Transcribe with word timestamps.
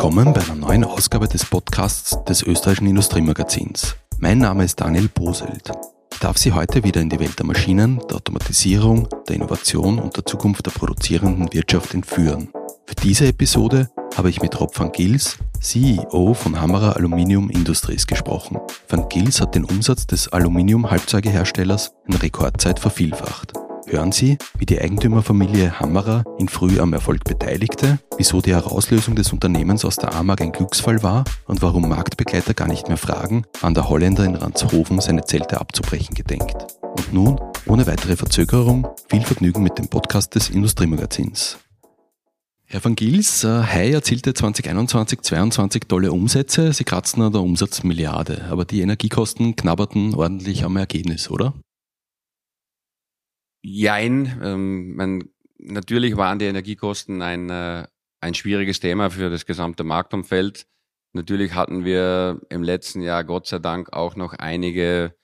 willkommen 0.00 0.32
bei 0.32 0.40
einer 0.40 0.54
neuen 0.54 0.84
Ausgabe 0.84 1.28
des 1.28 1.44
Podcasts 1.44 2.16
des 2.24 2.42
österreichischen 2.42 2.86
Industriemagazins. 2.86 3.96
Mein 4.18 4.38
Name 4.38 4.64
ist 4.64 4.80
Daniel 4.80 5.08
Boselt. 5.08 5.70
Ich 6.10 6.18
darf 6.20 6.38
Sie 6.38 6.54
heute 6.54 6.82
wieder 6.84 7.02
in 7.02 7.10
die 7.10 7.20
Welt 7.20 7.38
der 7.38 7.44
Maschinen, 7.44 8.00
der 8.08 8.16
Automatisierung, 8.16 9.10
der 9.28 9.36
Innovation 9.36 9.98
und 9.98 10.16
der 10.16 10.24
Zukunft 10.24 10.64
der 10.64 10.70
produzierenden 10.70 11.52
Wirtschaft 11.52 11.92
entführen. 11.92 12.48
Für 12.86 12.94
diese 12.94 13.26
Episode 13.26 13.90
habe 14.16 14.30
ich 14.30 14.40
mit 14.40 14.58
Rob 14.58 14.70
van 14.74 14.90
Gils, 14.90 15.36
CEO 15.60 16.32
von 16.32 16.58
Hammerer 16.58 16.96
Aluminium 16.96 17.50
Industries 17.50 18.06
gesprochen. 18.06 18.56
Van 18.88 19.06
Gils 19.10 19.42
hat 19.42 19.54
den 19.54 19.66
Umsatz 19.66 20.06
des 20.06 20.32
Aluminium-Halbzeugeherstellers 20.32 21.92
in 22.08 22.14
Rekordzeit 22.14 22.78
vervielfacht. 22.78 23.52
Hören 23.90 24.12
Sie, 24.12 24.38
wie 24.56 24.66
die 24.66 24.80
Eigentümerfamilie 24.80 25.80
Hammerer 25.80 26.22
in 26.38 26.48
früh 26.48 26.78
am 26.78 26.92
Erfolg 26.92 27.24
beteiligte, 27.24 27.98
wieso 28.16 28.40
die 28.40 28.54
Herauslösung 28.54 29.16
des 29.16 29.32
Unternehmens 29.32 29.84
aus 29.84 29.96
der 29.96 30.14
AMAG 30.14 30.42
ein 30.42 30.52
Glücksfall 30.52 31.02
war 31.02 31.24
und 31.48 31.60
warum 31.60 31.88
Marktbegleiter 31.88 32.54
gar 32.54 32.68
nicht 32.68 32.86
mehr 32.86 32.96
fragen, 32.96 33.46
wann 33.60 33.74
der 33.74 33.88
Holländer 33.88 34.24
in 34.24 34.36
Ranshofen 34.36 35.00
seine 35.00 35.24
Zelte 35.24 35.60
abzubrechen 35.60 36.14
gedenkt. 36.14 36.54
Und 36.82 37.12
nun, 37.12 37.40
ohne 37.66 37.84
weitere 37.88 38.14
Verzögerung, 38.14 38.86
viel 39.08 39.22
Vergnügen 39.22 39.64
mit 39.64 39.76
dem 39.76 39.88
Podcast 39.88 40.36
des 40.36 40.50
Industriemagazins. 40.50 41.58
Herr 42.66 42.84
van 42.84 42.94
Gils, 42.94 43.42
Hai 43.42 43.90
erzielte 43.90 44.34
2021 44.34 45.22
22 45.22 45.82
tolle 45.88 46.12
Umsätze. 46.12 46.72
Sie 46.72 46.84
kratzten 46.84 47.24
an 47.24 47.32
der 47.32 47.42
Umsatzmilliarde, 47.42 48.44
aber 48.50 48.64
die 48.64 48.82
Energiekosten 48.82 49.56
knabberten 49.56 50.14
ordentlich 50.14 50.62
am 50.62 50.76
Ergebnis, 50.76 51.28
oder? 51.28 51.54
Jein. 53.62 54.40
Ähm, 54.42 54.96
man, 54.96 55.28
natürlich 55.58 56.16
waren 56.16 56.38
die 56.38 56.46
Energiekosten 56.46 57.22
ein, 57.22 57.50
äh, 57.50 57.86
ein 58.20 58.34
schwieriges 58.34 58.80
Thema 58.80 59.10
für 59.10 59.30
das 59.30 59.46
gesamte 59.46 59.84
Marktumfeld. 59.84 60.66
Natürlich 61.12 61.54
hatten 61.54 61.84
wir 61.84 62.40
im 62.50 62.62
letzten 62.62 63.02
Jahr 63.02 63.24
Gott 63.24 63.46
sei 63.46 63.58
Dank 63.58 63.92
auch 63.92 64.16
noch 64.16 64.34
einige 64.34 65.14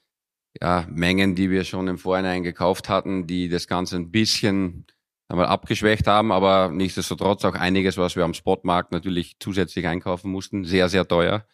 ja, 0.61 0.87
Mengen, 0.91 1.35
die 1.35 1.51
wir 1.51 1.65
schon 1.65 1.89
im 1.89 1.99
Vorhinein 1.99 2.43
gekauft 2.43 2.89
hatten, 2.89 3.27
die 3.27 3.49
das 3.49 3.69
Ganze 3.69 3.97
ein 3.97 4.11
bisschen 4.11 4.87
einmal 5.29 5.47
abgeschwächt 5.47 6.07
haben, 6.07 6.33
aber 6.33 6.71
nichtsdestotrotz 6.71 7.45
auch 7.45 7.55
einiges, 7.55 7.97
was 7.97 8.17
wir 8.17 8.25
am 8.25 8.35
Spotmarkt 8.35 8.93
natürlich 8.93 9.37
zusätzlich 9.41 9.87
einkaufen 9.87 10.31
mussten, 10.31 10.65
sehr, 10.65 10.89
sehr 10.89 11.07
teuer. 11.07 11.47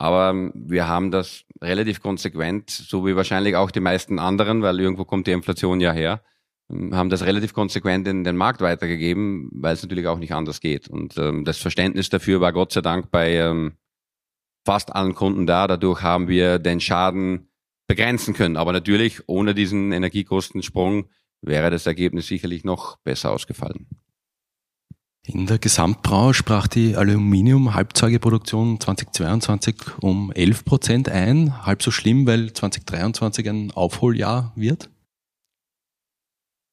Aber 0.00 0.30
ähm, 0.30 0.50
wir 0.54 0.88
haben 0.88 1.10
das 1.10 1.44
relativ 1.60 2.00
konsequent, 2.00 2.70
so 2.70 3.06
wie 3.06 3.16
wahrscheinlich 3.16 3.54
auch 3.54 3.70
die 3.70 3.80
meisten 3.80 4.18
anderen, 4.18 4.62
weil 4.62 4.80
irgendwo 4.80 5.04
kommt 5.04 5.26
die 5.26 5.32
Inflation 5.32 5.78
ja 5.78 5.92
her, 5.92 6.22
ähm, 6.70 6.96
haben 6.96 7.10
das 7.10 7.26
relativ 7.26 7.52
konsequent 7.52 8.08
in 8.08 8.24
den 8.24 8.34
Markt 8.34 8.62
weitergegeben, 8.62 9.50
weil 9.52 9.74
es 9.74 9.82
natürlich 9.82 10.06
auch 10.06 10.18
nicht 10.18 10.32
anders 10.32 10.60
geht. 10.60 10.88
Und 10.88 11.18
ähm, 11.18 11.44
das 11.44 11.58
Verständnis 11.58 12.08
dafür 12.08 12.40
war 12.40 12.54
Gott 12.54 12.72
sei 12.72 12.80
Dank 12.80 13.10
bei 13.10 13.34
ähm, 13.34 13.74
fast 14.64 14.94
allen 14.94 15.14
Kunden 15.14 15.46
da. 15.46 15.66
Dadurch 15.66 16.00
haben 16.00 16.28
wir 16.28 16.58
den 16.58 16.80
Schaden 16.80 17.50
begrenzen 17.86 18.32
können. 18.32 18.56
Aber 18.56 18.72
natürlich, 18.72 19.28
ohne 19.28 19.54
diesen 19.54 19.92
Energiekostensprung 19.92 21.10
wäre 21.42 21.70
das 21.70 21.86
Ergebnis 21.86 22.26
sicherlich 22.26 22.64
noch 22.64 22.96
besser 23.04 23.32
ausgefallen. 23.32 23.86
In 25.32 25.46
der 25.46 25.58
Gesamtbranche 25.60 26.34
sprach 26.34 26.66
die 26.66 26.96
Aluminium-Halbzeugeproduktion 26.96 28.80
2022 28.80 29.76
um 30.00 30.32
11 30.32 30.64
Prozent 30.64 31.08
ein. 31.08 31.64
Halb 31.64 31.84
so 31.84 31.92
schlimm, 31.92 32.26
weil 32.26 32.52
2023 32.52 33.48
ein 33.48 33.70
Aufholjahr 33.70 34.52
wird? 34.56 34.90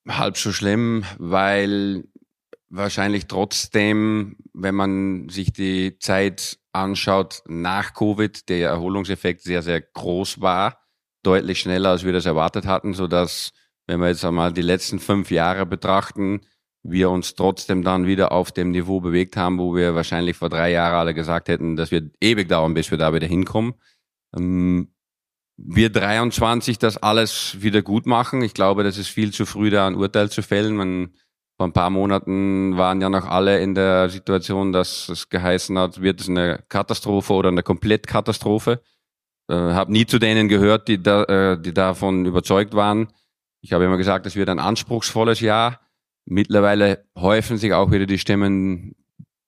Halb 0.07 0.37
so 0.37 0.51
schlimm, 0.51 1.03
weil 1.19 2.05
wahrscheinlich 2.69 3.27
trotzdem, 3.27 4.37
wenn 4.53 4.73
man 4.73 5.29
sich 5.29 5.53
die 5.53 5.99
Zeit 5.99 6.57
anschaut 6.71 7.43
nach 7.45 7.93
Covid, 7.93 8.49
der 8.49 8.69
Erholungseffekt 8.69 9.43
sehr, 9.43 9.61
sehr 9.61 9.81
groß 9.81 10.41
war, 10.41 10.79
deutlich 11.21 11.59
schneller, 11.59 11.89
als 11.89 12.05
wir 12.05 12.13
das 12.13 12.25
erwartet 12.25 12.65
hatten, 12.65 12.95
so 12.95 13.07
dass, 13.07 13.51
wenn 13.85 13.99
wir 13.99 14.07
jetzt 14.07 14.25
einmal 14.25 14.51
die 14.51 14.63
letzten 14.63 14.97
fünf 14.97 15.29
Jahre 15.29 15.67
betrachten, 15.67 16.41
wir 16.89 17.09
uns 17.09 17.35
trotzdem 17.35 17.83
dann 17.83 18.07
wieder 18.07 18.31
auf 18.31 18.51
dem 18.51 18.71
Niveau 18.71 19.01
bewegt 19.01 19.35
haben, 19.35 19.59
wo 19.59 19.75
wir 19.75 19.95
wahrscheinlich 19.95 20.37
vor 20.37 20.49
drei 20.49 20.71
Jahren 20.71 20.95
alle 20.95 21.13
gesagt 21.13 21.49
hätten, 21.49 21.75
dass 21.75 21.91
wir 21.91 22.09
ewig 22.21 22.47
dauern, 22.47 22.73
bis 22.73 22.91
wir 22.91 22.97
da 22.97 23.13
wieder 23.13 23.27
hinkommen. 23.27 23.73
Ähm, 24.35 24.89
wir 25.57 25.89
23 25.89 26.77
das 26.77 26.97
alles 26.97 27.57
wieder 27.61 27.81
gut 27.81 28.05
machen. 28.05 28.41
Ich 28.41 28.53
glaube, 28.53 28.83
das 28.83 28.97
ist 28.97 29.09
viel 29.09 29.33
zu 29.33 29.45
früh, 29.45 29.69
da 29.69 29.87
ein 29.87 29.95
Urteil 29.95 30.29
zu 30.29 30.41
fällen. 30.43 30.75
Man, 30.75 31.13
vor 31.57 31.67
ein 31.67 31.73
paar 31.73 31.89
Monaten 31.89 32.77
waren 32.77 33.01
ja 33.01 33.09
noch 33.09 33.25
alle 33.25 33.59
in 33.59 33.73
der 33.73 34.09
Situation, 34.09 34.71
dass 34.71 35.09
es 35.09 35.29
geheißen 35.29 35.77
hat, 35.77 36.01
wird 36.01 36.21
es 36.21 36.29
eine 36.29 36.63
Katastrophe 36.69 37.33
oder 37.33 37.49
eine 37.49 37.63
Komplettkatastrophe. 37.63 38.81
Äh, 39.49 39.55
habe 39.55 39.91
nie 39.91 40.05
zu 40.05 40.19
denen 40.19 40.47
gehört, 40.47 40.87
die, 40.87 41.01
da, 41.01 41.23
äh, 41.23 41.59
die 41.59 41.73
davon 41.73 42.25
überzeugt 42.25 42.75
waren. 42.75 43.07
Ich 43.61 43.73
habe 43.73 43.85
immer 43.85 43.97
gesagt, 43.97 44.25
es 44.27 44.35
wird 44.35 44.49
ein 44.49 44.59
anspruchsvolles 44.59 45.39
Jahr. 45.39 45.79
Mittlerweile 46.29 47.05
häufen 47.17 47.57
sich 47.57 47.71
auch 47.71 47.89
wieder 47.89 48.05
die 48.05 48.19
Stimmen, 48.19 48.95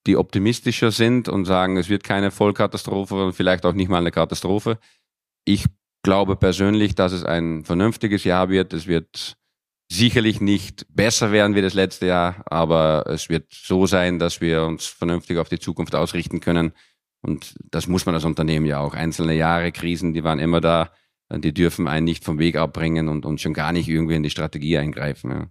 die 0.06 0.16
optimistischer 0.16 0.90
sind 0.90 1.28
und 1.28 1.44
sagen, 1.44 1.76
es 1.76 1.90
wird 1.90 2.04
keine 2.04 2.30
Vollkatastrophe 2.30 3.26
und 3.26 3.34
vielleicht 3.34 3.66
auch 3.66 3.74
nicht 3.74 3.90
mal 3.90 3.98
eine 3.98 4.10
Katastrophe. 4.10 4.78
Ich 5.44 5.66
glaube 6.02 6.36
persönlich, 6.36 6.94
dass 6.94 7.12
es 7.12 7.22
ein 7.22 7.64
vernünftiges 7.64 8.24
Jahr 8.24 8.48
wird. 8.48 8.72
Es 8.72 8.86
wird 8.86 9.36
sicherlich 9.92 10.40
nicht 10.40 10.86
besser 10.88 11.32
werden 11.32 11.54
wie 11.54 11.60
das 11.60 11.74
letzte 11.74 12.06
Jahr, 12.06 12.42
aber 12.46 13.04
es 13.08 13.28
wird 13.28 13.52
so 13.52 13.84
sein, 13.84 14.18
dass 14.18 14.40
wir 14.40 14.64
uns 14.64 14.86
vernünftig 14.86 15.36
auf 15.36 15.50
die 15.50 15.58
Zukunft 15.58 15.94
ausrichten 15.94 16.40
können. 16.40 16.72
Und 17.20 17.56
das 17.70 17.88
muss 17.88 18.06
man 18.06 18.14
als 18.14 18.24
Unternehmen 18.24 18.64
ja 18.64 18.80
auch. 18.80 18.94
Einzelne 18.94 19.34
Jahre, 19.34 19.70
Krisen, 19.70 20.14
die 20.14 20.24
waren 20.24 20.38
immer 20.38 20.62
da. 20.62 20.90
Die 21.30 21.52
dürfen 21.52 21.88
einen 21.88 22.06
nicht 22.06 22.24
vom 22.24 22.38
Weg 22.38 22.56
abbringen 22.56 23.08
und, 23.08 23.26
und 23.26 23.38
schon 23.38 23.52
gar 23.52 23.72
nicht 23.72 23.86
irgendwie 23.86 24.14
in 24.14 24.22
die 24.22 24.30
Strategie 24.30 24.78
eingreifen. 24.78 25.30
Ja. 25.30 25.46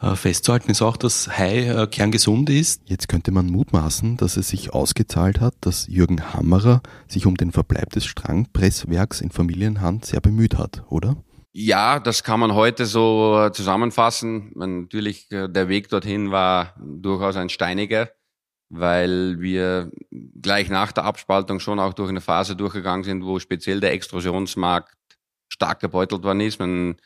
Äh, 0.00 0.16
festzuhalten 0.16 0.70
ist 0.70 0.82
auch, 0.82 0.96
dass 0.96 1.28
Hai 1.38 1.66
äh, 1.68 1.86
kerngesund 1.86 2.50
ist. 2.50 2.82
Jetzt 2.86 3.08
könnte 3.08 3.30
man 3.30 3.46
mutmaßen, 3.46 4.16
dass 4.16 4.36
es 4.36 4.48
sich 4.48 4.72
ausgezahlt 4.72 5.40
hat, 5.40 5.54
dass 5.60 5.86
Jürgen 5.86 6.34
Hammerer 6.34 6.82
sich 7.06 7.26
um 7.26 7.36
den 7.36 7.52
Verbleib 7.52 7.90
des 7.90 8.04
Strangpresswerks 8.04 9.20
in 9.20 9.30
Familienhand 9.30 10.04
sehr 10.04 10.20
bemüht 10.20 10.58
hat, 10.58 10.82
oder? 10.88 11.16
Ja, 11.52 12.00
das 12.00 12.24
kann 12.24 12.40
man 12.40 12.54
heute 12.54 12.86
so 12.86 13.40
äh, 13.44 13.52
zusammenfassen. 13.52 14.52
Natürlich, 14.54 15.28
der 15.28 15.68
Weg 15.68 15.88
dorthin 15.88 16.30
war 16.30 16.74
durchaus 16.80 17.36
ein 17.36 17.50
steiniger, 17.50 18.10
weil 18.70 19.38
wir 19.40 19.92
gleich 20.40 20.70
nach 20.70 20.92
der 20.92 21.04
Abspaltung 21.04 21.60
schon 21.60 21.78
auch 21.78 21.92
durch 21.92 22.08
eine 22.08 22.22
Phase 22.22 22.56
durchgegangen 22.56 23.04
sind, 23.04 23.24
wo 23.24 23.38
speziell 23.38 23.80
der 23.80 23.92
Extrusionsmarkt 23.92 24.96
stark 25.52 25.80
gebeutelt 25.80 26.24
worden 26.24 26.40
ist. 26.40 26.58
Man 26.58 26.96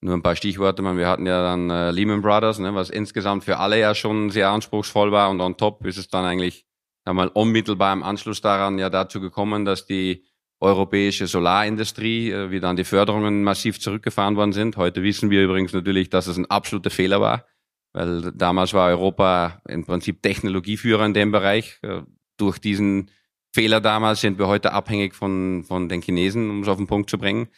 nur 0.00 0.14
ein 0.14 0.22
paar 0.22 0.36
Stichworte, 0.36 0.82
man, 0.82 0.96
wir 0.96 1.08
hatten 1.08 1.26
ja 1.26 1.42
dann 1.42 1.70
äh, 1.70 1.90
Lehman 1.90 2.22
Brothers, 2.22 2.58
ne, 2.58 2.74
was 2.74 2.90
insgesamt 2.90 3.44
für 3.44 3.58
alle 3.58 3.78
ja 3.80 3.94
schon 3.94 4.30
sehr 4.30 4.50
anspruchsvoll 4.50 5.10
war 5.12 5.30
und 5.30 5.40
on 5.40 5.56
top 5.56 5.84
ist 5.86 5.98
es 5.98 6.08
dann 6.08 6.24
eigentlich 6.24 6.66
einmal 7.04 7.28
unmittelbar 7.28 7.92
im 7.92 8.02
Anschluss 8.02 8.40
daran 8.40 8.78
ja 8.78 8.90
dazu 8.90 9.20
gekommen, 9.20 9.64
dass 9.64 9.86
die 9.86 10.24
europäische 10.60 11.26
Solarindustrie, 11.26 12.30
äh, 12.30 12.50
wie 12.50 12.60
dann 12.60 12.76
die 12.76 12.84
Förderungen 12.84 13.42
massiv 13.42 13.80
zurückgefahren 13.80 14.36
worden 14.36 14.52
sind. 14.52 14.76
Heute 14.76 15.02
wissen 15.02 15.30
wir 15.30 15.42
übrigens 15.42 15.72
natürlich, 15.72 16.10
dass 16.10 16.26
es 16.26 16.36
ein 16.36 16.46
absoluter 16.46 16.90
Fehler 16.90 17.20
war, 17.20 17.46
weil 17.92 18.32
damals 18.32 18.74
war 18.74 18.88
Europa 18.88 19.62
im 19.68 19.84
Prinzip 19.84 20.22
Technologieführer 20.22 21.06
in 21.06 21.14
dem 21.14 21.32
Bereich. 21.32 21.78
Äh, 21.82 22.02
durch 22.36 22.58
diesen 22.58 23.10
Fehler 23.52 23.80
damals 23.80 24.20
sind 24.20 24.38
wir 24.38 24.46
heute 24.46 24.72
abhängig 24.72 25.14
von, 25.14 25.64
von 25.64 25.88
den 25.88 26.02
Chinesen, 26.02 26.50
um 26.50 26.62
es 26.62 26.68
auf 26.68 26.76
den 26.76 26.86
Punkt 26.86 27.10
zu 27.10 27.18
bringen. 27.18 27.48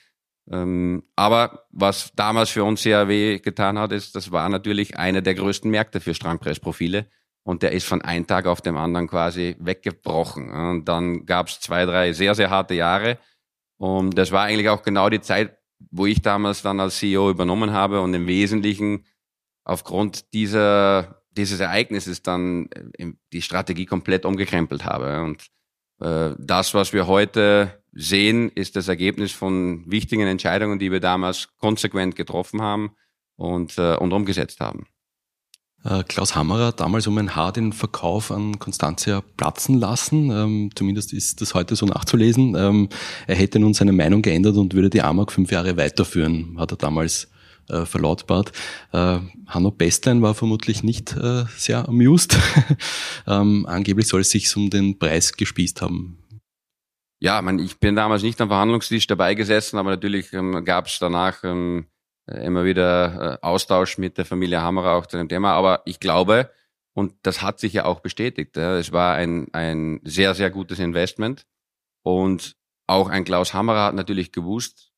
Ähm, 0.51 1.05
aber 1.15 1.67
was 1.71 2.13
damals 2.17 2.51
für 2.51 2.65
uns 2.65 2.83
sehr 2.83 3.09
weh 3.09 3.39
getan 3.39 3.79
hat, 3.79 3.93
ist, 3.93 4.17
das 4.17 4.33
war 4.33 4.49
natürlich 4.49 4.99
einer 4.99 5.23
der 5.23 5.35
größten 5.35 5.71
Märkte 5.71 6.01
für 6.01 6.15
Strangpressprofile. 6.15 7.07
Und 7.43 7.63
der 7.63 7.73
ist 7.73 7.87
von 7.87 8.03
einem 8.03 8.27
Tag 8.27 8.47
auf 8.47 8.61
dem 8.61 8.77
anderen 8.77 9.09
quasi 9.09 9.57
weggebrochen. 9.59 10.51
Und 10.51 10.85
dann 10.87 11.25
gab 11.25 11.49
es 11.49 11.61
zwei, 11.61 11.87
drei 11.87 12.13
sehr, 12.13 12.35
sehr 12.35 12.51
harte 12.51 12.75
Jahre. 12.75 13.19
Und 13.79 14.19
das 14.19 14.31
war 14.31 14.45
eigentlich 14.45 14.69
auch 14.69 14.83
genau 14.83 15.09
die 15.09 15.21
Zeit, 15.21 15.57
wo 15.91 16.05
ich 16.05 16.21
damals 16.21 16.63
dann 16.63 16.81
als 16.81 16.99
CEO 16.99 17.31
übernommen 17.31 17.73
habe 17.73 18.03
und 18.03 18.13
im 18.13 18.27
Wesentlichen 18.27 19.07
aufgrund 19.65 20.35
dieser, 20.35 21.23
dieses 21.31 21.61
Ereignisses 21.61 22.23
dann 22.23 22.69
äh, 22.99 23.13
die 23.33 23.43
Strategie 23.43 23.87
komplett 23.87 24.27
umgekrempelt 24.27 24.85
habe. 24.85 25.23
Und 25.23 25.47
äh, 26.01 26.35
das, 26.39 26.75
was 26.75 26.93
wir 26.93 27.07
heute 27.07 27.80
sehen, 27.93 28.51
ist 28.55 28.77
das 28.77 28.89
Ergebnis 28.89 29.33
von 29.33 29.85
wichtigen 29.91 30.27
Entscheidungen, 30.27 30.79
die 30.79 30.93
wir 30.93 31.01
damals 31.01 31.49
konsequent 31.59 32.17
getroffen 32.17 32.63
haben 32.63 32.93
und, 33.37 33.79
äh, 33.79 33.97
und 33.97 34.13
umgesetzt 34.13 34.61
haben. 34.61 34.87
Äh, 35.85 36.05
Klaus 36.05 36.37
Hammerer 36.37 36.67
hat 36.69 36.81
damals 36.81 37.07
um 37.07 37.17
ein 37.19 37.35
Haar 37.35 37.53
den 37.53 37.73
Verkauf 37.73 38.31
an 38.31 38.59
Constantia 38.59 39.23
platzen 39.37 39.79
lassen. 39.79 40.31
Ähm, 40.31 40.71
zumindest 40.75 41.13
ist 41.13 41.41
das 41.41 41.55
heute 41.55 41.75
so 41.75 41.87
nachzulesen. 41.87 42.55
Ähm, 42.55 42.89
er 43.27 43.37
hätte 43.37 43.59
nun 43.59 43.73
seine 43.73 43.93
Meinung 43.93 44.23
geändert 44.23 44.57
und 44.57 44.75
würde 44.75 44.91
die 44.91 45.03
AMAG 45.03 45.33
fünf 45.33 45.51
Jahre 45.51 45.77
weiterführen, 45.77 46.57
hat 46.59 46.73
er 46.73 46.77
damals 46.77 47.29
äh, 47.69 47.87
verlautbart. 47.87 48.53
Äh, 48.93 49.21
Hanno 49.47 49.71
Bestlein 49.71 50.21
war 50.21 50.35
vermutlich 50.35 50.83
nicht 50.83 51.17
äh, 51.17 51.45
sehr 51.57 51.89
amused. 51.89 52.37
ähm, 53.27 53.65
angeblich 53.67 54.07
soll 54.07 54.21
es 54.21 54.31
sich 54.31 54.55
um 54.57 54.69
den 54.69 54.99
Preis 54.99 55.33
gespießt 55.33 55.81
haben. 55.81 56.20
Ja, 57.23 57.43
man, 57.43 57.59
ich 57.59 57.79
bin 57.79 57.97
damals 57.97 58.23
nicht 58.23 58.41
am 58.41 58.49
Verhandlungstisch 58.49 59.07
dabei 59.07 59.35
gesessen, 59.35 59.79
aber 59.79 59.91
natürlich 59.91 60.33
ähm, 60.33 60.65
gab 60.65 60.87
es 60.87 60.99
danach 60.99 61.45
ähm, 61.45 61.87
immer 62.27 62.65
wieder 62.65 63.35
äh, 63.35 63.47
Austausch 63.47 63.99
mit 63.99 64.17
der 64.17 64.25
Familie 64.25 64.63
Hammerer 64.63 64.95
auch 64.95 65.05
zu 65.05 65.19
dem 65.19 65.29
Thema. 65.29 65.53
Aber 65.53 65.83
ich 65.85 66.01
glaube, 66.01 66.51
und 66.95 67.15
das 67.23 67.43
hat 67.43 67.61
sich 67.61 67.75
ja 67.75 67.85
auch 67.85 68.01
bestätigt, 68.01 68.57
ja, 68.57 68.79
es 68.79 68.91
war 68.93 69.17
ein, 69.17 69.49
ein 69.53 70.01
sehr, 70.03 70.35
sehr 70.35 70.51
gutes 70.51 70.79
Investment. 70.79 71.47
Und 72.03 72.57
auch 72.87 73.11
ein 73.11 73.25
Klaus 73.25 73.53
Hammerer 73.53 73.85
hat 73.85 73.95
natürlich 73.95 74.33
gewusst, 74.33 74.91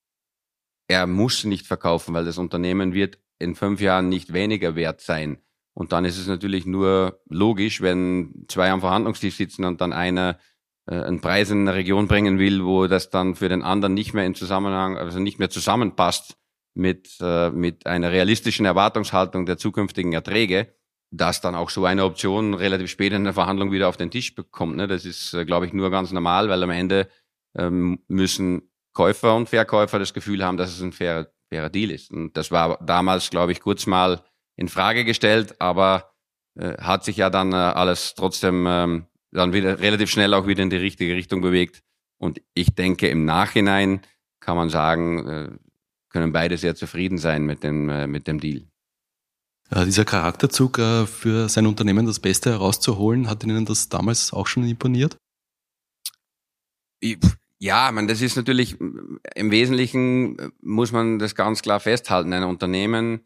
er 0.89 1.09
muss 1.09 1.43
nicht 1.43 1.67
verkaufen, 1.67 2.15
weil 2.15 2.25
das 2.25 2.39
Unternehmen 2.39 2.95
wird 2.95 3.19
in 3.41 3.57
fünf 3.57 3.81
Jahren 3.81 4.09
nicht 4.09 4.33
weniger 4.33 4.77
wert 4.77 5.01
sein. 5.01 5.43
Und 5.75 5.91
dann 5.93 6.05
ist 6.05 6.19
es 6.19 6.29
natürlich 6.29 6.67
nur 6.67 7.21
logisch, 7.29 7.81
wenn 7.81 8.45
zwei 8.47 8.71
am 8.71 8.81
Verhandlungstisch 8.81 9.37
sitzen 9.37 9.65
und 9.65 9.81
dann 9.81 9.93
einer 9.93 10.31
äh, 10.31 10.52
einen 10.87 11.21
Preis 11.21 11.51
in 11.51 11.61
eine 11.61 11.77
Region 11.77 12.09
bringen 12.09 12.39
will, 12.39 12.65
wo 12.65 12.87
das 12.87 13.11
dann 13.11 13.35
für 13.37 13.49
den 13.49 13.63
anderen 13.63 13.95
nicht 13.95 14.15
mehr 14.15 14.27
in 14.27 14.35
Zusammenhang, 14.35 14.99
also 14.99 15.21
nicht 15.21 15.39
mehr 15.39 15.51
zusammenpasst 15.51 16.37
mit, 16.75 17.17
äh, 17.21 17.51
mit 17.51 17.87
einer 17.87 18.11
realistischen 18.11 18.67
Erwartungshaltung 18.67 19.47
der 19.47 19.59
zukünftigen 19.59 20.13
Erträge, 20.13 20.75
dass 21.11 21.41
dann 21.41 21.55
auch 21.55 21.71
so 21.71 21.85
eine 21.85 22.05
Option 22.05 22.55
relativ 22.55 22.91
spät 22.91 23.13
in 23.13 23.25
der 23.25 23.35
Verhandlung 23.35 23.71
wieder 23.71 23.89
auf 23.89 23.97
den 23.97 24.11
Tisch 24.11 24.35
bekommt. 24.35 24.77
Ne? 24.77 24.87
Das 24.87 25.05
ist, 25.05 25.35
äh, 25.35 25.45
glaube 25.45 25.67
ich, 25.67 25.73
nur 25.73 25.91
ganz 25.91 26.11
normal, 26.11 26.49
weil 26.49 26.63
am 26.63 26.71
Ende 26.71 27.09
ähm, 27.57 28.03
müssen 28.09 28.71
Käufer 28.95 29.37
und 29.37 29.49
Verkäufer 29.49 29.99
das 29.99 30.15
Gefühl 30.15 30.45
haben, 30.45 30.57
dass 30.57 30.71
es 30.71 30.81
ein 30.81 30.93
fairer, 30.93 31.29
fairer 31.51 31.71
Deal 31.71 31.91
ist. 31.91 32.11
Und 32.11 32.37
das 32.37 32.51
war 32.51 32.79
damals, 32.85 33.31
glaube 33.31 33.53
ich, 33.53 33.61
kurz 33.61 33.87
mal 33.87 34.23
in 34.57 34.69
Frage 34.69 35.05
gestellt, 35.05 35.61
aber 35.61 36.13
äh, 36.59 36.77
hat 36.79 37.05
sich 37.05 37.19
ja 37.19 37.31
dann 37.31 37.53
äh, 37.53 37.57
alles 37.57 38.15
trotzdem 38.15 38.67
ähm, 38.67 39.07
dann 39.33 39.53
wieder 39.53 39.81
relativ 39.81 40.11
schnell 40.11 40.35
auch 40.35 40.47
wieder 40.47 40.63
in 40.63 40.71
die 40.71 40.77
richtige 40.77 41.15
Richtung 41.15 41.41
bewegt. 41.41 41.83
Und 42.19 42.41
ich 42.55 42.75
denke, 42.75 43.09
im 43.09 43.25
Nachhinein 43.25 44.03
kann 44.41 44.57
man 44.57 44.71
sagen, 44.71 45.29
äh, 45.29 45.51
können 46.11 46.33
beide 46.33 46.59
sehr 46.59 46.75
zufrieden 46.75 47.19
sein 47.19 47.45
mit 47.45 47.65
dem, 47.65 47.89
äh, 47.89 48.07
mit 48.07 48.27
dem 48.27 48.39
Deal. 48.39 48.67
Ja, 49.71 49.85
dieser 49.85 50.05
Charakterzug 50.05 50.79
äh, 50.79 51.07
für 51.07 51.49
sein 51.49 51.67
Unternehmen 51.67 52.07
das 52.07 52.21
Beste 52.21 52.51
herauszuholen, 52.51 53.29
hat 53.29 53.43
Ihnen 53.43 53.65
das 53.65 53.89
damals 53.89 54.33
auch 54.33 54.47
schon 54.47 54.65
imponiert? 54.65 55.17
Ja, 57.59 57.91
man, 57.91 58.07
das 58.07 58.21
ist 58.21 58.37
natürlich 58.37 58.79
im 58.81 59.51
Wesentlichen 59.51 60.53
muss 60.61 60.93
man 60.93 61.19
das 61.19 61.35
ganz 61.35 61.63
klar 61.63 61.81
festhalten. 61.81 62.33
Ein 62.33 62.45
Unternehmen 62.45 63.21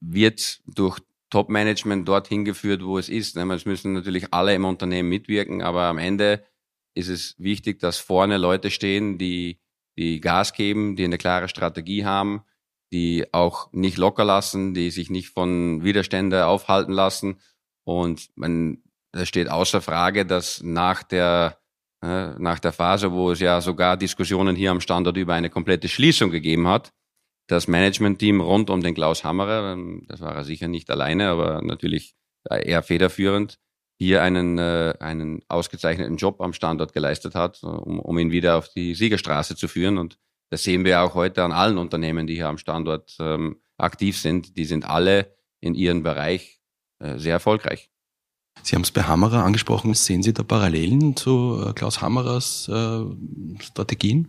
wird 0.00 0.60
durch 0.66 0.98
Top-Management 1.34 2.06
dorthin 2.06 2.44
geführt, 2.44 2.84
wo 2.84 2.96
es 2.96 3.08
ist. 3.08 3.34
Ne? 3.34 3.52
Es 3.52 3.64
müssen 3.66 3.92
natürlich 3.92 4.32
alle 4.32 4.54
im 4.54 4.64
Unternehmen 4.64 5.08
mitwirken, 5.08 5.62
aber 5.62 5.82
am 5.86 5.98
Ende 5.98 6.44
ist 6.94 7.08
es 7.08 7.34
wichtig, 7.38 7.80
dass 7.80 7.98
vorne 7.98 8.38
Leute 8.38 8.70
stehen, 8.70 9.18
die, 9.18 9.58
die 9.98 10.20
Gas 10.20 10.52
geben, 10.52 10.94
die 10.94 11.02
eine 11.02 11.18
klare 11.18 11.48
Strategie 11.48 12.04
haben, 12.04 12.44
die 12.92 13.26
auch 13.32 13.72
nicht 13.72 13.96
locker 13.96 14.24
lassen, 14.24 14.74
die 14.74 14.92
sich 14.92 15.10
nicht 15.10 15.30
von 15.30 15.82
Widerstände 15.82 16.46
aufhalten 16.46 16.92
lassen. 16.92 17.40
Und 17.82 18.28
man, 18.36 18.84
das 19.10 19.26
steht 19.26 19.50
außer 19.50 19.80
Frage, 19.80 20.24
dass 20.24 20.62
nach 20.62 21.02
der, 21.02 21.58
äh, 22.00 22.28
nach 22.38 22.60
der 22.60 22.72
Phase, 22.72 23.10
wo 23.10 23.32
es 23.32 23.40
ja 23.40 23.60
sogar 23.60 23.96
Diskussionen 23.96 24.54
hier 24.54 24.70
am 24.70 24.80
Standort 24.80 25.16
über 25.16 25.34
eine 25.34 25.50
komplette 25.50 25.88
Schließung 25.88 26.30
gegeben 26.30 26.68
hat, 26.68 26.92
das 27.46 27.68
Management-Team 27.68 28.40
rund 28.40 28.70
um 28.70 28.82
den 28.82 28.94
Klaus 28.94 29.24
Hammerer, 29.24 29.72
ähm, 29.72 30.04
das 30.08 30.20
war 30.20 30.34
er 30.34 30.44
sicher 30.44 30.68
nicht 30.68 30.90
alleine, 30.90 31.28
aber 31.28 31.62
natürlich 31.62 32.14
eher 32.50 32.82
federführend, 32.82 33.58
hier 33.98 34.22
einen, 34.22 34.58
äh, 34.58 34.94
einen 35.00 35.42
ausgezeichneten 35.48 36.16
Job 36.16 36.40
am 36.40 36.52
Standort 36.52 36.92
geleistet 36.92 37.34
hat, 37.34 37.62
um, 37.62 38.00
um 38.00 38.18
ihn 38.18 38.32
wieder 38.32 38.56
auf 38.56 38.68
die 38.68 38.94
Siegerstraße 38.94 39.56
zu 39.56 39.68
führen. 39.68 39.98
Und 39.98 40.18
das 40.50 40.62
sehen 40.62 40.84
wir 40.84 41.02
auch 41.02 41.14
heute 41.14 41.42
an 41.42 41.52
allen 41.52 41.78
Unternehmen, 41.78 42.26
die 42.26 42.34
hier 42.34 42.48
am 42.48 42.58
Standort 42.58 43.16
ähm, 43.20 43.60
aktiv 43.78 44.18
sind. 44.18 44.56
Die 44.56 44.64
sind 44.64 44.84
alle 44.84 45.34
in 45.60 45.74
ihrem 45.74 46.02
Bereich 46.02 46.60
äh, 46.98 47.18
sehr 47.18 47.34
erfolgreich. 47.34 47.90
Sie 48.62 48.76
haben 48.76 48.82
es 48.82 48.90
bei 48.90 49.02
Hammerer 49.02 49.44
angesprochen. 49.44 49.94
Sehen 49.94 50.22
Sie 50.22 50.32
da 50.32 50.42
Parallelen 50.42 51.16
zu 51.16 51.64
äh, 51.66 51.72
Klaus 51.72 52.00
Hammerers 52.00 52.68
äh, 52.68 53.04
Strategien? 53.60 54.28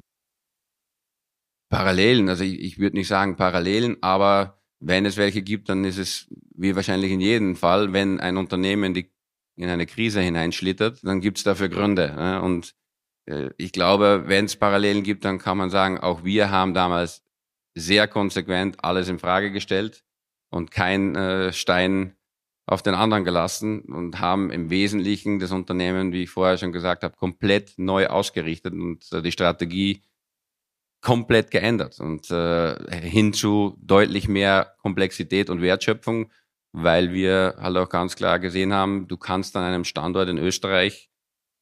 Parallelen, 1.69 2.29
also 2.29 2.43
ich, 2.43 2.59
ich 2.59 2.79
würde 2.79 2.97
nicht 2.97 3.07
sagen 3.07 3.35
Parallelen, 3.35 3.97
aber 4.01 4.61
wenn 4.79 5.05
es 5.05 5.17
welche 5.17 5.41
gibt, 5.41 5.69
dann 5.69 5.83
ist 5.83 5.97
es 5.97 6.27
wie 6.55 6.75
wahrscheinlich 6.75 7.11
in 7.11 7.19
jedem 7.19 7.55
Fall, 7.55 7.93
wenn 7.93 8.19
ein 8.19 8.37
Unternehmen 8.37 8.93
die, 8.93 9.11
in 9.55 9.69
eine 9.69 9.85
Krise 9.85 10.21
hineinschlittert, 10.21 10.99
dann 11.03 11.21
gibt 11.21 11.37
es 11.37 11.43
dafür 11.43 11.69
Gründe. 11.69 12.13
Ne? 12.15 12.41
Und 12.41 12.75
äh, 13.25 13.49
ich 13.57 13.71
glaube, 13.71 14.23
wenn 14.27 14.45
es 14.45 14.55
Parallelen 14.55 15.03
gibt, 15.03 15.25
dann 15.25 15.39
kann 15.39 15.57
man 15.57 15.69
sagen, 15.69 15.97
auch 15.99 16.23
wir 16.23 16.51
haben 16.51 16.73
damals 16.73 17.23
sehr 17.73 18.07
konsequent 18.07 18.83
alles 18.83 19.09
in 19.09 19.19
Frage 19.19 19.51
gestellt 19.51 20.03
und 20.49 20.71
kein 20.71 21.15
äh, 21.15 21.51
Stein 21.51 22.15
auf 22.67 22.81
den 22.81 22.95
anderen 22.95 23.25
gelassen 23.25 23.81
und 23.81 24.19
haben 24.19 24.49
im 24.49 24.69
Wesentlichen 24.69 25.39
das 25.39 25.51
Unternehmen, 25.51 26.11
wie 26.11 26.23
ich 26.23 26.29
vorher 26.29 26.57
schon 26.57 26.71
gesagt 26.71 27.03
habe, 27.03 27.15
komplett 27.15 27.73
neu 27.77 28.07
ausgerichtet 28.07 28.73
und 28.73 29.11
äh, 29.11 29.21
die 29.21 29.31
Strategie 29.31 30.01
komplett 31.05 31.51
geändert 31.51 31.99
und 31.99 32.31
äh, 32.31 32.75
hin 32.99 33.31
zu 33.31 33.77
deutlich 33.79 34.27
mehr 34.27 34.73
Komplexität 34.81 35.51
und 35.51 35.61
Wertschöpfung, 35.61 36.31
weil 36.71 37.13
wir 37.13 37.55
halt 37.59 37.77
auch 37.77 37.89
ganz 37.89 38.15
klar 38.15 38.39
gesehen 38.39 38.73
haben, 38.73 39.07
du 39.07 39.15
kannst 39.15 39.55
an 39.55 39.63
einem 39.63 39.83
Standort 39.83 40.29
in 40.29 40.39
Österreich 40.39 41.11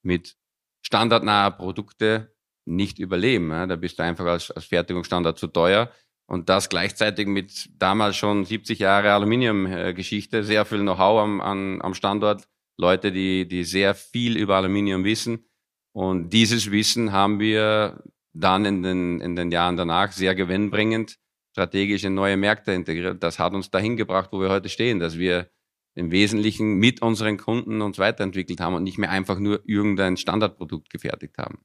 mit 0.02 0.38
standardnaher 0.82 1.52
Produkte 1.52 2.34
nicht 2.66 3.00
überleben. 3.00 3.52
Ja? 3.52 3.68
Da 3.68 3.76
bist 3.76 4.00
du 4.00 4.04
einfach 4.04 4.26
als, 4.26 4.50
als 4.50 4.64
Fertigungsstandard 4.64 5.38
zu 5.38 5.48
teuer. 5.48 5.92
Und 6.26 6.48
das 6.48 6.70
gleichzeitig 6.70 7.28
mit 7.28 7.70
damals 7.78 8.16
schon 8.16 8.46
70 8.46 8.80
Jahre 8.80 9.12
Aluminiumgeschichte, 9.12 10.46
sehr 10.46 10.64
viel 10.64 10.80
Know-how 10.80 11.22
am, 11.22 11.42
am, 11.42 11.82
am 11.82 11.94
Standort, 11.94 12.48
Leute, 12.78 13.12
die, 13.12 13.46
die 13.46 13.66
sehr 13.66 13.94
viel 13.94 14.38
über 14.38 14.56
Aluminium 14.56 15.04
wissen. 15.04 15.46
Und 15.92 16.30
dieses 16.30 16.72
Wissen 16.72 17.12
haben 17.12 17.42
wir 17.42 18.02
dann 18.34 18.66
in 18.66 18.84
den, 18.84 19.22
in 19.22 19.36
den 19.36 19.52
Jahren 19.52 19.78
danach 19.78 20.12
sehr 20.12 20.36
gewinnbringend 20.36 21.18
strategisch 21.54 22.04
in 22.04 22.16
neue 22.16 22.36
Märkte 22.36 22.72
integriert. 22.74 23.22
Das 23.22 23.38
hat 23.40 23.54
uns 23.54 23.70
dahin 23.70 23.96
gebracht, 23.96 24.30
wo 24.32 24.42
wir 24.42 24.50
heute 24.50 24.70
stehen, 24.70 25.00
dass 25.00 25.18
wir 25.18 25.50
im 25.96 26.10
Wesentlichen 26.10 26.76
mit 26.76 27.04
unseren 27.04 27.38
Kunden 27.38 27.82
uns 27.82 28.00
weiterentwickelt 28.00 28.60
haben 28.60 28.74
und 28.74 28.84
nicht 28.84 28.98
mehr 28.98 29.12
einfach 29.12 29.38
nur 29.38 29.62
irgendein 29.66 30.18
Standardprodukt 30.18 30.90
gefertigt 30.90 31.38
haben. 31.38 31.60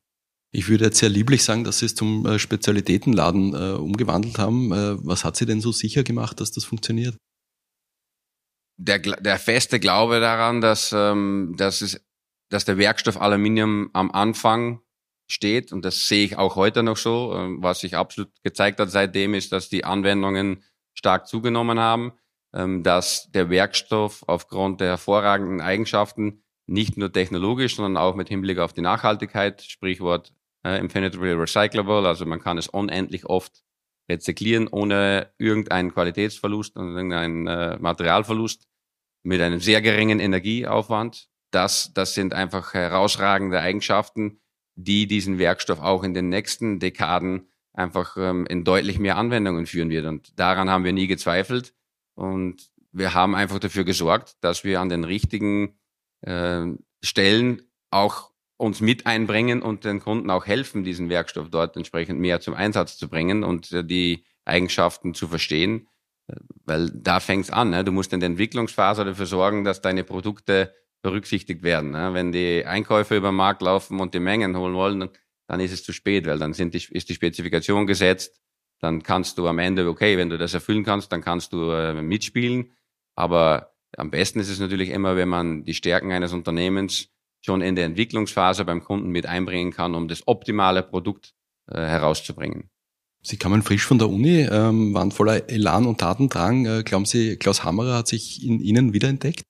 Ich 0.50 0.69
würde 0.69 0.85
jetzt 0.85 0.99
sehr 0.99 1.09
lieblich 1.09 1.42
sagen, 1.42 1.64
dass 1.64 1.78
Sie 1.78 1.87
es 1.87 1.95
zum 1.95 2.25
äh, 2.26 2.38
Spezialitätenladen 2.38 3.54
äh, 3.54 3.73
umgewandelt 3.76 4.38
haben. 4.38 4.73
Äh, 4.73 4.97
was 5.04 5.25
hat 5.25 5.37
Sie 5.37 5.47
denn 5.47 5.61
so 5.61 5.73
sicher 5.73 6.04
gemacht, 6.04 6.40
dass 6.40 6.52
das 6.52 6.64
funktioniert? 6.64 7.16
Der, 8.76 8.99
der 8.99 9.38
feste 9.38 9.81
Glaube 9.81 10.21
daran, 10.21 10.61
dass, 10.61 10.92
ähm, 10.95 11.54
dass, 11.57 11.81
es, 11.81 12.00
dass 12.50 12.64
der 12.64 12.78
Werkstoff 12.78 13.21
Aluminium 13.21 13.90
am 13.92 14.11
Anfang 14.11 14.81
steht, 15.28 15.73
und 15.73 15.85
das 15.85 16.08
sehe 16.08 16.25
ich 16.25 16.38
auch 16.38 16.56
heute 16.56 16.82
noch 16.82 16.97
so, 16.97 17.35
ähm, 17.35 17.62
was 17.62 17.80
sich 17.80 17.97
absolut 17.97 18.30
gezeigt 18.42 18.80
hat 18.80 18.90
seitdem, 18.90 19.35
ist, 19.35 19.52
dass 19.52 19.68
die 19.68 19.85
Anwendungen 19.85 20.64
stark 20.94 21.28
zugenommen 21.28 21.78
haben, 21.78 22.12
ähm, 22.54 22.82
dass 22.82 23.30
der 23.30 23.50
Werkstoff 23.50 24.25
aufgrund 24.26 24.80
der 24.80 24.88
hervorragenden 24.88 25.61
Eigenschaften 25.61 26.42
nicht 26.66 26.97
nur 26.97 27.12
technologisch, 27.12 27.76
sondern 27.76 27.97
auch 28.02 28.14
mit 28.14 28.28
Hinblick 28.28 28.58
auf 28.58 28.73
die 28.73 28.80
Nachhaltigkeit, 28.80 29.62
Sprichwort 29.62 30.32
äh, 30.64 30.78
infinitely 30.78 31.32
recyclable, 31.32 32.06
also 32.06 32.26
man 32.26 32.40
kann 32.40 32.58
es 32.58 32.68
unendlich 32.68 33.26
oft 33.26 33.62
rezyklieren, 34.11 34.68
ohne 34.68 35.32
irgendeinen 35.38 35.92
Qualitätsverlust 35.92 36.76
und 36.76 36.94
irgendeinen 36.94 37.47
äh, 37.47 37.78
Materialverlust, 37.78 38.66
mit 39.23 39.40
einem 39.40 39.61
sehr 39.61 39.82
geringen 39.82 40.20
Energieaufwand. 40.20 41.28
Das, 41.50 41.92
das 41.94 42.14
sind 42.14 42.32
einfach 42.35 42.73
herausragende 42.73 43.61
Eigenschaften, 43.61 44.40
die 44.78 45.08
diesen 45.08 45.38
Werkstoff 45.38 45.80
auch 45.80 46.04
in 46.04 46.14
den 46.14 46.28
nächsten 46.28 46.78
Dekaden 46.78 47.49
einfach 47.73 48.16
ähm, 48.16 48.47
in 48.47 48.64
deutlich 48.64 48.99
mehr 48.99 49.16
Anwendungen 49.16 49.66
führen 49.66 49.90
wird. 49.90 50.06
Und 50.06 50.38
daran 50.38 50.70
haben 50.70 50.85
wir 50.85 50.92
nie 50.92 51.08
gezweifelt. 51.08 51.75
Und 52.14 52.70
wir 52.92 53.12
haben 53.12 53.35
einfach 53.35 53.58
dafür 53.58 53.85
gesorgt, 53.85 54.37
dass 54.40 54.64
wir 54.64 54.80
an 54.80 54.88
den 54.88 55.04
richtigen 55.04 55.78
äh, 56.23 56.66
Stellen 57.02 57.62
auch 57.90 58.30
uns 58.56 58.80
mit 58.80 59.06
einbringen 59.06 59.62
und 59.62 59.85
den 59.85 60.00
Kunden 60.00 60.30
auch 60.30 60.47
helfen, 60.47 60.85
diesen 60.85 61.08
Werkstoff 61.08 61.50
dort 61.50 61.76
entsprechend 61.76 62.20
mehr 62.20 62.40
zum 62.40 62.54
Einsatz 62.54 62.99
zu 62.99 63.08
bringen 63.08 63.42
und 63.42 63.73
äh, 63.73 63.85
die 63.85 64.25
Eigenschaften 64.44 65.14
zu 65.14 65.26
verstehen. 65.26 65.88
Weil 66.66 66.90
da 66.90 67.20
fängt's 67.20 67.50
an. 67.50 67.70
Ne? 67.70 67.85
Du 67.85 67.90
musst 67.90 68.12
in 68.12 68.20
der 68.20 68.28
Entwicklungsphase 68.28 69.04
dafür 69.04 69.26
sorgen, 69.26 69.64
dass 69.64 69.80
deine 69.80 70.04
Produkte 70.04 70.73
berücksichtigt 71.02 71.62
werden. 71.62 71.93
Ne? 71.93 72.14
Wenn 72.14 72.33
die 72.33 72.64
Einkäufer 72.64 73.17
über 73.17 73.31
den 73.31 73.37
Markt 73.37 73.62
laufen 73.62 74.00
und 74.00 74.14
die 74.14 74.21
Mengen 74.21 74.57
holen 74.57 74.75
wollen, 74.75 75.09
dann 75.47 75.61
ist 75.61 75.73
es 75.73 75.83
zu 75.83 75.93
spät, 75.93 76.26
weil 76.26 76.38
dann 76.38 76.52
die, 76.52 76.83
ist 76.90 77.09
die 77.09 77.14
Spezifikation 77.14 77.87
gesetzt 77.87 78.40
dann 78.81 79.02
kannst 79.02 79.38
du 79.38 79.49
am 79.49 79.59
Ende, 79.59 79.88
okay, 79.88 80.17
wenn 80.17 80.31
du 80.31 80.38
das 80.38 80.55
erfüllen 80.55 80.85
kannst, 80.85 81.11
dann 81.12 81.21
kannst 81.21 81.52
du 81.52 81.71
äh, 81.71 82.00
mitspielen. 82.00 82.73
Aber 83.17 83.75
am 83.97 84.11
besten 84.11 84.38
ist 84.38 84.49
es 84.49 84.61
natürlich 84.61 84.90
immer, 84.90 85.17
wenn 85.17 85.28
man 85.28 85.64
die 85.64 85.75
Stärken 85.75 86.12
eines 86.12 86.33
Unternehmens 86.33 87.09
schon 87.40 87.61
in 87.61 87.75
der 87.75 87.87
Entwicklungsphase 87.87 88.64
beim 88.64 88.83
Kunden 88.85 89.11
mit 89.11 89.26
einbringen 89.26 89.73
kann, 89.73 89.95
um 89.95 90.09
das 90.09 90.26
optimale 90.26 90.83
Produkt 90.83 91.35
äh, 91.67 91.76
herauszubringen. 91.81 92.71
Sie 93.21 93.37
kamen 93.37 93.62
frisch 93.62 93.85
von 93.85 93.99
der 93.99 94.09
Uni, 94.09 94.43
ähm, 94.43 94.95
waren 94.95 95.11
voller 95.11 95.50
Elan 95.50 95.87
und 95.87 95.99
Tatendrang. 95.99 96.67
Äh, 96.67 96.83
glauben 96.85 97.05
Sie, 97.05 97.37
Klaus 97.37 97.64
Hammerer 97.64 97.97
hat 97.97 98.09
sich 98.09 98.45
in 98.45 98.61
Ihnen 98.61 98.93
wiederentdeckt? 98.93 99.43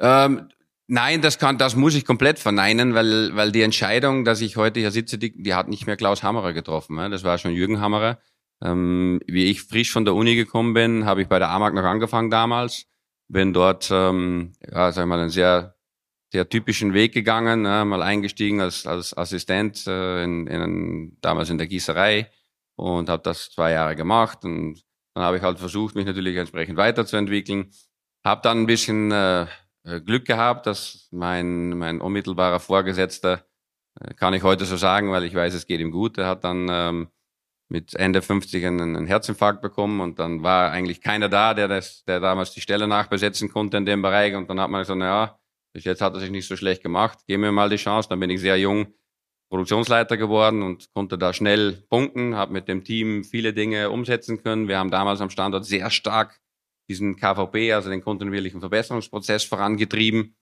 Ähm, 0.00 0.48
nein, 0.86 1.22
das 1.22 1.38
kann, 1.38 1.58
das 1.58 1.76
muss 1.76 1.94
ich 1.94 2.04
komplett 2.04 2.38
verneinen, 2.38 2.94
weil, 2.94 3.34
weil 3.34 3.52
die 3.52 3.62
Entscheidung, 3.62 4.24
dass 4.24 4.40
ich 4.40 4.56
heute 4.56 4.80
hier 4.80 4.90
sitze, 4.90 5.18
die, 5.18 5.42
die 5.42 5.54
hat 5.54 5.68
nicht 5.68 5.86
mehr 5.86 5.96
Klaus 5.96 6.22
Hammerer 6.22 6.52
getroffen. 6.52 6.96
Ne? 6.96 7.10
Das 7.10 7.24
war 7.24 7.38
schon 7.38 7.52
Jürgen 7.52 7.80
Hammerer. 7.80 8.18
Ähm, 8.62 9.20
wie 9.26 9.46
ich 9.46 9.62
frisch 9.62 9.92
von 9.92 10.04
der 10.04 10.14
Uni 10.14 10.36
gekommen 10.36 10.74
bin, 10.74 11.04
habe 11.04 11.22
ich 11.22 11.28
bei 11.28 11.38
der 11.38 11.50
AMAG 11.50 11.74
noch 11.74 11.84
angefangen 11.84 12.30
damals. 12.30 12.86
Bin 13.28 13.52
dort, 13.52 13.88
ähm, 13.90 14.52
ja, 14.60 14.92
sag 14.92 15.04
ich 15.04 15.08
mal, 15.08 15.18
einen 15.18 15.30
sehr, 15.30 15.76
sehr 16.32 16.48
typischen 16.48 16.94
Weg 16.94 17.12
gegangen, 17.12 17.62
ne? 17.62 17.84
mal 17.84 18.02
eingestiegen 18.02 18.60
als, 18.60 18.86
als 18.86 19.16
Assistent 19.16 19.86
äh, 19.86 20.24
in, 20.24 20.46
in, 20.46 21.16
damals 21.20 21.50
in 21.50 21.58
der 21.58 21.66
Gießerei 21.66 22.30
und 22.76 23.08
habe 23.08 23.22
das 23.22 23.50
zwei 23.50 23.72
Jahre 23.72 23.96
gemacht 23.96 24.44
und 24.44 24.82
dann 25.14 25.24
habe 25.24 25.36
ich 25.36 25.42
halt 25.42 25.58
versucht, 25.58 25.94
mich 25.94 26.06
natürlich 26.06 26.36
entsprechend 26.36 26.76
weiterzuentwickeln. 26.76 27.70
Habe 28.24 28.40
dann 28.42 28.62
ein 28.62 28.66
bisschen 28.66 29.12
äh, 29.12 29.46
Glück 29.84 30.24
gehabt, 30.24 30.66
dass 30.66 31.08
mein, 31.10 31.70
mein 31.76 32.00
unmittelbarer 32.00 32.60
Vorgesetzter, 32.60 33.44
äh, 34.00 34.14
kann 34.14 34.34
ich 34.34 34.42
heute 34.42 34.64
so 34.64 34.76
sagen, 34.76 35.10
weil 35.10 35.24
ich 35.24 35.34
weiß, 35.34 35.54
es 35.54 35.66
geht 35.66 35.80
ihm 35.80 35.90
gut, 35.90 36.16
der 36.16 36.26
hat 36.26 36.44
dann 36.44 36.68
ähm, 36.70 37.08
mit 37.68 37.94
Ende 37.94 38.22
50 38.22 38.64
einen, 38.66 38.96
einen 38.96 39.06
Herzinfarkt 39.06 39.60
bekommen 39.60 40.00
und 40.00 40.18
dann 40.18 40.42
war 40.42 40.70
eigentlich 40.70 41.00
keiner 41.00 41.28
da, 41.28 41.54
der 41.54 41.68
das, 41.68 42.04
der 42.04 42.20
damals 42.20 42.52
die 42.52 42.60
Stelle 42.60 42.86
nachbesetzen 42.86 43.50
konnte 43.50 43.76
in 43.76 43.86
dem 43.86 44.02
Bereich 44.02 44.34
und 44.34 44.48
dann 44.48 44.60
hat 44.60 44.70
man 44.70 44.82
gesagt, 44.82 44.98
naja, 44.98 45.38
bis 45.74 45.84
jetzt 45.84 46.00
hat 46.00 46.14
er 46.14 46.20
sich 46.20 46.30
nicht 46.30 46.46
so 46.46 46.56
schlecht 46.56 46.82
gemacht, 46.82 47.26
geben 47.26 47.42
wir 47.42 47.52
mal 47.52 47.68
die 47.68 47.76
Chance, 47.76 48.08
dann 48.08 48.20
bin 48.20 48.30
ich 48.30 48.40
sehr 48.40 48.58
jung 48.58 48.86
Produktionsleiter 49.50 50.16
geworden 50.16 50.62
und 50.62 50.92
konnte 50.94 51.18
da 51.18 51.32
schnell 51.32 51.84
punkten, 51.88 52.34
habe 52.34 52.52
mit 52.52 52.68
dem 52.68 52.84
Team 52.84 53.24
viele 53.24 53.52
Dinge 53.52 53.90
umsetzen 53.90 54.42
können. 54.42 54.68
Wir 54.68 54.78
haben 54.78 54.90
damals 54.90 55.20
am 55.20 55.30
Standort 55.30 55.64
sehr 55.64 55.90
stark 55.90 56.40
diesen 56.88 57.16
KVP, 57.16 57.72
also 57.72 57.90
den 57.90 58.02
kontinuierlichen 58.02 58.60
Verbesserungsprozess 58.60 59.44
vorangetrieben. 59.44 60.36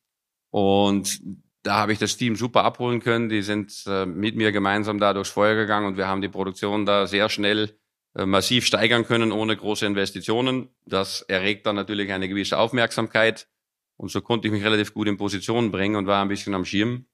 Und 0.51 1.21
da 1.63 1.77
habe 1.77 1.93
ich 1.93 1.99
das 1.99 2.17
Team 2.17 2.37
super 2.37 2.65
abholen 2.65 3.01
können. 3.01 3.29
Die 3.29 3.43
sind 3.43 3.85
äh, 3.87 4.05
mit 4.07 4.37
mir 4.37 4.53
gemeinsam 4.53 4.99
da 4.99 5.15
durchs 5.15 5.31
Feuer 5.31 5.55
gegangen 5.55 5.87
und 5.87 5.97
wir 5.97 6.09
haben 6.09 6.21
die 6.21 6.29
Produktion 6.29 6.85
da 6.85 7.07
sehr 7.07 7.29
schnell 7.29 7.79
äh, 8.15 8.27
massiv 8.27 8.67
steigern 8.67 9.07
können, 9.07 9.33
ohne 9.33 9.57
große 9.57 9.87
Investitionen. 9.87 10.69
Das 10.85 11.23
erregt 11.23 11.67
dann 11.67 11.77
natürlich 11.77 12.13
eine 12.13 12.29
gewisse 12.29 12.59
Aufmerksamkeit. 12.59 13.49
Und 13.97 14.11
so 14.11 14.21
konnte 14.21 14.49
ich 14.49 14.53
mich 14.53 14.65
relativ 14.65 14.93
gut 14.95 15.07
in 15.07 15.17
Position 15.17 15.71
bringen 15.71 15.97
und 15.97 16.07
war 16.07 16.23
ein 16.23 16.29
bisschen 16.29 16.55
am 16.55 16.65
Schirm. 16.65 17.07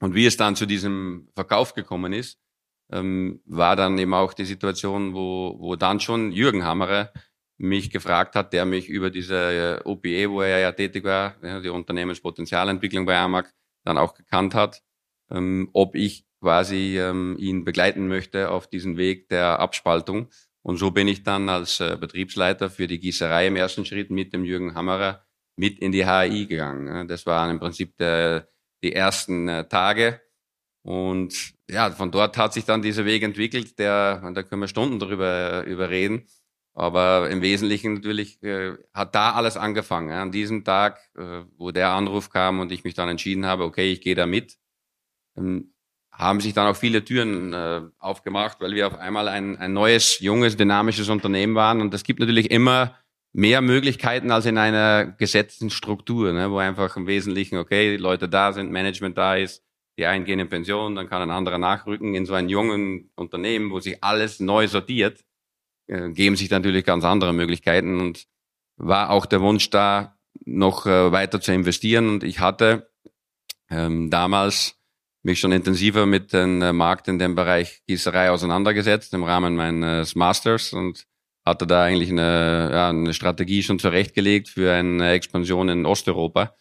Und 0.00 0.14
wie 0.14 0.26
es 0.26 0.36
dann 0.36 0.56
zu 0.56 0.66
diesem 0.66 1.28
Verkauf 1.34 1.74
gekommen 1.74 2.12
ist, 2.12 2.40
ähm, 2.90 3.40
war 3.46 3.76
dann 3.76 3.98
eben 3.98 4.14
auch 4.14 4.32
die 4.32 4.44
Situation, 4.44 5.14
wo, 5.14 5.56
wo 5.58 5.76
dann 5.76 6.00
schon 6.00 6.32
Jürgen 6.32 6.64
Hammerer 6.64 7.12
mich 7.58 7.90
gefragt 7.90 8.36
hat, 8.36 8.52
der 8.52 8.64
mich 8.64 8.88
über 8.88 9.10
diese 9.10 9.80
äh, 9.84 9.88
OPE, 9.88 10.30
wo 10.30 10.42
er 10.42 10.60
ja 10.60 10.72
tätig 10.72 11.04
war, 11.04 11.34
die 11.42 11.68
Unternehmenspotenzialentwicklung 11.68 13.04
bei 13.04 13.18
AMAG, 13.18 13.52
dann 13.84 13.98
auch 13.98 14.14
gekannt 14.14 14.54
hat, 14.54 14.82
ähm, 15.30 15.68
ob 15.72 15.94
ich 15.94 16.24
quasi 16.40 16.98
ähm, 16.98 17.36
ihn 17.38 17.64
begleiten 17.64 18.06
möchte 18.06 18.50
auf 18.50 18.68
diesen 18.68 18.96
Weg 18.96 19.28
der 19.28 19.58
Abspaltung. 19.58 20.28
Und 20.62 20.76
so 20.76 20.92
bin 20.92 21.08
ich 21.08 21.24
dann 21.24 21.48
als 21.48 21.80
äh, 21.80 21.96
Betriebsleiter 21.98 22.70
für 22.70 22.86
die 22.86 23.00
Gießerei 23.00 23.48
im 23.48 23.56
ersten 23.56 23.84
Schritt 23.84 24.10
mit 24.10 24.32
dem 24.32 24.44
Jürgen 24.44 24.74
Hammerer 24.74 25.24
mit 25.56 25.80
in 25.80 25.90
die 25.90 26.06
HI 26.06 26.46
gegangen. 26.46 27.08
Das 27.08 27.26
waren 27.26 27.50
im 27.50 27.58
Prinzip 27.58 27.96
der, 27.96 28.48
die 28.82 28.92
ersten 28.92 29.48
äh, 29.48 29.68
Tage. 29.68 30.20
Und 30.82 31.54
ja, 31.68 31.90
von 31.90 32.12
dort 32.12 32.36
hat 32.38 32.52
sich 32.52 32.64
dann 32.64 32.82
dieser 32.82 33.04
Weg 33.04 33.22
entwickelt, 33.22 33.78
der, 33.78 34.30
da 34.32 34.42
können 34.42 34.62
wir 34.62 34.68
Stunden 34.68 34.98
darüber 35.00 35.64
über 35.64 35.90
reden, 35.90 36.26
aber 36.78 37.28
im 37.28 37.42
Wesentlichen 37.42 37.94
natürlich 37.94 38.40
äh, 38.42 38.74
hat 38.94 39.14
da 39.14 39.32
alles 39.32 39.56
angefangen. 39.56 40.10
Ja. 40.10 40.22
An 40.22 40.30
diesem 40.30 40.64
Tag, 40.64 41.00
äh, 41.16 41.42
wo 41.56 41.72
der 41.72 41.90
Anruf 41.90 42.30
kam 42.30 42.60
und 42.60 42.70
ich 42.70 42.84
mich 42.84 42.94
dann 42.94 43.08
entschieden 43.08 43.46
habe, 43.46 43.64
okay, 43.64 43.90
ich 43.90 44.00
gehe 44.00 44.14
da 44.14 44.26
mit, 44.26 44.58
ähm, 45.36 45.72
haben 46.12 46.40
sich 46.40 46.54
dann 46.54 46.68
auch 46.68 46.76
viele 46.76 47.04
Türen 47.04 47.52
äh, 47.52 47.82
aufgemacht, 47.98 48.60
weil 48.60 48.72
wir 48.72 48.86
auf 48.86 48.96
einmal 48.96 49.28
ein, 49.28 49.56
ein 49.56 49.72
neues, 49.72 50.20
junges, 50.20 50.56
dynamisches 50.56 51.08
Unternehmen 51.08 51.56
waren. 51.56 51.80
Und 51.80 51.92
es 51.94 52.04
gibt 52.04 52.20
natürlich 52.20 52.50
immer 52.50 52.96
mehr 53.32 53.60
Möglichkeiten 53.60 54.30
als 54.30 54.46
in 54.46 54.56
einer 54.56 55.06
gesetzten 55.06 55.70
Struktur, 55.70 56.32
ne, 56.32 56.50
wo 56.50 56.58
einfach 56.58 56.96
im 56.96 57.06
Wesentlichen, 57.08 57.58
okay, 57.58 57.96
Leute 57.96 58.28
da 58.28 58.52
sind, 58.52 58.70
Management 58.70 59.18
da 59.18 59.36
ist, 59.36 59.64
die 59.96 60.06
einen 60.06 60.24
gehen 60.24 60.38
in 60.38 60.48
Pension, 60.48 60.94
dann 60.94 61.08
kann 61.08 61.22
ein 61.22 61.30
anderer 61.30 61.58
nachrücken 61.58 62.14
in 62.14 62.24
so 62.24 62.34
einem 62.34 62.48
jungen 62.48 63.10
Unternehmen, 63.16 63.70
wo 63.72 63.80
sich 63.80 64.02
alles 64.02 64.38
neu 64.38 64.68
sortiert 64.68 65.24
äh, 65.88 66.10
geben 66.10 66.36
sich 66.36 66.50
natürlich 66.50 66.84
ganz 66.84 67.04
andere 67.04 67.32
Möglichkeiten 67.32 68.00
und 68.00 68.26
war 68.76 69.10
auch 69.10 69.26
der 69.26 69.40
Wunsch 69.40 69.70
da, 69.70 70.18
noch 70.44 70.86
äh, 70.86 71.12
weiter 71.12 71.40
zu 71.40 71.52
investieren. 71.52 72.08
Und 72.08 72.24
ich 72.24 72.40
hatte 72.40 72.90
ähm, 73.70 74.10
damals 74.10 74.76
mich 75.22 75.40
schon 75.40 75.52
intensiver 75.52 76.06
mit 76.06 76.32
dem 76.32 76.62
äh, 76.62 76.72
Markt 76.72 77.08
in 77.08 77.18
dem 77.18 77.34
Bereich 77.34 77.82
Gießerei 77.86 78.30
auseinandergesetzt 78.30 79.12
im 79.14 79.24
Rahmen 79.24 79.56
meines 79.56 80.14
Masters 80.14 80.72
und 80.72 81.06
hatte 81.44 81.66
da 81.66 81.84
eigentlich 81.84 82.10
eine, 82.10 82.70
ja, 82.70 82.88
eine 82.90 83.14
Strategie 83.14 83.62
schon 83.62 83.78
zurechtgelegt 83.78 84.48
für 84.48 84.72
eine 84.72 85.12
Expansion 85.12 85.68
in 85.68 85.86
Osteuropa. 85.86 86.54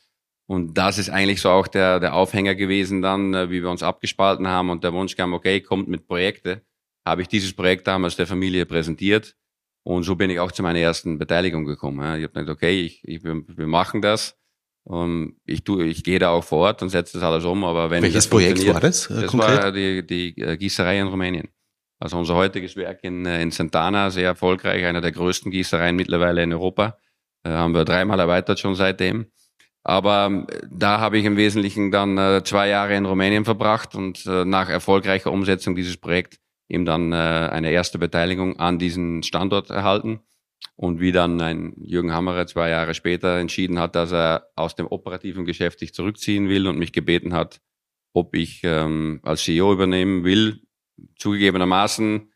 Und 0.48 0.78
das 0.78 0.98
ist 0.98 1.10
eigentlich 1.10 1.42
so 1.42 1.50
auch 1.50 1.68
der, 1.68 2.00
der 2.00 2.14
Aufhänger 2.14 2.56
gewesen 2.56 3.02
dann, 3.02 3.34
wie 3.50 3.62
wir 3.62 3.70
uns 3.70 3.84
abgespalten 3.84 4.48
haben 4.48 4.70
und 4.70 4.86
der 4.86 4.94
Wunsch 4.94 5.18
kam, 5.18 5.34
okay, 5.34 5.60
kommt 5.60 5.90
mit 5.90 6.08
Projekte 6.08 6.62
habe 7.08 7.22
ich 7.22 7.28
dieses 7.28 7.54
Projekt 7.54 7.88
damals 7.88 8.16
der 8.16 8.28
Familie 8.28 8.66
präsentiert. 8.66 9.36
Und 9.84 10.04
so 10.04 10.16
bin 10.16 10.30
ich 10.30 10.40
auch 10.40 10.52
zu 10.52 10.64
meiner 10.64 10.80
ersten 10.80 11.18
Beteiligung 11.18 11.66
gekommen. 11.66 12.00
Ich 12.18 12.24
habe 12.24 12.34
gedacht, 12.34 12.50
okay, 12.50 12.82
ich, 12.82 13.08
ich, 13.08 13.24
wir 13.24 13.68
machen 13.68 14.02
das. 14.02 14.38
Und 14.84 15.36
ich 15.46 15.64
tue, 15.64 15.86
ich 15.86 16.04
gehe 16.04 16.20
da 16.20 16.30
auch 16.30 16.44
vor 16.44 16.60
Ort 16.60 16.82
und 16.82 16.90
setze 16.90 17.14
das 17.14 17.24
alles 17.24 17.46
um. 17.46 17.64
Aber 17.64 17.90
wenn 17.90 18.04
welches 18.04 18.28
Projekt 18.28 18.66
war 18.68 18.80
das? 18.80 19.10
Äh, 19.10 19.22
das 19.22 19.32
konkret? 19.32 19.64
war 19.64 19.72
die, 19.72 20.06
die 20.06 20.38
äh, 20.42 20.58
Gießerei 20.58 21.00
in 21.00 21.08
Rumänien. 21.08 21.50
Also 22.00 22.18
unser 22.18 22.36
heutiges 22.36 22.76
Werk 22.76 23.00
in, 23.04 23.26
äh, 23.26 23.42
in 23.42 23.52
Santana, 23.52 24.12
sehr 24.12 24.28
erfolgreich, 24.28 24.86
einer 24.86 25.02
der 25.02 25.12
größten 25.12 25.52
Gießereien 25.52 25.96
mittlerweile 25.96 26.44
in 26.44 26.54
Europa. 26.54 26.98
Äh, 27.44 27.50
haben 27.50 27.74
wir 27.74 27.86
dreimal 27.86 28.20
erweitert 28.20 28.60
schon 28.60 28.76
seitdem. 28.76 29.28
Aber 29.84 30.26
ähm, 30.26 30.48
da 30.70 31.00
habe 31.00 31.18
ich 31.18 31.26
im 31.26 31.38
Wesentlichen 31.38 31.92
dann 31.92 32.18
äh, 32.18 32.44
zwei 32.44 32.70
Jahre 32.70 32.96
in 32.96 33.06
Rumänien 33.06 33.46
verbracht 33.46 33.96
und 33.96 34.26
nach 34.26 34.70
erfolgreicher 34.70 35.32
Umsetzung 35.32 35.76
dieses 35.76 35.98
Projekts 35.98 36.40
ihm 36.68 36.86
dann 36.86 37.12
äh, 37.12 37.16
eine 37.16 37.72
erste 37.72 37.98
Beteiligung 37.98 38.60
an 38.60 38.80
diesen 38.80 39.24
Standort 39.24 39.70
erhalten. 39.70 40.22
Und 40.76 41.00
wie 41.00 41.12
dann 41.12 41.40
ein 41.42 41.74
Jürgen 41.82 42.14
Hammerer 42.14 42.48
zwei 42.48 42.70
Jahre 42.70 42.94
später 42.94 43.38
entschieden 43.38 43.80
hat, 43.80 43.96
dass 43.96 44.12
er 44.12 44.50
aus 44.56 44.76
dem 44.76 44.88
operativen 44.88 45.46
Geschäft 45.46 45.80
sich 45.80 45.94
zurückziehen 45.94 46.50
will 46.50 46.68
und 46.68 46.78
mich 46.78 46.94
gebeten 46.94 47.34
hat, 47.34 47.62
ob 48.14 48.36
ich 48.36 48.62
ähm, 48.64 49.20
als 49.24 49.44
CEO 49.44 49.74
übernehmen 49.74 50.24
will, 50.24 50.62
zugegebenermaßen, 51.18 52.32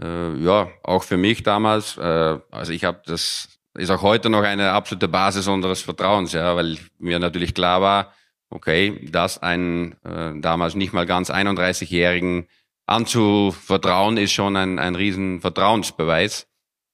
äh, 0.00 0.36
ja, 0.36 0.68
auch 0.82 1.02
für 1.02 1.16
mich 1.16 1.42
damals, 1.42 1.96
äh, 1.96 2.38
also 2.50 2.72
ich 2.72 2.84
habe 2.84 3.02
das, 3.06 3.48
ist 3.74 3.90
auch 3.90 4.02
heute 4.02 4.30
noch 4.30 4.42
eine 4.42 4.70
absolute 4.70 5.08
Basis 5.08 5.48
unseres 5.48 5.82
Vertrauens, 5.82 6.32
ja, 6.32 6.56
weil 6.56 6.78
mir 6.98 7.18
natürlich 7.18 7.54
klar 7.54 7.80
war, 7.80 8.12
okay, 8.48 9.06
dass 9.10 9.42
ein 9.42 9.96
äh, 10.02 10.32
damals 10.40 10.74
nicht 10.74 10.92
mal 10.92 11.06
ganz 11.06 11.30
31-jährigen 11.30 12.46
anzuvertrauen, 12.86 14.16
ist 14.16 14.32
schon 14.32 14.56
ein, 14.56 14.78
ein 14.78 14.94
riesen 14.94 15.40
Vertrauensbeweis. 15.40 16.48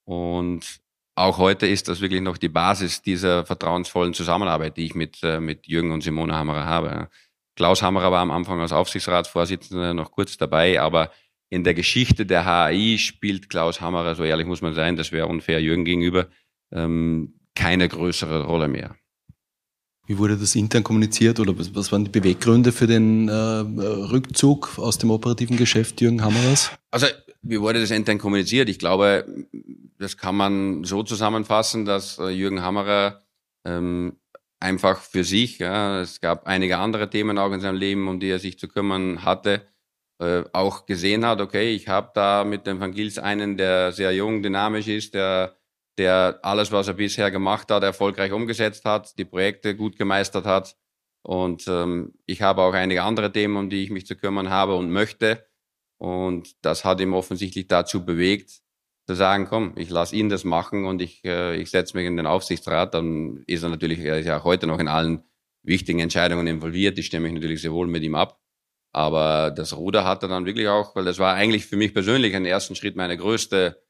Und 0.05 0.81
auch 1.15 1.39
heute 1.39 1.67
ist 1.67 1.89
das 1.89 2.01
wirklich 2.01 2.23
noch 2.23 2.39
die 2.39 2.49
Basis 2.49 3.03
dieser 3.03 3.45
vertrauensvollen 3.45 4.15
Zusammenarbeit, 4.15 4.77
die 4.77 4.87
ich 4.87 4.95
mit, 4.95 5.23
äh, 5.23 5.41
mit 5.41 5.67
Jürgen 5.67 5.93
und 5.93 6.03
Simone 6.03 6.35
Hammerer 6.35 6.67
habe. 6.67 7.09
Klaus 7.55 7.83
Hammerer 7.83 8.11
war 8.11 8.21
am 8.21 8.31
Anfang 8.31 8.61
als 8.61 8.73
Aufsichtsratsvorsitzender 8.73 9.93
noch 9.93 10.11
kurz 10.11 10.39
dabei, 10.39 10.81
aber 10.81 11.11
in 11.51 11.65
der 11.65 11.75
Geschichte 11.75 12.25
der 12.25 12.47
HAI 12.47 12.97
spielt 12.97 13.51
Klaus 13.51 13.83
Hammerer, 13.83 14.15
so 14.15 14.25
ehrlich 14.25 14.47
muss 14.47 14.63
man 14.63 14.73
sein, 14.73 14.97
das 14.97 15.13
wäre 15.13 15.27
unfair 15.27 15.61
Jürgen 15.61 15.85
gegenüber, 15.85 16.29
ähm, 16.73 17.39
keine 17.55 17.89
größere 17.89 18.45
Rolle 18.45 18.69
mehr. 18.69 18.97
Wie 20.07 20.19
wurde 20.19 20.37
das 20.37 20.55
intern 20.57 20.83
kommuniziert 20.83 21.39
oder 21.39 21.57
was, 21.59 21.75
was 21.75 21.93
waren 21.93 22.05
die 22.05 22.11
Beweggründe 22.11 22.73
für 22.73 22.87
den 22.87 23.29
äh, 23.29 23.33
Rückzug 23.33 24.79
aus 24.79 24.99
dem 24.99 25.11
operativen 25.11 25.57
Geschäft 25.57 26.01
Jürgen 26.01 26.23
Hammerers? 26.23 26.73
Also 26.91 27.07
wie 27.43 27.61
wurde 27.61 27.81
das 27.81 27.91
intern 27.91 28.19
kommuniziert? 28.19 28.69
Ich 28.69 28.79
glaube, 28.79 29.25
das 29.99 30.17
kann 30.17 30.37
man 30.37 30.85
so 30.85 31.03
zusammenfassen, 31.03 31.85
dass 31.85 32.19
äh, 32.19 32.29
Jürgen 32.29 32.63
Hammerer 32.63 33.23
ähm, 33.65 34.17
einfach 34.59 35.01
für 35.01 35.25
sich, 35.25 35.59
ja, 35.59 36.01
es 36.01 36.21
gab 36.21 36.47
einige 36.47 36.79
andere 36.79 37.11
Themen 37.11 37.39
auch 37.39 37.53
in 37.53 37.61
seinem 37.61 37.77
Leben, 37.77 38.09
um 38.09 38.21
die 38.21 38.29
er 38.29 38.39
sich 38.39 38.59
zu 38.59 38.69
kümmern 38.69 39.25
hatte, 39.25 39.63
äh, 40.21 40.45
auch 40.53 40.87
gesehen 40.87 41.27
hat, 41.27 41.41
okay, 41.41 41.75
ich 41.75 41.89
habe 41.89 42.11
da 42.15 42.45
mit 42.45 42.67
dem 42.67 42.81
Van 42.81 42.93
Gils 42.93 43.19
einen, 43.19 43.57
der 43.57 43.93
sehr 43.93 44.13
jung, 44.13 44.43
dynamisch 44.43 44.87
ist, 44.87 45.15
der, 45.15 45.57
der 45.99 46.39
alles, 46.43 46.73
was 46.73 46.89
er 46.89 46.95
bisher 46.95 47.31
gemacht 47.31 47.71
hat, 47.71 47.83
erfolgreich 47.83 48.33
umgesetzt 48.33 48.85
hat, 48.85 49.19
die 49.19 49.25
Projekte 49.25 49.77
gut 49.77 49.97
gemeistert 49.97 50.47
hat. 50.47 50.77
Und 51.23 51.67
ähm, 51.69 52.15
ich 52.27 52.43
habe 52.43 52.63
auch 52.63 52.73
einige 52.73 53.03
andere 53.03 53.33
Themen, 53.33 53.57
um 53.57 53.71
die 53.71 53.85
ich 53.85 53.91
mich 53.91 54.07
zu 54.07 54.17
kümmern 54.17 54.51
habe 54.51 54.75
und 54.75 54.91
möchte. 54.91 55.47
Und 55.99 56.65
das 56.65 56.85
hat 56.85 57.01
ihm 57.01 57.15
offensichtlich 57.15 57.69
dazu 57.69 58.05
bewegt, 58.05 58.63
zu 59.07 59.15
sagen, 59.15 59.47
komm, 59.47 59.75
ich 59.77 59.91
lasse 59.91 60.17
ihn 60.17 60.29
das 60.29 60.45
machen 60.45 60.85
und 60.85 61.01
ich, 61.01 61.25
äh, 61.25 61.57
ich 61.57 61.71
setze 61.71 61.97
mich 61.97 62.07
in 62.07 62.17
den 62.17 62.27
Aufsichtsrat. 62.27 62.95
Dann 62.95 63.45
ist 63.47 63.63
er 63.63 63.69
natürlich, 63.69 64.01
er 64.01 64.19
ist 64.19 64.27
ja 64.27 64.41
auch 64.41 64.45
heute 64.45 64.67
noch 64.67 64.81
in 64.81 64.89
allen 64.89 65.23
wichtigen 65.63 66.01
Entscheidungen 66.01 66.47
involviert. 66.47 66.99
Die 66.99 67.03
stimme 67.03 67.29
ich 67.29 67.35
natürlich 67.35 67.63
sehr 67.63 67.73
wohl 67.73 67.87
mit 67.87 68.03
ihm 68.03 68.15
ab. 68.15 68.41
Aber 68.93 69.51
das 69.51 69.77
Ruder 69.77 70.05
hatte 70.05 70.29
dann 70.29 70.45
wirklich 70.45 70.69
auch, 70.69 70.95
weil 70.95 71.05
das 71.05 71.19
war 71.19 71.35
eigentlich 71.35 71.67
für 71.67 71.77
mich 71.77 71.95
persönlich 71.95 72.35
ein 72.37 72.45
ersten 72.45 72.75
Schritt 72.75 72.95
meine 72.95 73.17
größte, 73.17 73.82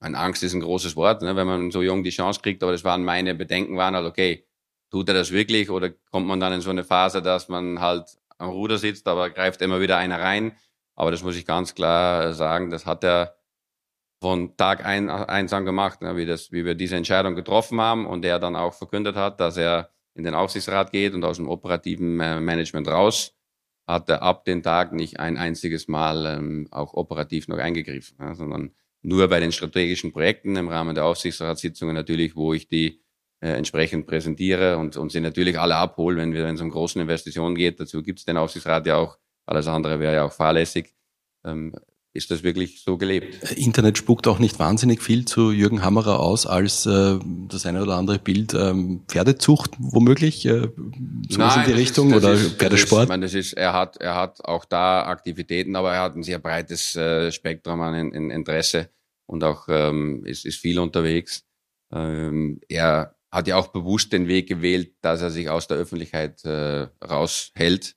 meine 0.00 0.18
Angst 0.18 0.42
ist 0.42 0.54
ein 0.54 0.60
großes 0.60 0.96
Wort, 0.96 1.22
ne, 1.22 1.36
wenn 1.36 1.46
man 1.46 1.70
so 1.70 1.82
jung 1.82 2.04
die 2.04 2.10
Chance 2.10 2.40
kriegt, 2.40 2.62
aber 2.62 2.72
das 2.72 2.84
waren 2.84 3.04
meine 3.04 3.34
Bedenken, 3.34 3.76
waren 3.76 3.94
halt, 3.94 4.06
okay, 4.06 4.46
tut 4.90 5.08
er 5.08 5.14
das 5.14 5.32
wirklich 5.32 5.70
oder 5.70 5.90
kommt 6.10 6.26
man 6.26 6.40
dann 6.40 6.52
in 6.52 6.60
so 6.60 6.70
eine 6.70 6.84
Phase, 6.84 7.20
dass 7.22 7.48
man 7.48 7.80
halt 7.80 8.18
am 8.38 8.50
Ruder 8.50 8.78
sitzt, 8.78 9.08
aber 9.08 9.30
greift 9.30 9.60
immer 9.62 9.80
wieder 9.80 9.96
einer 9.96 10.20
rein. 10.20 10.56
Aber 10.94 11.10
das 11.10 11.22
muss 11.22 11.36
ich 11.36 11.46
ganz 11.46 11.74
klar 11.74 12.32
sagen, 12.32 12.70
das 12.70 12.86
hat 12.86 13.04
er 13.04 13.36
von 14.20 14.56
Tag 14.56 14.84
ein, 14.84 15.08
eins 15.10 15.52
an 15.52 15.64
gemacht, 15.64 16.02
ne, 16.02 16.16
wie, 16.16 16.26
das, 16.26 16.50
wie 16.50 16.64
wir 16.64 16.74
diese 16.74 16.96
Entscheidung 16.96 17.34
getroffen 17.34 17.80
haben 17.80 18.06
und 18.06 18.24
er 18.24 18.38
dann 18.38 18.56
auch 18.56 18.74
verkündet 18.74 19.16
hat, 19.16 19.40
dass 19.40 19.56
er 19.56 19.90
in 20.14 20.24
den 20.24 20.34
Aufsichtsrat 20.34 20.90
geht 20.90 21.14
und 21.14 21.24
aus 21.24 21.36
dem 21.36 21.48
operativen 21.48 22.18
äh, 22.18 22.40
Management 22.40 22.88
raus, 22.88 23.36
hat 23.86 24.10
er 24.10 24.22
ab 24.22 24.44
den 24.44 24.62
Tag 24.62 24.92
nicht 24.92 25.20
ein 25.20 25.36
einziges 25.36 25.86
Mal 25.86 26.26
ähm, 26.26 26.68
auch 26.72 26.94
operativ 26.94 27.46
noch 27.46 27.58
eingegriffen, 27.58 28.16
ja, 28.18 28.34
sondern 28.34 28.74
nur 29.02 29.28
bei 29.28 29.40
den 29.40 29.52
strategischen 29.52 30.12
Projekten 30.12 30.56
im 30.56 30.68
Rahmen 30.68 30.94
der 30.94 31.04
Aufsichtsratssitzungen 31.04 31.94
natürlich, 31.94 32.36
wo 32.36 32.52
ich 32.54 32.68
die 32.68 33.00
äh, 33.40 33.50
entsprechend 33.50 34.06
präsentiere 34.06 34.78
und, 34.78 34.96
und 34.96 35.12
sie 35.12 35.20
natürlich 35.20 35.58
alle 35.58 35.76
abholen, 35.76 36.34
wenn 36.34 36.54
es 36.54 36.60
um 36.60 36.70
großen 36.70 37.00
Investitionen 37.00 37.54
geht. 37.54 37.78
Dazu 37.78 38.02
gibt 38.02 38.18
es 38.18 38.24
den 38.24 38.36
Aufsichtsrat 38.36 38.86
ja 38.86 38.96
auch. 38.96 39.18
Alles 39.46 39.66
andere 39.66 40.00
wäre 40.00 40.14
ja 40.14 40.24
auch 40.24 40.32
fahrlässig. 40.32 40.94
Ähm, 41.44 41.74
ist 42.18 42.30
das 42.30 42.42
wirklich 42.42 42.82
so 42.82 42.98
gelebt. 42.98 43.50
Internet 43.52 43.96
spuckt 43.96 44.26
auch 44.26 44.38
nicht 44.38 44.58
wahnsinnig 44.58 45.02
viel 45.02 45.24
zu 45.24 45.52
Jürgen 45.52 45.82
Hammerer 45.82 46.20
aus 46.20 46.46
als 46.46 46.84
äh, 46.84 47.18
das 47.48 47.64
eine 47.64 47.82
oder 47.82 47.96
andere 47.96 48.18
Bild 48.18 48.52
ähm, 48.52 49.04
Pferdezucht 49.08 49.70
womöglich 49.78 50.44
äh, 50.44 50.68
so 51.30 51.38
Nein, 51.38 51.60
in 51.60 51.66
die 51.66 51.72
Richtung 51.72 52.10
ist, 52.10 52.16
oder 52.16 52.34
ist, 52.34 52.58
Pferdesport. 52.58 53.02
Ist, 53.02 53.04
ich 53.04 53.08
meine, 53.08 53.24
das 53.24 53.34
ist, 53.34 53.52
er 53.54 53.72
hat 53.72 53.96
er 53.98 54.16
hat 54.16 54.44
auch 54.44 54.64
da 54.66 55.06
Aktivitäten, 55.06 55.76
aber 55.76 55.94
er 55.94 56.02
hat 56.02 56.16
ein 56.16 56.22
sehr 56.22 56.38
breites 56.38 56.96
äh, 56.96 57.32
Spektrum 57.32 57.80
an 57.80 57.94
in, 57.94 58.12
in 58.12 58.30
Interesse 58.30 58.90
und 59.26 59.44
auch 59.44 59.68
ähm, 59.68 60.24
ist, 60.26 60.44
ist 60.44 60.58
viel 60.58 60.78
unterwegs. 60.78 61.44
Ähm, 61.92 62.60
er 62.68 63.14
hat 63.30 63.46
ja 63.46 63.56
auch 63.56 63.68
bewusst 63.68 64.12
den 64.12 64.26
Weg 64.26 64.48
gewählt, 64.48 64.92
dass 65.02 65.22
er 65.22 65.30
sich 65.30 65.48
aus 65.48 65.68
der 65.68 65.76
Öffentlichkeit 65.76 66.44
äh, 66.44 66.88
raushält 67.04 67.94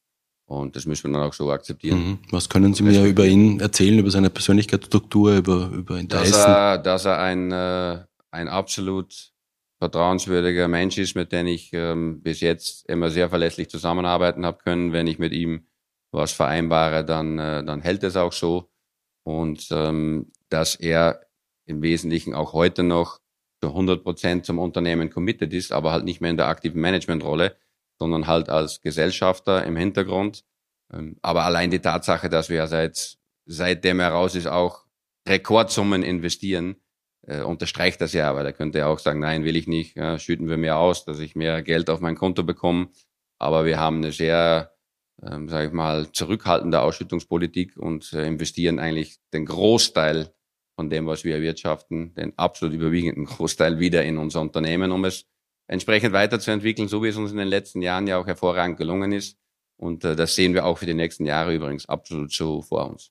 und 0.51 0.75
das 0.75 0.85
müssen 0.85 1.09
wir 1.09 1.17
dann 1.17 1.27
auch 1.27 1.33
so 1.33 1.49
akzeptieren. 1.51 1.99
Mhm. 1.99 2.19
Was 2.31 2.49
können 2.49 2.73
Sie 2.73 2.83
mir 2.83 3.05
über 3.05 3.25
ihn 3.25 3.59
erzählen, 3.59 3.97
über 3.99 4.11
seine 4.11 4.29
Persönlichkeitsstruktur, 4.29 5.37
über, 5.37 5.69
über 5.73 5.97
Interessen? 5.97 6.33
Dass 6.33 6.45
er, 6.45 6.77
dass 6.77 7.05
er 7.05 7.19
ein, 7.19 7.51
äh, 7.51 7.99
ein 8.31 8.49
absolut 8.49 9.31
vertrauenswürdiger 9.79 10.67
Mensch 10.67 10.97
ist, 10.97 11.15
mit 11.15 11.31
dem 11.31 11.47
ich 11.47 11.71
ähm, 11.73 12.21
bis 12.21 12.41
jetzt 12.41 12.87
immer 12.89 13.09
sehr 13.09 13.29
verlässlich 13.29 13.69
zusammenarbeiten 13.69 14.45
habe 14.45 14.59
können. 14.63 14.93
Wenn 14.93 15.07
ich 15.07 15.19
mit 15.19 15.31
ihm 15.31 15.67
was 16.11 16.33
vereinbare, 16.33 17.05
dann, 17.05 17.39
äh, 17.39 17.63
dann 17.63 17.81
hält 17.81 18.03
es 18.03 18.17
auch 18.17 18.33
so. 18.33 18.69
Und 19.23 19.69
ähm, 19.71 20.31
dass 20.49 20.75
er 20.75 21.21
im 21.65 21.81
Wesentlichen 21.81 22.33
auch 22.33 22.53
heute 22.53 22.83
noch 22.83 23.19
zu 23.61 23.69
100 23.69 24.03
Prozent 24.03 24.45
zum 24.45 24.59
Unternehmen 24.59 25.09
committed 25.09 25.53
ist, 25.53 25.71
aber 25.71 25.91
halt 25.91 26.03
nicht 26.03 26.19
mehr 26.19 26.31
in 26.31 26.37
der 26.37 26.47
aktiven 26.47 26.81
Managementrolle 26.81 27.55
sondern 28.01 28.25
halt 28.25 28.49
als 28.49 28.81
Gesellschafter 28.81 29.63
im 29.63 29.75
Hintergrund. 29.75 30.43
Ähm, 30.91 31.17
aber 31.21 31.43
allein 31.43 31.69
die 31.69 31.79
Tatsache, 31.79 32.29
dass 32.29 32.49
wir 32.49 32.65
seit, 32.65 33.19
seitdem 33.45 33.99
er 33.99 34.09
raus 34.09 34.33
ist, 34.33 34.47
auch 34.47 34.85
Rekordsummen 35.29 36.01
investieren, 36.01 36.77
äh, 37.27 37.41
unterstreicht 37.41 38.01
das 38.01 38.13
ja, 38.13 38.33
weil 38.35 38.47
er 38.47 38.53
könnte 38.53 38.79
ja 38.79 38.87
auch 38.87 38.97
sagen, 38.97 39.19
nein, 39.19 39.45
will 39.45 39.55
ich 39.55 39.67
nicht, 39.67 39.95
ja, 39.95 40.17
schütten 40.17 40.49
wir 40.49 40.57
mehr 40.57 40.79
aus, 40.79 41.05
dass 41.05 41.19
ich 41.19 41.35
mehr 41.35 41.61
Geld 41.61 41.91
auf 41.91 41.99
mein 41.99 42.15
Konto 42.15 42.41
bekomme. 42.41 42.89
Aber 43.37 43.65
wir 43.65 43.79
haben 43.79 43.97
eine 43.97 44.11
sehr, 44.11 44.73
ähm, 45.21 45.47
sage 45.47 45.67
ich 45.67 45.73
mal, 45.73 46.11
zurückhaltende 46.11 46.81
Ausschüttungspolitik 46.81 47.77
und 47.77 48.13
äh, 48.13 48.25
investieren 48.25 48.79
eigentlich 48.79 49.19
den 49.31 49.45
Großteil 49.45 50.33
von 50.75 50.89
dem, 50.89 51.05
was 51.05 51.23
wir 51.23 51.35
erwirtschaften, 51.35 52.15
den 52.15 52.35
absolut 52.39 52.73
überwiegenden 52.73 53.25
Großteil 53.31 53.77
wieder 53.77 54.03
in 54.03 54.17
unser 54.17 54.41
Unternehmen, 54.41 54.91
um 54.91 55.05
es 55.05 55.27
entsprechend 55.71 56.11
weiterzuentwickeln, 56.11 56.89
so 56.89 57.01
wie 57.01 57.07
es 57.07 57.15
uns 57.15 57.31
in 57.31 57.37
den 57.37 57.47
letzten 57.47 57.81
Jahren 57.81 58.05
ja 58.05 58.17
auch 58.17 58.27
hervorragend 58.27 58.77
gelungen 58.77 59.13
ist. 59.13 59.37
Und 59.77 60.03
äh, 60.03 60.15
das 60.15 60.35
sehen 60.35 60.53
wir 60.53 60.65
auch 60.65 60.77
für 60.77 60.85
die 60.85 60.93
nächsten 60.93 61.25
Jahre 61.25 61.55
übrigens 61.55 61.87
absolut 61.87 62.31
so 62.31 62.61
vor 62.61 62.89
uns. 62.89 63.09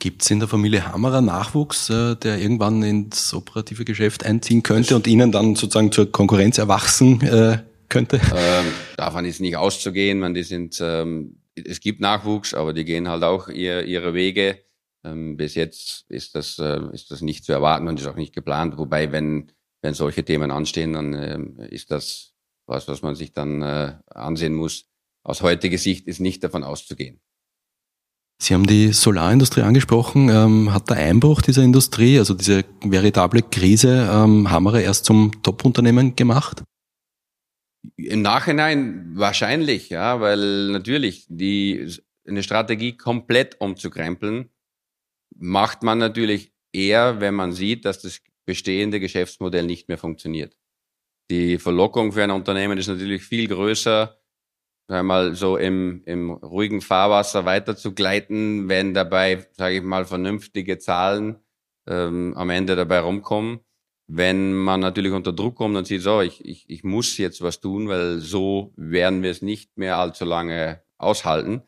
Gibt 0.00 0.22
es 0.22 0.30
in 0.32 0.40
der 0.40 0.48
Familie 0.48 0.92
Hammerer 0.92 1.20
Nachwuchs, 1.20 1.88
äh, 1.90 2.16
der 2.16 2.38
irgendwann 2.38 2.82
ins 2.82 3.32
operative 3.32 3.84
Geschäft 3.84 4.26
einziehen 4.26 4.64
könnte 4.64 4.90
das 4.90 4.96
und 4.96 5.06
Ihnen 5.06 5.30
dann 5.30 5.54
sozusagen 5.54 5.92
zur 5.92 6.10
Konkurrenz 6.10 6.58
erwachsen 6.58 7.20
äh, 7.22 7.58
könnte? 7.88 8.20
Ähm, 8.34 8.66
davon 8.96 9.24
ist 9.24 9.40
nicht 9.40 9.56
auszugehen. 9.56 10.18
Man, 10.18 10.34
die 10.34 10.42
sind, 10.42 10.80
ähm, 10.82 11.36
es 11.54 11.78
gibt 11.78 12.00
Nachwuchs, 12.00 12.52
aber 12.52 12.72
die 12.72 12.84
gehen 12.84 13.08
halt 13.08 13.22
auch 13.22 13.48
ihr, 13.48 13.84
ihre 13.84 14.12
Wege. 14.12 14.58
Ähm, 15.04 15.36
bis 15.36 15.54
jetzt 15.54 16.04
ist 16.08 16.34
das, 16.34 16.58
äh, 16.58 16.80
ist 16.92 17.12
das 17.12 17.22
nicht 17.22 17.44
zu 17.44 17.52
erwarten 17.52 17.86
und 17.86 18.00
ist 18.00 18.08
auch 18.08 18.16
nicht 18.16 18.34
geplant. 18.34 18.76
Wobei, 18.76 19.12
wenn 19.12 19.52
wenn 19.82 19.94
solche 19.94 20.24
Themen 20.24 20.50
anstehen, 20.50 20.92
dann 20.94 21.12
äh, 21.12 21.68
ist 21.68 21.90
das 21.90 22.32
was, 22.66 22.88
was 22.88 23.02
man 23.02 23.14
sich 23.14 23.32
dann 23.32 23.62
äh, 23.62 23.94
ansehen 24.06 24.54
muss. 24.54 24.86
Aus 25.24 25.42
heutiger 25.42 25.78
Sicht 25.78 26.06
ist 26.06 26.20
nicht 26.20 26.42
davon 26.42 26.64
auszugehen. 26.64 27.20
Sie 28.40 28.54
haben 28.54 28.66
die 28.66 28.92
Solarindustrie 28.92 29.62
angesprochen. 29.62 30.28
Ähm, 30.28 30.72
hat 30.72 30.90
der 30.90 30.96
Einbruch 30.96 31.42
dieser 31.42 31.62
Industrie, 31.62 32.18
also 32.18 32.34
diese 32.34 32.64
veritable 32.82 33.42
Krise, 33.42 34.08
ähm, 34.10 34.50
Hammerer 34.50 34.80
erst 34.80 35.04
zum 35.04 35.42
Top-Unternehmen 35.42 36.16
gemacht? 36.16 36.64
Im 37.96 38.22
Nachhinein 38.22 39.12
wahrscheinlich, 39.14 39.90
ja, 39.90 40.20
weil 40.20 40.70
natürlich 40.70 41.26
die 41.28 41.88
eine 42.26 42.42
Strategie 42.42 42.96
komplett 42.96 43.60
umzukrempeln, 43.60 44.48
macht 45.36 45.82
man 45.82 45.98
natürlich 45.98 46.52
eher, 46.72 47.20
wenn 47.20 47.34
man 47.34 47.52
sieht, 47.52 47.84
dass 47.84 48.00
das 48.00 48.20
bestehende 48.44 49.00
Geschäftsmodell 49.00 49.64
nicht 49.64 49.88
mehr 49.88 49.98
funktioniert. 49.98 50.56
Die 51.30 51.58
Verlockung 51.58 52.12
für 52.12 52.22
ein 52.22 52.30
Unternehmen 52.30 52.78
ist 52.78 52.88
natürlich 52.88 53.22
viel 53.22 53.48
größer, 53.48 54.18
einmal 54.88 55.34
so 55.34 55.56
im, 55.56 56.02
im 56.04 56.30
ruhigen 56.30 56.80
Fahrwasser 56.80 57.44
weiter 57.44 57.76
zu 57.76 57.94
gleiten, 57.94 58.68
wenn 58.68 58.94
dabei, 58.94 59.46
sage 59.52 59.76
ich 59.76 59.82
mal, 59.82 60.04
vernünftige 60.04 60.78
Zahlen 60.78 61.36
ähm, 61.86 62.34
am 62.36 62.50
Ende 62.50 62.76
dabei 62.76 63.00
rumkommen. 63.00 63.60
Wenn 64.08 64.52
man 64.52 64.80
natürlich 64.80 65.12
unter 65.12 65.32
Druck 65.32 65.54
kommt 65.56 65.76
und 65.76 65.86
sieht, 65.86 66.02
so, 66.02 66.20
ich, 66.20 66.44
ich, 66.44 66.68
ich 66.68 66.84
muss 66.84 67.16
jetzt 67.16 67.40
was 67.40 67.60
tun, 67.60 67.88
weil 67.88 68.18
so 68.18 68.72
werden 68.76 69.22
wir 69.22 69.30
es 69.30 69.42
nicht 69.42 69.78
mehr 69.78 69.96
allzu 69.96 70.24
lange 70.24 70.82
aushalten, 70.98 71.62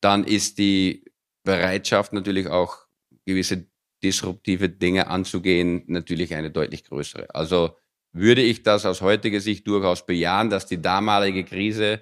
dann 0.00 0.24
ist 0.24 0.58
die 0.58 1.04
Bereitschaft 1.42 2.12
natürlich 2.12 2.48
auch 2.48 2.86
gewisse 3.26 3.66
disruptive 4.04 4.68
Dinge 4.68 5.08
anzugehen, 5.08 5.82
natürlich 5.86 6.34
eine 6.34 6.50
deutlich 6.50 6.84
größere. 6.84 7.34
Also 7.34 7.76
würde 8.12 8.42
ich 8.42 8.62
das 8.62 8.86
aus 8.86 9.00
heutiger 9.00 9.40
Sicht 9.40 9.66
durchaus 9.66 10.06
bejahen, 10.06 10.50
dass 10.50 10.66
die 10.66 10.80
damalige 10.80 11.44
Krise 11.44 12.00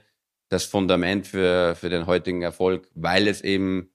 das 0.51 0.65
Fundament 0.65 1.27
für, 1.27 1.75
für 1.75 1.89
den 1.89 2.07
heutigen 2.07 2.43
Erfolg, 2.43 2.89
weil 2.95 3.27
es 3.27 3.41
eben 3.41 3.89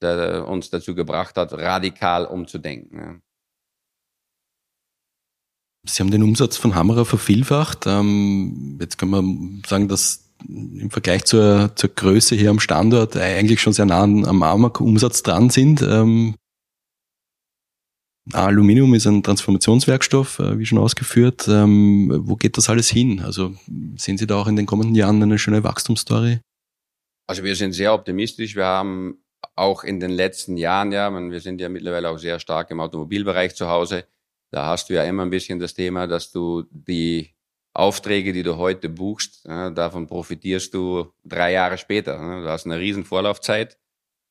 da, 0.00 0.40
uns 0.40 0.70
dazu 0.70 0.94
gebracht 0.94 1.36
hat, 1.36 1.52
radikal 1.52 2.26
umzudenken. 2.26 3.22
Sie 5.86 6.02
haben 6.02 6.10
den 6.10 6.22
Umsatz 6.22 6.56
von 6.56 6.74
Hammerer 6.74 7.04
vervielfacht. 7.04 7.86
Ähm, 7.86 8.78
jetzt 8.80 8.98
kann 8.98 9.10
man 9.10 9.62
sagen, 9.66 9.88
dass 9.88 10.30
im 10.48 10.90
Vergleich 10.90 11.24
zur, 11.24 11.72
zur 11.76 11.90
Größe 11.90 12.34
hier 12.34 12.50
am 12.50 12.60
Standort 12.60 13.16
eigentlich 13.16 13.60
schon 13.60 13.72
sehr 13.72 13.86
nah 13.86 14.02
am 14.02 14.42
Amag-Umsatz 14.42 15.22
dran 15.22 15.50
sind. 15.50 15.82
Ähm, 15.82 16.34
Aluminium 18.32 18.94
ist 18.94 19.06
ein 19.06 19.22
Transformationswerkstoff, 19.22 20.38
äh, 20.38 20.58
wie 20.58 20.66
schon 20.66 20.78
ausgeführt. 20.78 21.46
Ähm, 21.48 22.10
wo 22.24 22.36
geht 22.36 22.56
das 22.56 22.68
alles 22.68 22.88
hin? 22.88 23.20
Also 23.20 23.54
sehen 23.96 24.18
Sie 24.18 24.26
da 24.26 24.36
auch 24.36 24.46
in 24.46 24.56
den 24.56 24.66
kommenden 24.66 24.94
Jahren 24.94 25.22
eine 25.22 25.38
schöne 25.38 25.64
Wachstumsstory? 25.64 26.40
Also 27.26 27.44
wir 27.44 27.54
sind 27.56 27.72
sehr 27.72 27.94
optimistisch. 27.94 28.56
Wir 28.56 28.64
haben 28.64 29.22
auch 29.56 29.84
in 29.84 30.00
den 30.00 30.10
letzten 30.10 30.56
Jahren, 30.56 30.92
ja, 30.92 31.10
wir 31.10 31.40
sind 31.40 31.60
ja 31.60 31.68
mittlerweile 31.68 32.10
auch 32.10 32.18
sehr 32.18 32.38
stark 32.40 32.70
im 32.70 32.80
Automobilbereich 32.80 33.54
zu 33.54 33.68
Hause. 33.68 34.04
Da 34.50 34.66
hast 34.66 34.90
du 34.90 34.94
ja 34.94 35.04
immer 35.04 35.22
ein 35.24 35.30
bisschen 35.30 35.58
das 35.58 35.74
Thema, 35.74 36.06
dass 36.06 36.32
du 36.32 36.64
die 36.70 37.34
Aufträge, 37.72 38.32
die 38.32 38.42
du 38.42 38.56
heute 38.56 38.88
buchst, 38.88 39.46
davon 39.46 40.08
profitierst 40.08 40.74
du 40.74 41.12
drei 41.24 41.52
Jahre 41.52 41.78
später. 41.78 42.18
Du 42.18 42.48
hast 42.48 42.66
eine 42.66 42.78
riesen 42.78 43.04
Vorlaufzeit 43.04 43.78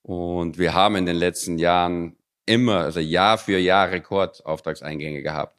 Und 0.02 0.58
wir 0.58 0.74
haben 0.74 0.96
in 0.98 1.06
den 1.06 1.16
letzten 1.16 1.58
Jahren 1.58 2.18
immer, 2.50 2.80
also 2.80 3.00
Jahr 3.00 3.38
für 3.38 3.60
Jahr 3.60 3.92
Rekordauftragseingänge 3.92 5.22
gehabt. 5.22 5.58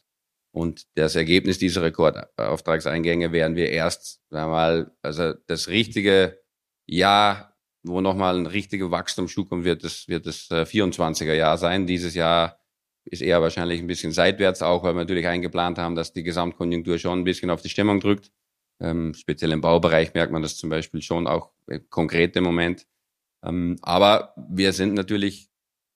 Und 0.53 0.87
das 0.96 1.14
Ergebnis 1.14 1.59
dieser 1.59 1.83
Rekordauftragseingänge 1.83 3.31
werden 3.33 3.57
wir 3.57 3.70
erst, 3.70 4.20
sagen 4.31 4.50
wir 4.50 4.57
mal, 4.57 4.92
also 5.00 5.33
das 5.46 5.68
richtige 5.68 6.40
Jahr, 6.87 7.57
wo 7.85 8.00
nochmal 8.00 8.37
ein 8.37 8.46
richtiger 8.46 8.90
Wachstumsschub 8.90 9.48
kommt, 9.48 9.64
wird 9.64 9.85
das, 9.85 10.09
wird 10.09 10.26
das 10.26 10.50
24er 10.50 11.26
äh, 11.26 11.38
Jahr 11.38 11.57
sein. 11.57 11.87
Dieses 11.87 12.14
Jahr 12.14 12.59
ist 13.05 13.22
eher 13.22 13.40
wahrscheinlich 13.40 13.81
ein 13.81 13.87
bisschen 13.87 14.12
seitwärts, 14.12 14.61
auch 14.61 14.83
weil 14.83 14.94
wir 14.94 15.00
natürlich 15.00 15.29
eingeplant 15.29 15.79
haben, 15.79 15.94
dass 15.94 16.12
die 16.12 16.24
Gesamtkonjunktur 16.24 16.98
schon 16.98 17.20
ein 17.20 17.24
bisschen 17.24 17.50
auf 17.50 17.62
die 17.62 17.68
Stimmung 17.68 18.00
drückt. 18.00 18.33
Ähm, 18.81 19.14
speziell 19.14 19.53
im 19.53 19.61
Baubereich 19.61 20.14
merkt 20.14 20.33
man 20.33 20.42
das 20.42 20.57
zum 20.57 20.68
Beispiel 20.70 21.03
schon 21.03 21.29
auch 21.29 21.53
äh, 21.68 21.79
konkret 21.90 22.35
im 22.35 22.44
Moment. 22.44 22.87
Ähm, 23.44 23.79
aber 23.83 24.35
wir 24.37 24.72
sind 24.72 24.94
natürlich 24.94 25.49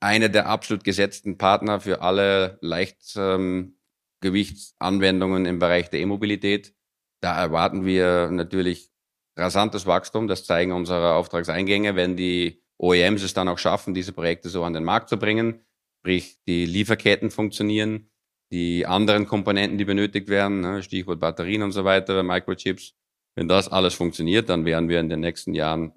eine 0.05 0.29
der 0.29 0.47
absolut 0.47 0.85
gesetzten 0.85 1.39
Partner 1.39 1.81
für 1.81 2.03
alle 2.03 2.59
Leichtgewichtsanwendungen 2.61 5.47
ähm, 5.47 5.51
im 5.51 5.59
Bereich 5.59 5.89
der 5.89 6.01
E-Mobilität. 6.01 6.75
Da 7.23 7.41
erwarten 7.41 7.87
wir 7.87 8.29
natürlich 8.31 8.91
rasantes 9.35 9.87
Wachstum. 9.87 10.29
Das 10.29 10.45
zeigen 10.45 10.73
unsere 10.73 11.15
Auftragseingänge, 11.15 11.97
wenn 11.97 12.19
die 12.19 12.63
OEMs 12.77 13.23
es 13.23 13.33
dann 13.33 13.49
auch 13.49 13.57
schaffen, 13.57 13.95
diese 13.95 14.13
Projekte 14.13 14.51
so 14.51 14.63
an 14.63 14.75
den 14.75 14.85
Markt 14.85 15.09
zu 15.09 15.17
bringen. 15.17 15.65
Sprich, 16.01 16.37
die 16.47 16.67
Lieferketten 16.67 17.31
funktionieren, 17.31 18.11
die 18.53 18.85
anderen 18.85 19.27
Komponenten, 19.27 19.79
die 19.79 19.87
benötigt 19.87 20.29
werden, 20.29 20.61
ne, 20.61 20.83
Stichwort 20.83 21.19
Batterien 21.19 21.63
und 21.63 21.73
so 21.73 21.85
weiter, 21.85 22.23
Microchips. 22.23 22.93
Wenn 23.37 23.49
das 23.49 23.69
alles 23.69 23.95
funktioniert, 23.95 24.51
dann 24.51 24.67
werden 24.67 24.91
wir 24.91 25.01
in 25.01 25.09
den 25.09 25.21
nächsten 25.21 25.55
Jahren 25.55 25.95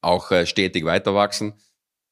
auch 0.00 0.30
äh, 0.30 0.46
stetig 0.46 0.84
weiter 0.84 1.16
wachsen. 1.16 1.54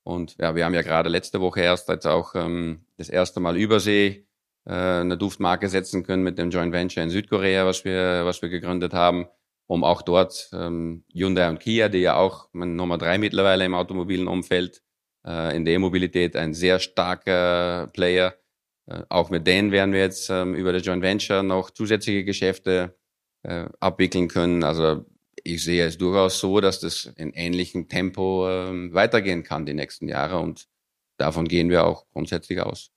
Und 0.05 0.37
ja, 0.39 0.55
wir 0.55 0.65
haben 0.65 0.75
ja 0.75 0.83
gerade 0.83 1.09
letzte 1.09 1.41
Woche 1.41 1.61
erst 1.63 1.89
jetzt 1.89 2.07
auch 2.07 2.35
ähm, 2.35 2.85
das 2.99 3.09
erste 3.09 3.41
Mal 3.41 3.57
Übersee 3.57 4.27
äh, 4.67 4.73
eine 4.73 5.17
Duftmarke 5.17 5.69
setzen 5.69 6.05
können 6.05 6.23
mit 6.23 6.39
dem 6.39 6.51
Joint 6.51 6.73
Venture 6.73 7.03
in 7.03 7.11
Südkorea, 7.11 7.67
was 7.67 7.85
wir, 7.85 8.25
was 8.25 8.43
wir 8.43 8.51
gegründet 8.51 8.93
haben, 8.93 9.27
um 9.67 9.83
auch 9.83 10.03
dort 10.03 10.51
ähm, 10.53 11.05
Hyundai 11.13 11.49
und 11.49 11.59
Kia, 11.59 11.89
die 11.89 11.99
ja 11.99 12.17
auch 12.17 12.49
Nummer 12.53 12.99
drei 12.99 13.19
mittlerweile 13.19 13.65
im 13.65 13.75
automobilen 13.75 14.29
Umfeld 14.29 14.83
äh, 15.27 15.57
in 15.57 15.65
der 15.65 15.75
E-Mobilität 15.75 16.37
ein 16.37 16.53
sehr 16.53 16.81
starker 16.81 17.89
Player. 17.95 18.35
Äh, 18.87 19.03
auch 19.09 19.31
mit 19.31 19.47
denen 19.47 19.73
werden 19.73 19.93
wir 19.95 20.01
jetzt 20.01 20.29
ähm, 20.29 20.55
über 20.55 20.75
das 20.75 20.85
Joint 20.85 21.03
Venture 21.03 21.43
noch 21.43 21.71
zusätzliche 21.71 22.25
Geschäfte 22.25 22.95
äh, 23.43 23.67
abwickeln 23.81 24.29
können. 24.29 24.65
Also 24.65 25.07
ich 25.45 25.63
sehe 25.63 25.87
es 25.87 25.99
durchaus 25.99 26.41
so, 26.41 26.61
dass 26.61 26.81
das 26.81 27.13
in 27.17 27.33
ähnlichem 27.33 27.89
Tempo 27.89 28.49
äh, 28.49 28.93
weitergehen 28.93 29.45
kann 29.45 29.67
die 29.67 29.75
nächsten 29.75 30.09
Jahre 30.09 30.39
und 30.39 30.67
davon 31.19 31.47
gehen 31.47 31.71
wir 31.71 31.85
auch 31.85 32.07
grundsätzlich 32.13 32.61
aus. 32.61 32.91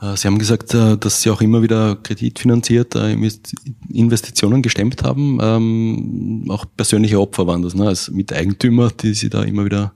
Äh, 0.00 0.16
Sie 0.16 0.28
haben 0.28 0.38
gesagt, 0.38 0.74
äh, 0.74 0.96
dass 0.98 1.22
Sie 1.22 1.30
auch 1.30 1.40
immer 1.40 1.62
wieder 1.62 1.96
kreditfinanziert 1.96 2.94
äh, 2.94 3.12
Investitionen 3.92 4.62
gestemmt 4.62 5.02
haben. 5.02 5.38
Ähm, 5.40 6.46
auch 6.50 6.66
persönliche 6.76 7.18
Opfer 7.18 7.46
waren 7.46 7.62
das, 7.62 7.74
ne? 7.74 7.88
als 7.88 8.10
Miteigentümer, 8.10 8.90
die 8.90 9.14
Sie 9.14 9.30
da 9.30 9.42
immer 9.42 9.64
wieder 9.64 9.94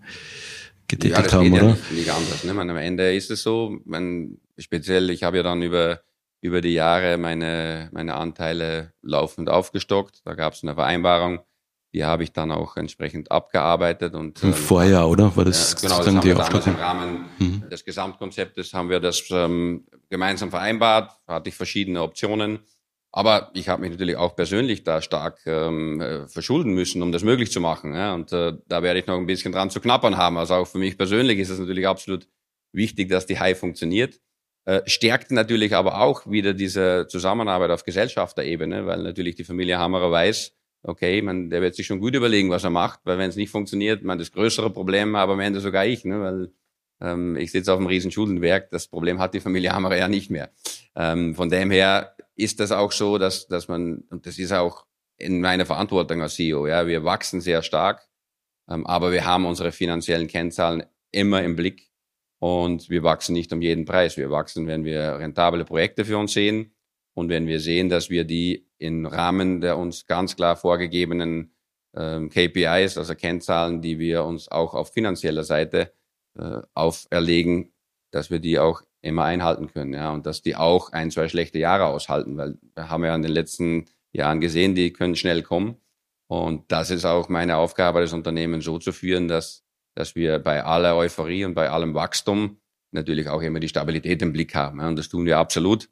getätigt 0.89 1.17
ja, 1.17 1.23
das 1.23 1.33
haben, 1.35 1.45
geht 1.45 1.53
oder? 1.53 1.69
Ja 1.69 1.75
nicht, 1.75 1.93
nicht 1.93 2.11
anders. 2.11 2.45
Ne? 2.45 2.55
Man, 2.55 2.71
am 2.71 2.77
Ende 2.79 3.15
ist 3.15 3.31
es 3.31 3.43
so, 3.43 3.79
man, 3.85 4.39
speziell, 4.57 5.11
ich 5.11 5.23
habe 5.23 5.37
ja 5.37 5.43
dann 5.43 5.63
über 5.63 6.01
über 6.45 6.61
die 6.61 6.75
Jahre 6.75 7.17
meine, 7.17 7.89
meine 7.93 8.17
Anteile 8.17 8.93
laufend 9.01 9.49
aufgestockt. 9.49 10.21
Da 10.27 10.35
gab 10.35 10.53
es 10.53 10.63
eine 10.63 10.75
Vereinbarung, 10.75 11.41
die 11.95 12.05
habe 12.05 12.23
ich 12.23 12.35
dann 12.35 12.53
auch 12.53 12.77
entsprechend 12.77 13.33
abgearbeitet. 13.33 14.15
Und, 14.15 14.43
Im 14.43 14.51
ähm, 14.51 14.55
Vorjahr, 14.55 15.09
oder? 15.09 15.35
War 15.35 15.47
das, 15.47 15.73
ja, 15.73 15.89
genau, 15.89 15.99
das 15.99 16.07
haben 16.07 16.21
die 16.21 16.27
wir 16.27 16.35
damals 16.35 16.67
im 16.67 16.75
Rahmen 16.75 17.25
mhm. 17.39 17.69
des 17.71 17.83
Gesamtkonzeptes 17.87 18.75
haben 18.75 18.91
wir 18.91 19.01
das 19.01 19.25
ähm, 19.31 19.87
gemeinsam 20.11 20.51
vereinbart, 20.51 21.13
hatte 21.27 21.49
ich 21.49 21.55
verschiedene 21.55 22.03
Optionen. 22.03 22.59
Aber 23.11 23.51
ich 23.55 23.71
habe 23.71 23.81
mich 23.81 23.93
natürlich 23.93 24.17
auch 24.17 24.37
persönlich 24.37 24.85
da 24.85 25.01
stark 25.01 25.39
ähm, 25.47 26.03
äh, 26.03 26.29
verschulden 26.29 26.75
müssen, 26.75 27.01
um 27.01 27.11
das 27.11 27.23
möglich 27.23 27.53
zu 27.53 27.61
machen. 27.63 27.95
Ja? 27.95 28.13
Und 28.13 28.35
äh, 28.35 28.53
da 28.69 28.83
werde 28.83 29.01
ich 29.01 29.07
noch 29.07 29.17
ein 29.17 29.25
bisschen 29.25 29.53
dran 29.53 29.71
zu 29.71 29.81
knappern 29.81 30.19
haben. 30.19 30.37
Also 30.37 30.57
auch 30.57 30.67
für 30.67 30.79
mich 30.79 30.99
persönlich 30.99 31.39
ist 31.39 31.49
es 31.49 31.59
natürlich 31.59 31.89
absolut 31.89 32.29
wichtig, 32.73 33.09
dass 33.09 33.25
die 33.25 33.39
High 33.39 33.59
funktioniert. 33.59 34.21
Äh, 34.67 34.81
stärkt 34.87 35.31
natürlich 35.31 35.75
aber 35.75 36.01
auch 36.01 36.31
wieder 36.31 36.55
diese 36.55 37.07
Zusammenarbeit 37.09 37.71
auf 37.71 37.85
Gesellschafterebene, 37.85 38.87
weil 38.87 39.03
natürlich 39.03 39.35
die 39.35 39.45
Familie 39.45 39.79
Hammerer 39.79 40.11
weiß, 40.11 40.53
okay, 40.83 41.21
man, 41.23 41.51
der 41.51 41.61
wird 41.61 41.75
sich 41.75 41.87
schon 41.87 42.01
gut 42.01 42.15
überlegen, 42.15 42.51
was 42.51 42.65
er 42.65 42.71
macht, 42.71 43.01
weil 43.05 43.19
wenn 43.19 43.29
es 43.29 43.37
nicht 43.37 43.51
funktioniert, 43.51 44.03
man 44.03 44.19
das 44.19 44.33
größere 44.33 44.71
Problem 44.71 45.17
habe 45.17 45.33
am 45.33 45.41
Ende 45.41 45.61
sogar 45.61 45.85
ich, 45.87 46.05
ne, 46.05 46.21
weil 46.21 46.53
ähm, 47.01 47.37
ich 47.37 47.53
sitze 47.53 47.73
auf 47.73 47.79
einem 47.79 47.89
riesen 47.89 48.11
Schuldenwerk, 48.11 48.71
das 48.71 48.87
Problem 48.87 49.19
hat 49.19 49.35
die 49.35 49.41
Familie 49.41 49.73
Hammerer 49.73 49.97
ja 49.97 50.09
nicht 50.09 50.31
mehr. 50.31 50.51
Ähm, 50.97 51.35
von 51.35 51.51
dem 51.51 51.71
her 51.71 52.15
ist 52.37 52.61
das 52.61 52.73
auch 52.73 52.93
so, 52.93 53.19
dass, 53.19 53.47
dass 53.47 53.69
man, 53.69 54.05
und 54.11 54.27
das 54.27 54.39
ist 54.39 54.53
auch 54.53 54.87
in 55.17 55.41
meiner 55.41 55.67
Verantwortung 55.67 56.23
als 56.23 56.35
CEO, 56.35 56.67
ja, 56.67 56.87
wir 56.87 57.05
wachsen 57.05 57.41
sehr 57.41 57.63
stark, 57.63 58.07
ähm, 58.69 58.87
aber 58.87 59.13
wir 59.13 59.25
haben 59.25 59.47
unsere 59.47 59.73
finanziellen 59.73 60.27
Kennzahlen 60.27 60.85
immer 61.11 61.43
im 61.43 61.57
Blick 61.57 61.91
und 62.45 62.91
wir 62.91 63.03
wachsen 63.03 63.33
nicht 63.33 63.55
um 63.55 63.63
jeden 63.63 63.87
Preis. 63.87 64.19
Wir 64.19 64.31
wachsen, 64.31 64.67
wenn 64.67 64.85
wir 64.85 65.19
rentable 65.19 65.65
Projekte 65.65 66.05
für 66.05 66.19
uns 66.19 66.35
sehen 66.35 66.75
und 67.15 67.31
wenn 67.31 67.47
wir 67.47 67.59
sehen, 67.59 67.89
dass 67.89 68.11
wir 68.11 68.25
die 68.25 68.69
im 68.77 69.07
Rahmen 69.07 69.63
der 69.63 69.79
uns 69.79 70.05
ganz 70.05 70.37
klar 70.37 70.55
vorgegebenen 70.55 71.55
ähm, 71.97 72.29
KPIs, 72.29 72.99
also 72.99 73.15
Kennzahlen, 73.15 73.81
die 73.81 73.99
wir 73.99 74.25
uns 74.25 74.51
auch 74.51 74.75
auf 74.75 74.93
finanzieller 74.93 75.43
Seite 75.43 75.95
äh, 76.39 76.61
auferlegen, 76.75 77.73
dass 78.11 78.31
wir 78.31 78.41
die 78.41 78.59
auch 78.59 78.83
immer 79.01 79.25
einhalten 79.25 79.69
können, 79.69 79.95
ja, 79.95 80.13
und 80.13 80.27
dass 80.27 80.43
die 80.43 80.55
auch 80.55 80.93
ein, 80.93 81.11
zwei 81.11 81.31
schlechte 81.31 81.59
Jahre 81.59 81.87
aushalten, 81.87 82.37
weil 82.37 82.59
wir 82.75 82.91
haben 82.91 83.05
ja 83.05 83.15
in 83.15 83.23
den 83.23 83.33
letzten 83.33 83.87
Jahren 84.13 84.43
gesehen, 84.43 84.75
die 84.75 84.93
können 84.93 85.17
schnell 85.17 85.43
kommen. 85.43 85.79
Und 86.27 86.71
das 86.71 86.91
ist 86.91 87.07
auch 87.07 87.31
meine 87.31 87.57
Aufgabe, 87.57 88.03
das 88.03 88.13
Unternehmen 88.13 88.61
so 88.61 88.79
zu 88.79 88.93
führen, 88.93 89.29
dass 89.29 89.64
dass 89.95 90.15
wir 90.15 90.39
bei 90.39 90.65
aller 90.65 90.97
Euphorie 90.97 91.45
und 91.45 91.55
bei 91.55 91.71
allem 91.71 91.95
Wachstum 91.95 92.59
natürlich 92.91 93.29
auch 93.29 93.43
immer 93.43 93.61
die 93.61 93.69
Stabilität 93.69 94.23
im 94.23 94.33
Blick 94.33 94.55
haben. 94.55 94.81
Und 94.81 94.97
das 94.97 95.09
tun 95.09 95.27
wir 95.27 95.39
absolut. 95.39 95.89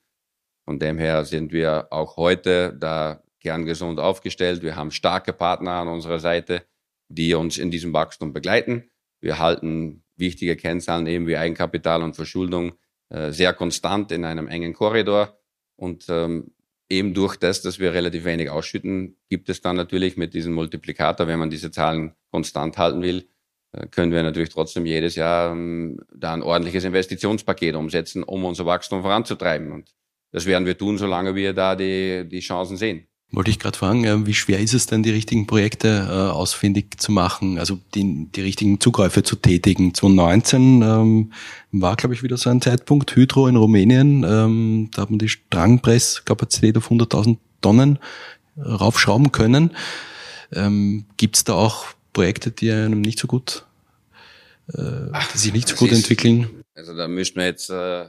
Von 0.64 0.78
dem 0.78 0.98
her 0.98 1.24
sind 1.24 1.52
wir 1.52 1.88
auch 1.90 2.16
heute 2.16 2.76
da 2.78 3.22
gern 3.40 3.64
gesund 3.64 3.98
aufgestellt. 3.98 4.62
Wir 4.62 4.76
haben 4.76 4.90
starke 4.90 5.32
Partner 5.32 5.72
an 5.72 5.88
unserer 5.88 6.20
Seite, 6.20 6.62
die 7.08 7.34
uns 7.34 7.58
in 7.58 7.70
diesem 7.70 7.92
Wachstum 7.92 8.32
begleiten. 8.32 8.90
Wir 9.20 9.38
halten 9.38 10.04
wichtige 10.16 10.56
Kennzahlen 10.56 11.06
eben 11.06 11.26
wie 11.26 11.36
Eigenkapital 11.36 12.02
und 12.02 12.14
Verschuldung 12.14 12.74
äh, 13.08 13.32
sehr 13.32 13.52
konstant 13.52 14.12
in 14.12 14.24
einem 14.24 14.46
engen 14.46 14.72
Korridor. 14.72 15.38
Und 15.76 16.06
ähm, 16.08 16.52
eben 16.88 17.14
durch 17.14 17.36
das, 17.36 17.62
dass 17.62 17.78
wir 17.78 17.92
relativ 17.92 18.24
wenig 18.24 18.50
ausschütten, 18.50 19.16
gibt 19.28 19.48
es 19.48 19.60
dann 19.60 19.76
natürlich 19.76 20.16
mit 20.16 20.34
diesem 20.34 20.52
Multiplikator, 20.52 21.26
wenn 21.26 21.38
man 21.38 21.50
diese 21.50 21.70
Zahlen 21.70 22.14
konstant 22.30 22.78
halten 22.78 23.02
will, 23.02 23.28
können 23.90 24.12
wir 24.12 24.22
natürlich 24.22 24.50
trotzdem 24.50 24.84
jedes 24.84 25.14
Jahr 25.14 25.52
ähm, 25.52 25.98
da 26.14 26.34
ein 26.34 26.42
ordentliches 26.42 26.84
Investitionspaket 26.84 27.74
umsetzen, 27.74 28.22
um 28.22 28.44
unser 28.44 28.66
Wachstum 28.66 29.02
voranzutreiben. 29.02 29.72
Und 29.72 29.94
das 30.30 30.46
werden 30.46 30.66
wir 30.66 30.76
tun, 30.76 30.98
solange 30.98 31.34
wir 31.34 31.54
da 31.54 31.74
die, 31.74 32.28
die 32.28 32.40
Chancen 32.40 32.76
sehen. 32.76 33.06
Wollte 33.34 33.50
ich 33.50 33.58
gerade 33.58 33.78
fragen, 33.78 34.04
äh, 34.04 34.26
wie 34.26 34.34
schwer 34.34 34.60
ist 34.60 34.74
es 34.74 34.84
denn, 34.84 35.02
die 35.02 35.10
richtigen 35.10 35.46
Projekte 35.46 35.88
äh, 35.88 36.30
ausfindig 36.30 37.00
zu 37.00 37.12
machen, 37.12 37.58
also 37.58 37.78
die, 37.94 38.28
die 38.30 38.42
richtigen 38.42 38.78
Zugreife 38.78 39.22
zu 39.22 39.36
tätigen? 39.36 39.94
2019 39.94 40.82
ähm, 40.82 41.32
war, 41.70 41.96
glaube 41.96 42.14
ich, 42.14 42.22
wieder 42.22 42.36
so 42.36 42.50
ein 42.50 42.60
Zeitpunkt, 42.60 43.16
Hydro 43.16 43.48
in 43.48 43.56
Rumänien, 43.56 44.22
ähm, 44.22 44.90
da 44.92 45.02
hat 45.02 45.10
man 45.10 45.18
die 45.18 45.30
Strangpresskapazität 45.30 46.76
auf 46.76 46.90
100.000 46.90 47.38
Tonnen 47.62 47.98
raufschrauben 48.58 49.32
können. 49.32 49.70
Ähm, 50.54 51.06
Gibt 51.16 51.36
es 51.36 51.44
da 51.44 51.54
auch 51.54 51.86
Projekte, 52.12 52.50
die 52.50 52.70
einem 52.70 53.00
nicht 53.00 53.18
so 53.18 53.26
gut, 53.26 53.66
äh, 54.68 55.10
die 55.34 55.38
sich 55.38 55.52
nicht 55.52 55.68
so 55.68 55.76
gut 55.76 55.90
ist, 55.90 55.98
entwickeln? 55.98 56.64
Also 56.74 56.96
da 56.96 57.08
müssten 57.08 57.36
wir 57.36 57.46
jetzt, 57.46 57.70
äh, 57.70 58.08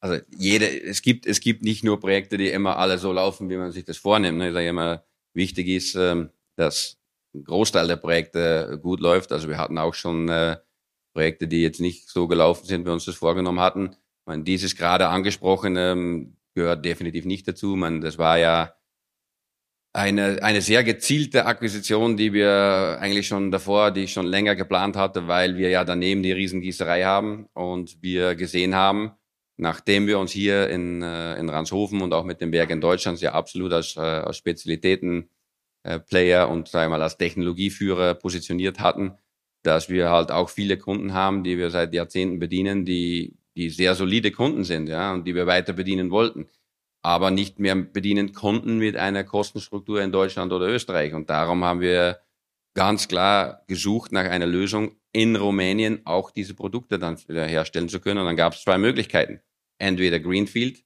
also 0.00 0.22
jede, 0.36 0.66
es 0.82 1.02
gibt, 1.02 1.26
es 1.26 1.40
gibt 1.40 1.62
nicht 1.62 1.84
nur 1.84 2.00
Projekte, 2.00 2.36
die 2.36 2.48
immer 2.48 2.76
alle 2.76 2.98
so 2.98 3.12
laufen, 3.12 3.48
wie 3.50 3.56
man 3.56 3.72
sich 3.72 3.84
das 3.84 3.96
vornimmt. 3.96 4.38
Ne? 4.38 4.48
Ich 4.48 4.54
sage 4.54 4.68
immer, 4.68 5.04
wichtig 5.34 5.68
ist, 5.68 5.94
ähm, 5.94 6.30
dass 6.56 6.98
ein 7.34 7.44
Großteil 7.44 7.88
der 7.88 7.96
Projekte 7.96 8.78
gut 8.82 9.00
läuft. 9.00 9.32
Also 9.32 9.48
wir 9.48 9.58
hatten 9.58 9.78
auch 9.78 9.94
schon 9.94 10.28
äh, 10.28 10.56
Projekte, 11.14 11.48
die 11.48 11.62
jetzt 11.62 11.80
nicht 11.80 12.08
so 12.08 12.28
gelaufen 12.28 12.66
sind, 12.66 12.82
wie 12.82 12.86
wir 12.86 12.92
uns 12.92 13.04
das 13.04 13.16
vorgenommen 13.16 13.60
hatten. 13.60 13.90
Ich 13.90 14.26
meine, 14.26 14.44
dieses 14.44 14.76
gerade 14.76 15.08
angesprochen 15.08 15.76
ähm, 15.76 16.36
gehört 16.54 16.84
definitiv 16.84 17.24
nicht 17.24 17.46
dazu. 17.46 17.76
Man, 17.76 18.00
das 18.00 18.18
war 18.18 18.38
ja 18.38 18.74
eine, 19.94 20.42
eine 20.42 20.60
sehr 20.60 20.82
gezielte 20.82 21.46
Akquisition, 21.46 22.16
die 22.16 22.32
wir 22.32 22.98
eigentlich 23.00 23.28
schon 23.28 23.52
davor, 23.52 23.92
die 23.92 24.02
ich 24.02 24.12
schon 24.12 24.26
länger 24.26 24.56
geplant 24.56 24.96
hatte, 24.96 25.28
weil 25.28 25.56
wir 25.56 25.70
ja 25.70 25.84
daneben 25.84 26.24
die 26.24 26.32
Riesengießerei 26.32 27.04
haben 27.04 27.46
und 27.54 28.02
wir 28.02 28.34
gesehen 28.34 28.74
haben, 28.74 29.12
nachdem 29.56 30.08
wir 30.08 30.18
uns 30.18 30.32
hier 30.32 30.68
in, 30.68 31.00
äh, 31.02 31.36
in 31.36 31.48
Ranshofen 31.48 32.02
und 32.02 32.12
auch 32.12 32.24
mit 32.24 32.40
dem 32.40 32.50
Berg 32.50 32.70
in 32.70 32.80
Deutschland 32.80 33.20
ja 33.20 33.32
absolut 33.32 33.72
als, 33.72 33.96
äh, 33.96 34.00
als 34.00 34.36
Spezialitäten 34.36 35.30
äh, 35.84 36.44
und 36.44 36.66
sagen 36.68 36.90
wir 36.90 36.98
mal 36.98 37.02
als 37.02 37.16
Technologieführer 37.16 38.14
positioniert 38.14 38.80
hatten, 38.80 39.12
dass 39.62 39.88
wir 39.88 40.10
halt 40.10 40.32
auch 40.32 40.50
viele 40.50 40.76
Kunden 40.76 41.14
haben, 41.14 41.44
die 41.44 41.56
wir 41.56 41.70
seit 41.70 41.94
Jahrzehnten 41.94 42.40
bedienen, 42.40 42.84
die, 42.84 43.36
die 43.56 43.70
sehr 43.70 43.94
solide 43.94 44.32
Kunden 44.32 44.64
sind, 44.64 44.88
ja, 44.88 45.12
und 45.14 45.24
die 45.24 45.36
wir 45.36 45.46
weiter 45.46 45.72
bedienen 45.72 46.10
wollten, 46.10 46.48
aber 47.04 47.30
nicht 47.30 47.60
mehr 47.60 47.74
bedienen 47.74 48.32
konnten 48.32 48.78
mit 48.78 48.96
einer 48.96 49.24
Kostenstruktur 49.24 50.00
in 50.00 50.10
Deutschland 50.10 50.52
oder 50.52 50.66
Österreich. 50.66 51.12
Und 51.12 51.28
darum 51.28 51.62
haben 51.62 51.80
wir 51.80 52.20
ganz 52.74 53.08
klar 53.08 53.62
gesucht 53.68 54.10
nach 54.10 54.24
einer 54.24 54.46
Lösung 54.46 54.96
in 55.12 55.36
Rumänien 55.36 56.00
auch 56.06 56.30
diese 56.30 56.54
Produkte 56.54 56.98
dann 56.98 57.18
wieder 57.28 57.44
herstellen 57.44 57.90
zu 57.90 58.00
können. 58.00 58.20
Und 58.20 58.26
dann 58.26 58.36
gab 58.36 58.54
es 58.54 58.62
zwei 58.62 58.78
Möglichkeiten. 58.78 59.40
Entweder 59.78 60.18
Greenfield 60.18 60.82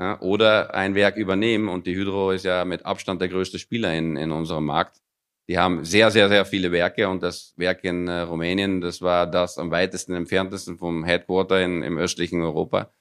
ja, 0.00 0.20
oder 0.20 0.74
ein 0.74 0.96
Werk 0.96 1.16
übernehmen. 1.16 1.68
Und 1.68 1.86
die 1.86 1.94
Hydro 1.94 2.32
ist 2.32 2.44
ja 2.44 2.64
mit 2.64 2.84
Abstand 2.84 3.20
der 3.20 3.28
größte 3.28 3.60
Spieler 3.60 3.94
in, 3.94 4.16
in 4.16 4.32
unserem 4.32 4.64
Markt. 4.64 5.00
Die 5.48 5.58
haben 5.58 5.84
sehr, 5.84 6.10
sehr, 6.10 6.28
sehr 6.28 6.44
viele 6.44 6.72
Werke 6.72 7.08
und 7.08 7.22
das 7.22 7.54
Werk 7.56 7.84
in 7.84 8.08
äh, 8.08 8.20
Rumänien, 8.20 8.80
das 8.80 9.00
war 9.00 9.28
das 9.28 9.58
am 9.58 9.70
weitesten 9.70 10.14
entferntesten 10.14 10.76
vom 10.76 11.04
Headquarter 11.04 11.62
in, 11.62 11.82
im 11.82 11.98
östlichen 11.98 12.42
Europa. 12.42 12.92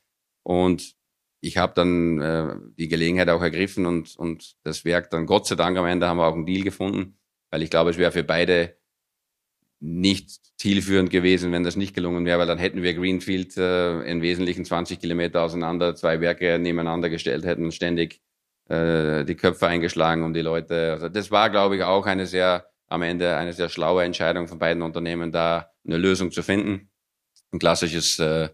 Und 0.43 0.95
ich 1.41 1.57
habe 1.57 1.73
dann 1.75 2.21
äh, 2.21 2.55
die 2.77 2.87
Gelegenheit 2.87 3.29
auch 3.29 3.41
ergriffen 3.41 3.85
und, 3.85 4.15
und 4.15 4.55
das 4.63 4.85
Werk 4.85 5.09
dann 5.09 5.25
Gott 5.25 5.47
sei 5.47 5.55
Dank 5.55 5.77
am 5.77 5.87
Ende 5.87 6.07
haben 6.07 6.17
wir 6.17 6.27
auch 6.27 6.35
einen 6.35 6.45
Deal 6.45 6.63
gefunden, 6.63 7.17
weil 7.49 7.63
ich 7.63 7.71
glaube, 7.71 7.89
es 7.89 7.97
wäre 7.97 8.11
für 8.11 8.23
beide 8.23 8.77
nicht 9.79 10.29
zielführend 10.59 11.09
gewesen, 11.09 11.51
wenn 11.51 11.63
das 11.63 11.75
nicht 11.75 11.95
gelungen 11.95 12.23
wäre, 12.23 12.37
weil 12.37 12.47
dann 12.47 12.59
hätten 12.59 12.83
wir 12.83 12.93
Greenfield 12.93 13.57
äh, 13.57 14.01
in 14.03 14.21
Wesentlichen 14.21 14.63
20 14.63 14.99
Kilometer 14.99 15.41
auseinander, 15.41 15.95
zwei 15.95 16.21
Werke 16.21 16.59
nebeneinander 16.59 17.09
gestellt, 17.09 17.45
hätten 17.45 17.71
ständig 17.71 18.21
äh, 18.69 19.25
die 19.25 19.35
Köpfe 19.35 19.67
eingeschlagen 19.67 20.23
um 20.23 20.35
die 20.35 20.41
Leute. 20.41 20.91
Also 20.93 21.09
das 21.09 21.31
war, 21.31 21.49
glaube 21.49 21.75
ich, 21.77 21.83
auch 21.83 22.05
eine 22.05 22.27
sehr, 22.27 22.67
am 22.87 23.01
Ende 23.01 23.35
eine 23.37 23.53
sehr 23.53 23.69
schlaue 23.69 24.03
Entscheidung 24.03 24.47
von 24.47 24.59
beiden 24.59 24.83
Unternehmen, 24.83 25.31
da 25.31 25.71
eine 25.83 25.97
Lösung 25.97 26.29
zu 26.31 26.43
finden. 26.43 26.91
Ein 27.51 27.57
klassisches 27.57 28.19
äh, 28.19 28.49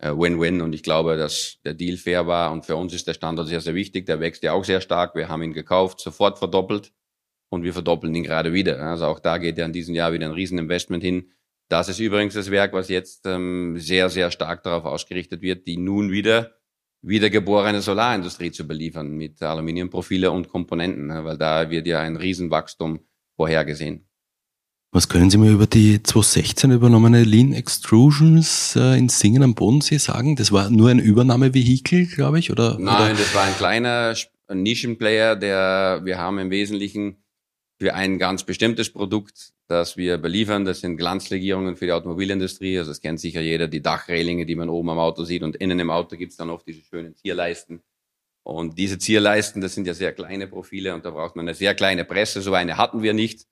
Win-Win 0.00 0.60
und 0.60 0.74
ich 0.74 0.82
glaube, 0.82 1.16
dass 1.16 1.58
der 1.64 1.74
Deal 1.74 1.96
fair 1.96 2.26
war 2.26 2.52
und 2.52 2.66
für 2.66 2.76
uns 2.76 2.92
ist 2.92 3.06
der 3.06 3.14
Standort 3.14 3.48
sehr, 3.48 3.60
sehr 3.60 3.74
wichtig. 3.74 4.06
Der 4.06 4.20
wächst 4.20 4.42
ja 4.42 4.52
auch 4.52 4.64
sehr 4.64 4.80
stark. 4.80 5.14
Wir 5.14 5.28
haben 5.28 5.42
ihn 5.42 5.54
gekauft, 5.54 6.00
sofort 6.00 6.38
verdoppelt 6.38 6.92
und 7.48 7.62
wir 7.62 7.72
verdoppeln 7.72 8.14
ihn 8.14 8.24
gerade 8.24 8.52
wieder. 8.52 8.78
Also 8.80 9.06
auch 9.06 9.20
da 9.20 9.38
geht 9.38 9.58
ja 9.58 9.64
in 9.64 9.72
diesem 9.72 9.94
Jahr 9.94 10.12
wieder 10.12 10.26
ein 10.26 10.32
Rieseninvestment 10.32 11.02
hin. 11.02 11.32
Das 11.68 11.88
ist 11.88 11.98
übrigens 11.98 12.34
das 12.34 12.50
Werk, 12.50 12.72
was 12.74 12.88
jetzt 12.88 13.26
ähm, 13.26 13.78
sehr, 13.78 14.08
sehr 14.10 14.30
stark 14.30 14.62
darauf 14.62 14.84
ausgerichtet 14.84 15.42
wird, 15.42 15.66
die 15.66 15.78
nun 15.78 16.12
wieder 16.12 16.52
wiedergeborene 17.02 17.80
Solarindustrie 17.80 18.50
zu 18.50 18.66
beliefern 18.66 19.16
mit 19.16 19.42
Aluminiumprofile 19.42 20.30
und 20.30 20.48
Komponenten, 20.48 21.06
ne, 21.06 21.24
weil 21.24 21.38
da 21.38 21.70
wird 21.70 21.86
ja 21.86 22.00
ein 22.00 22.16
Riesenwachstum 22.16 23.00
vorhergesehen. 23.36 24.05
Was 24.92 25.08
können 25.08 25.30
Sie 25.30 25.36
mir 25.36 25.50
über 25.50 25.66
die 25.66 26.02
2016 26.02 26.70
übernommene 26.70 27.24
Lean 27.24 27.52
Extrusions 27.52 28.76
äh, 28.76 28.98
in 28.98 29.08
Singen 29.08 29.42
am 29.42 29.54
Bodensee 29.54 29.98
sagen? 29.98 30.36
Das 30.36 30.52
war 30.52 30.70
nur 30.70 30.88
ein 30.88 30.98
Übernahmevehikel, 30.98 32.06
glaube 32.06 32.38
ich, 32.38 32.50
oder? 32.50 32.78
Nein, 32.78 33.12
oder? 33.12 33.20
das 33.20 33.34
war 33.34 33.44
ein 33.44 33.56
kleiner 33.56 34.14
Nischenplayer, 34.52 35.36
der 35.36 36.00
wir 36.04 36.18
haben 36.18 36.38
im 36.38 36.50
Wesentlichen 36.50 37.16
für 37.78 37.94
ein 37.94 38.18
ganz 38.18 38.44
bestimmtes 38.44 38.90
Produkt 38.90 39.52
das 39.68 39.96
wir 39.96 40.18
beliefern. 40.18 40.64
Das 40.64 40.80
sind 40.80 40.96
Glanzlegierungen 40.96 41.76
für 41.76 41.86
die 41.86 41.92
Automobilindustrie. 41.92 42.78
Also 42.78 42.90
das 42.90 43.00
kennt 43.00 43.20
sicher 43.20 43.40
jeder, 43.40 43.68
die 43.68 43.82
Dachrelinge, 43.82 44.46
die 44.46 44.56
man 44.56 44.68
oben 44.68 44.90
am 44.90 44.98
Auto 44.98 45.24
sieht. 45.24 45.42
Und 45.42 45.56
innen 45.56 45.78
im 45.80 45.90
Auto 45.90 46.16
gibt's 46.16 46.36
dann 46.36 46.50
oft 46.50 46.66
diese 46.66 46.82
schönen 46.82 47.14
Zierleisten. 47.16 47.82
Und 48.44 48.78
diese 48.78 48.98
Zierleisten, 48.98 49.60
das 49.60 49.74
sind 49.74 49.86
ja 49.86 49.94
sehr 49.94 50.12
kleine 50.12 50.46
Profile 50.46 50.94
und 50.94 51.04
da 51.04 51.10
braucht 51.10 51.34
man 51.34 51.46
eine 51.46 51.54
sehr 51.54 51.74
kleine 51.74 52.04
Presse. 52.04 52.42
So 52.42 52.54
eine 52.54 52.76
hatten 52.76 53.02
wir 53.02 53.12
nicht. 53.12 53.46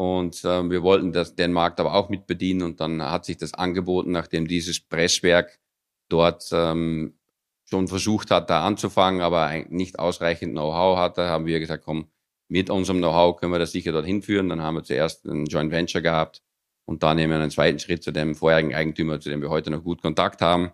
Und 0.00 0.46
äh, 0.46 0.70
wir 0.70 0.82
wollten 0.82 1.12
das, 1.12 1.34
den 1.34 1.52
Markt 1.52 1.78
aber 1.78 1.92
auch 1.92 2.08
mit 2.08 2.26
bedienen. 2.26 2.62
Und 2.62 2.80
dann 2.80 3.02
hat 3.02 3.26
sich 3.26 3.36
das 3.36 3.52
angeboten, 3.52 4.12
nachdem 4.12 4.48
dieses 4.48 4.80
Presswerk 4.80 5.58
dort 6.08 6.48
ähm, 6.52 7.18
schon 7.66 7.86
versucht 7.86 8.30
hat, 8.30 8.48
da 8.48 8.64
anzufangen, 8.64 9.20
aber 9.20 9.52
nicht 9.68 9.98
ausreichend 9.98 10.52
Know-how 10.52 10.96
hatte, 10.96 11.28
haben 11.28 11.44
wir 11.44 11.60
gesagt, 11.60 11.84
komm, 11.84 12.06
mit 12.48 12.70
unserem 12.70 12.96
Know-how 12.96 13.36
können 13.36 13.52
wir 13.52 13.58
das 13.58 13.72
sicher 13.72 13.92
dorthin 13.92 14.22
führen. 14.22 14.48
Dann 14.48 14.62
haben 14.62 14.76
wir 14.76 14.84
zuerst 14.84 15.26
ein 15.26 15.44
Joint 15.44 15.70
Venture 15.70 16.00
gehabt 16.00 16.40
und 16.86 17.02
dann 17.02 17.18
eben 17.18 17.34
einen 17.34 17.50
zweiten 17.50 17.78
Schritt 17.78 18.02
zu 18.02 18.10
dem 18.10 18.34
vorherigen 18.34 18.74
Eigentümer, 18.74 19.20
zu 19.20 19.28
dem 19.28 19.42
wir 19.42 19.50
heute 19.50 19.70
noch 19.70 19.84
gut 19.84 20.00
Kontakt 20.00 20.40
haben 20.40 20.72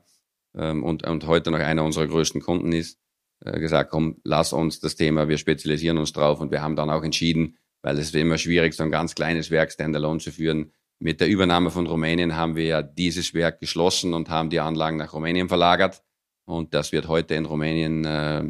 ähm, 0.54 0.84
und, 0.84 1.04
und 1.04 1.26
heute 1.26 1.50
noch 1.50 1.58
einer 1.58 1.82
unserer 1.82 2.06
größten 2.06 2.42
Kunden 2.42 2.70
ist, 2.70 3.00
äh, 3.44 3.58
gesagt, 3.58 3.90
komm, 3.90 4.20
lass 4.22 4.52
uns 4.52 4.78
das 4.78 4.94
Thema, 4.94 5.28
wir 5.28 5.36
spezialisieren 5.36 5.98
uns 5.98 6.12
drauf 6.12 6.38
und 6.38 6.52
wir 6.52 6.62
haben 6.62 6.76
dann 6.76 6.90
auch 6.90 7.02
entschieden, 7.02 7.56
weil 7.87 7.99
es 8.01 8.09
ist 8.09 8.16
immer 8.16 8.37
schwierig, 8.37 8.75
so 8.75 8.83
ein 8.83 8.90
ganz 8.90 9.14
kleines 9.14 9.53
Werk 9.53 9.70
standalone 9.70 10.18
zu 10.18 10.33
führen. 10.33 10.72
Mit 10.99 11.20
der 11.20 11.29
Übernahme 11.29 11.70
von 11.70 11.87
Rumänien 11.87 12.35
haben 12.35 12.57
wir 12.57 12.64
ja 12.64 12.83
dieses 12.83 13.33
Werk 13.33 13.61
geschlossen 13.61 14.12
und 14.12 14.29
haben 14.29 14.51
die 14.51 14.59
Anlagen 14.59 14.96
nach 14.96 15.12
Rumänien 15.12 15.49
verlagert 15.49 16.03
und 16.46 16.75
das 16.75 16.90
wird 16.90 17.07
heute 17.07 17.37
in 17.37 17.44
Rumänien 17.44 18.05
äh, 18.05 18.42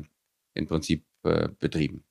im 0.54 0.66
Prinzip 0.66 1.04
äh, 1.24 1.48
betrieben. 1.58 2.02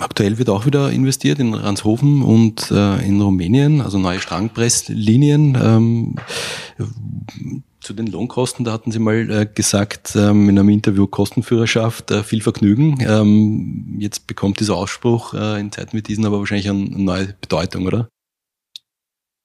Aktuell 0.00 0.36
wird 0.36 0.50
auch 0.50 0.66
wieder 0.66 0.90
investiert 0.90 1.38
in 1.38 1.54
Ranshofen 1.54 2.20
und 2.20 2.70
äh, 2.70 2.98
in 3.06 3.18
Rumänien, 3.22 3.80
also 3.80 3.98
neue 3.98 4.20
Strangpresslinien. 4.20 5.56
Ähm, 5.58 6.16
zu 7.86 7.94
den 7.94 8.08
Lohnkosten, 8.08 8.64
da 8.64 8.72
hatten 8.72 8.90
Sie 8.90 8.98
mal 8.98 9.30
äh, 9.30 9.46
gesagt 9.46 10.16
ähm, 10.16 10.48
in 10.48 10.58
einem 10.58 10.70
Interview 10.70 11.06
Kostenführerschaft, 11.06 12.10
äh, 12.10 12.24
viel 12.24 12.42
Vergnügen. 12.42 12.98
Ähm, 13.00 13.96
jetzt 14.00 14.26
bekommt 14.26 14.58
dieser 14.58 14.74
Ausspruch 14.74 15.34
äh, 15.34 15.60
in 15.60 15.70
Zeiten 15.70 15.96
wie 15.96 16.02
diesen 16.02 16.26
aber 16.26 16.40
wahrscheinlich 16.40 16.68
eine 16.68 16.80
neue 16.80 17.34
Bedeutung, 17.40 17.86
oder? 17.86 18.08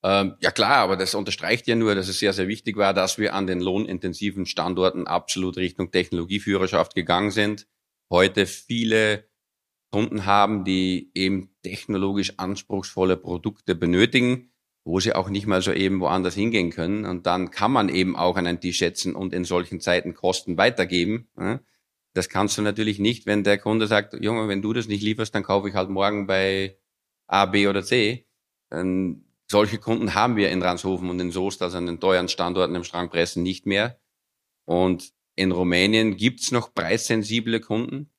Ähm, 0.04 0.34
ja 0.42 0.50
klar, 0.50 0.78
aber 0.78 0.98
das 0.98 1.14
unterstreicht 1.14 1.68
ja 1.68 1.76
nur, 1.76 1.94
dass 1.94 2.08
es 2.08 2.18
sehr, 2.18 2.34
sehr 2.34 2.48
wichtig 2.48 2.78
war, 2.78 2.96
dass 2.96 3.20
wir 3.20 3.36
an 3.36 3.46
den 3.46 3.62
lohnintensiven 3.62 4.48
Standorten 4.48 5.06
absolut 5.06 5.58
Richtung 5.58 5.92
Technologieführerschaft 5.92 6.96
gegangen 6.96 7.30
sind. 7.30 7.68
Heute 8.12 8.48
viele 8.48 9.30
Kunden 9.92 10.26
haben, 10.26 10.64
die 10.64 11.12
eben 11.14 11.54
technologisch 11.62 12.34
anspruchsvolle 12.38 13.18
Produkte 13.18 13.76
benötigen, 13.76 14.52
wo 14.84 15.00
sie 15.00 15.14
auch 15.14 15.30
nicht 15.30 15.48
mal 15.48 15.62
so 15.62 15.72
eben 15.72 16.00
woanders 16.00 16.34
hingehen 16.34 16.72
können. 16.72 17.06
Und 17.06 17.26
dann 17.26 17.52
kann 17.52 17.72
man 17.72 17.90
eben 17.90 18.16
auch 18.16 18.36
an 18.36 18.48
einen 18.48 18.60
Tisch 18.60 18.80
setzen 18.80 19.16
und 19.16 19.34
in 19.34 19.46
solchen 19.46 19.80
Zeiten 19.80 20.14
Kosten 20.14 20.58
weitergeben. 20.58 21.28
Das 22.14 22.30
kannst 22.30 22.58
du 22.58 22.62
natürlich 22.62 23.00
nicht, 23.00 23.26
wenn 23.26 23.44
der 23.44 23.58
Kunde 23.58 23.88
sagt, 23.88 24.14
Junge, 24.22 24.48
wenn 24.48 24.62
du 24.62 24.74
das 24.74 24.88
nicht 24.88 25.04
lieferst, 25.04 25.34
dann 25.34 25.44
kaufe 25.44 25.70
ich 25.70 25.76
halt 25.76 25.90
morgen 25.90 26.28
bei 26.28 26.78
A, 27.28 27.46
B 27.46 27.68
oder 27.68 27.84
C. 27.84 28.26
Und 28.70 29.26
solche 29.50 29.78
Kunden 29.78 30.16
haben 30.16 30.36
wir 30.36 30.50
in 30.50 30.62
Ranshofen 30.62 31.10
und 31.10 31.20
in 31.20 31.32
Soest, 31.32 31.62
also 31.62 31.78
an 31.78 31.86
den 31.86 32.00
teuren 32.00 32.28
Standorten 32.28 32.76
im 32.76 32.84
Strangpressen, 32.84 33.44
nicht 33.44 33.66
mehr. 33.66 34.00
Und 34.66 35.14
in 35.36 35.52
Rumänien 35.52 36.18
gibt's 36.18 36.52
noch 36.52 36.74
preissensible 36.74 37.60
Kunden, 37.60 38.12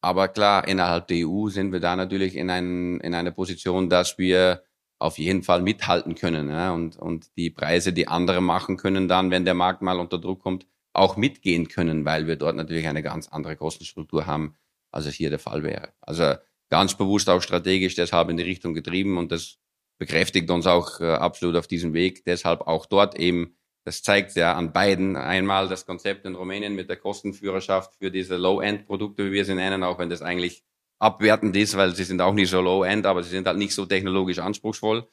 aber 0.00 0.28
klar, 0.28 0.66
innerhalb 0.66 1.08
der 1.08 1.28
EU 1.28 1.48
sind 1.48 1.72
wir 1.72 1.80
da 1.80 1.94
natürlich 1.94 2.36
in, 2.36 2.48
ein, 2.50 3.00
in 3.00 3.14
einer 3.14 3.32
Position, 3.32 3.90
dass 3.90 4.18
wir 4.18 4.62
auf 5.00 5.18
jeden 5.18 5.42
Fall 5.42 5.62
mithalten 5.62 6.14
können 6.14 6.48
ja, 6.48 6.72
und, 6.72 6.96
und 6.96 7.36
die 7.36 7.50
Preise, 7.50 7.92
die 7.92 8.08
andere 8.08 8.40
machen 8.40 8.76
können, 8.76 9.08
dann, 9.08 9.30
wenn 9.30 9.44
der 9.44 9.54
Markt 9.54 9.82
mal 9.82 9.98
unter 9.98 10.18
Druck 10.18 10.42
kommt, 10.42 10.66
auch 10.92 11.16
mitgehen 11.16 11.68
können, 11.68 12.04
weil 12.04 12.26
wir 12.26 12.36
dort 12.36 12.56
natürlich 12.56 12.86
eine 12.86 13.02
ganz 13.02 13.28
andere 13.28 13.56
Kostenstruktur 13.56 14.26
haben, 14.26 14.54
als 14.90 15.06
es 15.06 15.14
hier 15.14 15.30
der 15.30 15.38
Fall 15.38 15.62
wäre. 15.62 15.90
Also 16.00 16.34
ganz 16.68 16.96
bewusst 16.96 17.28
auch 17.28 17.40
strategisch 17.40 17.94
deshalb 17.94 18.28
in 18.28 18.36
die 18.36 18.42
Richtung 18.42 18.74
getrieben 18.74 19.18
und 19.18 19.32
das 19.32 19.58
bekräftigt 19.98 20.50
uns 20.50 20.66
auch 20.66 21.00
äh, 21.00 21.12
absolut 21.12 21.56
auf 21.56 21.66
diesem 21.66 21.94
Weg. 21.94 22.24
Deshalb 22.24 22.62
auch 22.62 22.86
dort 22.86 23.18
eben 23.18 23.54
das 23.84 24.02
zeigt 24.02 24.34
ja 24.36 24.54
an 24.54 24.72
beiden 24.72 25.16
einmal 25.16 25.68
das 25.68 25.86
Konzept 25.86 26.26
in 26.26 26.34
Rumänien 26.34 26.74
mit 26.74 26.88
der 26.90 26.96
Kostenführerschaft 26.96 27.94
für 27.96 28.10
diese 28.10 28.36
Low-End-Produkte, 28.36 29.26
wie 29.26 29.32
wir 29.32 29.44
sie 29.44 29.54
nennen, 29.54 29.82
auch 29.82 29.98
wenn 29.98 30.10
das 30.10 30.22
eigentlich 30.22 30.64
abwertend 31.00 31.56
ist, 31.56 31.76
weil 31.76 31.94
sie 31.94 32.04
sind 32.04 32.20
auch 32.20 32.34
nicht 32.34 32.50
so 32.50 32.60
Low-End, 32.60 33.06
aber 33.06 33.22
sie 33.22 33.30
sind 33.30 33.46
halt 33.46 33.58
nicht 33.58 33.74
so 33.74 33.86
technologisch 33.86 34.38
anspruchsvoll. 34.38 35.08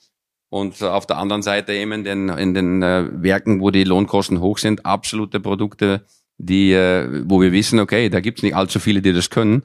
Und 0.50 0.82
auf 0.82 1.06
der 1.06 1.17
anderen 1.17 1.41
Seite 1.41 1.73
eben 1.73 1.91
in 1.91 2.04
den, 2.04 2.30
in 2.30 2.54
den 2.54 2.82
äh, 2.82 3.10
Werken, 3.12 3.60
wo 3.60 3.71
die 3.71 3.84
Lohnkosten 3.84 4.39
hoch 4.39 4.58
sind, 4.60 4.86
absolute 4.86 5.39
Produkte, 5.39 6.06
die, 6.38 6.71
äh, 6.71 7.23
wo 7.26 7.41
wir 7.41 7.52
wissen, 7.52 7.80
okay, 7.80 8.10
da 8.10 8.19
gibt's 8.19 8.43
nicht 8.43 8.56
allzu 8.56 8.80
viele, 8.80 9.02
die 9.02 9.13
das 9.13 9.30
können. 9.30 9.63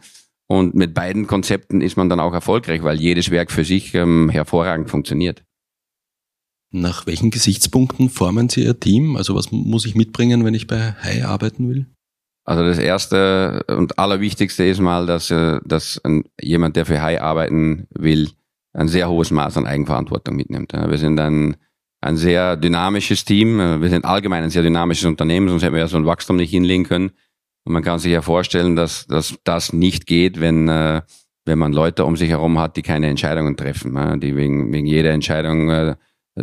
Und 0.48 0.74
mit 0.74 0.92
beiden 0.92 1.26
Konzepten 1.26 1.80
ist 1.80 1.96
man 1.96 2.08
dann 2.08 2.20
auch 2.20 2.32
erfolgreich, 2.32 2.82
weil 2.82 3.00
jedes 3.00 3.30
Werk 3.30 3.52
für 3.52 3.64
sich 3.64 3.94
ähm, 3.94 4.28
hervorragend 4.28 4.90
funktioniert. 4.90 5.44
Nach 6.72 7.06
welchen 7.06 7.30
Gesichtspunkten 7.30 8.10
formen 8.10 8.48
Sie 8.48 8.64
Ihr 8.64 8.80
Team? 8.80 9.16
Also 9.16 9.34
was 9.34 9.52
muss 9.52 9.86
ich 9.86 9.94
mitbringen, 9.94 10.44
wenn 10.44 10.54
ich 10.54 10.66
bei 10.66 10.94
Hai 11.02 11.24
arbeiten 11.24 11.68
will? 11.68 11.86
Also 12.44 12.64
das 12.64 12.78
erste 12.78 13.64
und 13.68 13.98
allerwichtigste 13.98 14.64
ist 14.64 14.80
mal, 14.80 15.06
dass, 15.06 15.30
äh, 15.30 15.60
dass 15.64 16.00
jemand, 16.40 16.76
der 16.76 16.86
für 16.86 17.00
Hai 17.00 17.20
arbeiten 17.20 17.86
will, 17.90 18.30
ein 18.74 18.88
sehr 18.88 19.08
hohes 19.08 19.30
Maß 19.30 19.58
an 19.58 19.66
Eigenverantwortung 19.66 20.34
mitnimmt. 20.34 20.72
Wir 20.72 20.96
sind 20.96 21.20
ein, 21.20 21.56
ein 22.00 22.16
sehr 22.16 22.56
dynamisches 22.56 23.24
Team. 23.24 23.58
Wir 23.58 23.90
sind 23.90 24.06
allgemein 24.06 24.44
ein 24.44 24.50
sehr 24.50 24.62
dynamisches 24.62 25.04
Unternehmen, 25.04 25.48
sonst 25.48 25.62
hätten 25.62 25.74
wir 25.74 25.80
ja 25.80 25.88
so 25.88 25.98
ein 25.98 26.06
Wachstum 26.06 26.36
nicht 26.36 26.50
hinlegen 26.50 26.84
können. 26.84 27.10
Und 27.64 27.74
man 27.74 27.82
kann 27.82 27.98
sich 27.98 28.12
ja 28.12 28.22
vorstellen, 28.22 28.74
dass, 28.74 29.06
dass 29.06 29.38
das 29.44 29.72
nicht 29.72 30.06
geht, 30.06 30.40
wenn, 30.40 30.68
äh, 30.68 31.02
wenn 31.44 31.58
man 31.58 31.72
Leute 31.72 32.04
um 32.04 32.16
sich 32.16 32.30
herum 32.30 32.58
hat, 32.58 32.76
die 32.76 32.82
keine 32.82 33.08
Entscheidungen 33.08 33.56
treffen, 33.56 34.20
die 34.20 34.36
wegen, 34.36 34.72
wegen 34.72 34.86
jeder 34.86 35.10
Entscheidung 35.10 35.68
äh, 35.70 35.96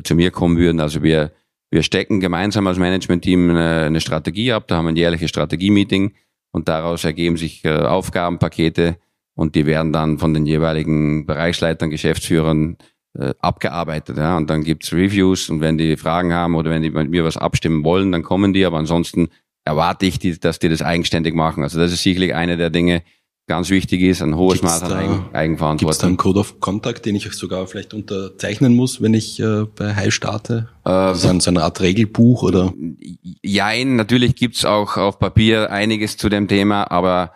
zu 0.04 0.16
mir 0.16 0.32
kommen 0.32 0.58
würden. 0.58 0.80
Also 0.80 1.04
wir, 1.04 1.32
wir 1.72 1.84
stecken 1.84 2.20
gemeinsam 2.20 2.68
als 2.68 2.78
Management-Team 2.78 3.52
eine, 3.52 3.86
eine 3.86 4.02
Strategie 4.02 4.52
ab, 4.52 4.68
da 4.68 4.78
haben 4.78 4.86
wir 4.86 4.94
ein 4.94 4.98
jährliches 4.98 5.30
Strategie-Meeting 5.30 6.14
und 6.52 6.68
daraus 6.68 7.04
ergeben 7.04 7.38
sich 7.38 7.64
äh, 7.66 7.78
Aufgabenpakete 7.78 8.98
und 9.36 9.56
die 9.56 9.66
werden 9.66 9.94
dann 9.94 10.18
von 10.18 10.34
den 10.34 10.46
jeweiligen 10.46 11.26
Bereichsleitern, 11.26 11.90
Geschäftsführern 11.90 12.78
äh, 13.18 13.34
abgearbeitet. 13.40 14.18
Ja. 14.18 14.38
Und 14.38 14.50
dann 14.50 14.64
gibt's 14.64 14.94
Reviews 14.94 15.50
und 15.50 15.62
wenn 15.62 15.78
die 15.78 15.98
Fragen 15.98 16.34
haben 16.34 16.56
oder 16.56 16.72
wenn 16.72 16.82
die 16.82 16.90
mit 16.90 17.10
mir 17.10 17.24
was 17.24 17.38
abstimmen 17.38 17.84
wollen, 17.84 18.12
dann 18.12 18.24
kommen 18.24 18.54
die, 18.54 18.66
aber 18.66 18.78
ansonsten 18.78 19.30
erwarte 19.66 20.06
ich, 20.06 20.20
die, 20.20 20.40
dass 20.40 20.60
die 20.60 20.70
das 20.70 20.82
eigenständig 20.82 21.36
machen. 21.36 21.64
Also 21.64 21.80
das 21.80 21.92
ist 21.92 22.04
sicherlich 22.04 22.34
eine 22.34 22.58
der 22.58 22.70
Dinge, 22.70 23.04
ganz 23.50 23.70
wichtig 23.70 24.02
ist, 24.02 24.22
ein 24.22 24.38
hohes 24.38 24.62
Maß 24.62 24.84
an 24.84 24.94
Eigen, 24.94 25.26
Eigenverantwortung. 25.34 25.88
Gibt 25.88 25.92
es 25.92 25.98
da 25.98 26.08
einen 26.08 26.18
Code 26.18 26.40
of 26.40 26.60
Contact, 26.62 27.06
den 27.06 27.16
ich 27.16 27.30
sogar 27.34 27.68
vielleicht 27.68 27.94
unterzeichnen 27.94 28.76
muss, 28.76 29.02
wenn 29.02 29.14
ich 29.14 29.40
äh, 29.40 29.66
bei 29.76 29.96
High 29.96 30.14
starte? 30.14 30.70
Äh, 30.86 30.90
also 30.90 31.40
so 31.40 31.50
eine 31.50 31.64
Art 31.64 31.82
Regelbuch 31.82 32.44
oder? 32.44 32.72
Jein, 33.44 33.98
natürlich 33.98 34.36
gibt's 34.36 34.64
auch 34.64 34.96
auf 34.96 35.20
Papier 35.20 35.72
einiges 35.72 36.16
zu 36.16 36.30
dem 36.30 36.48
Thema, 36.48 36.90
aber 36.90 37.34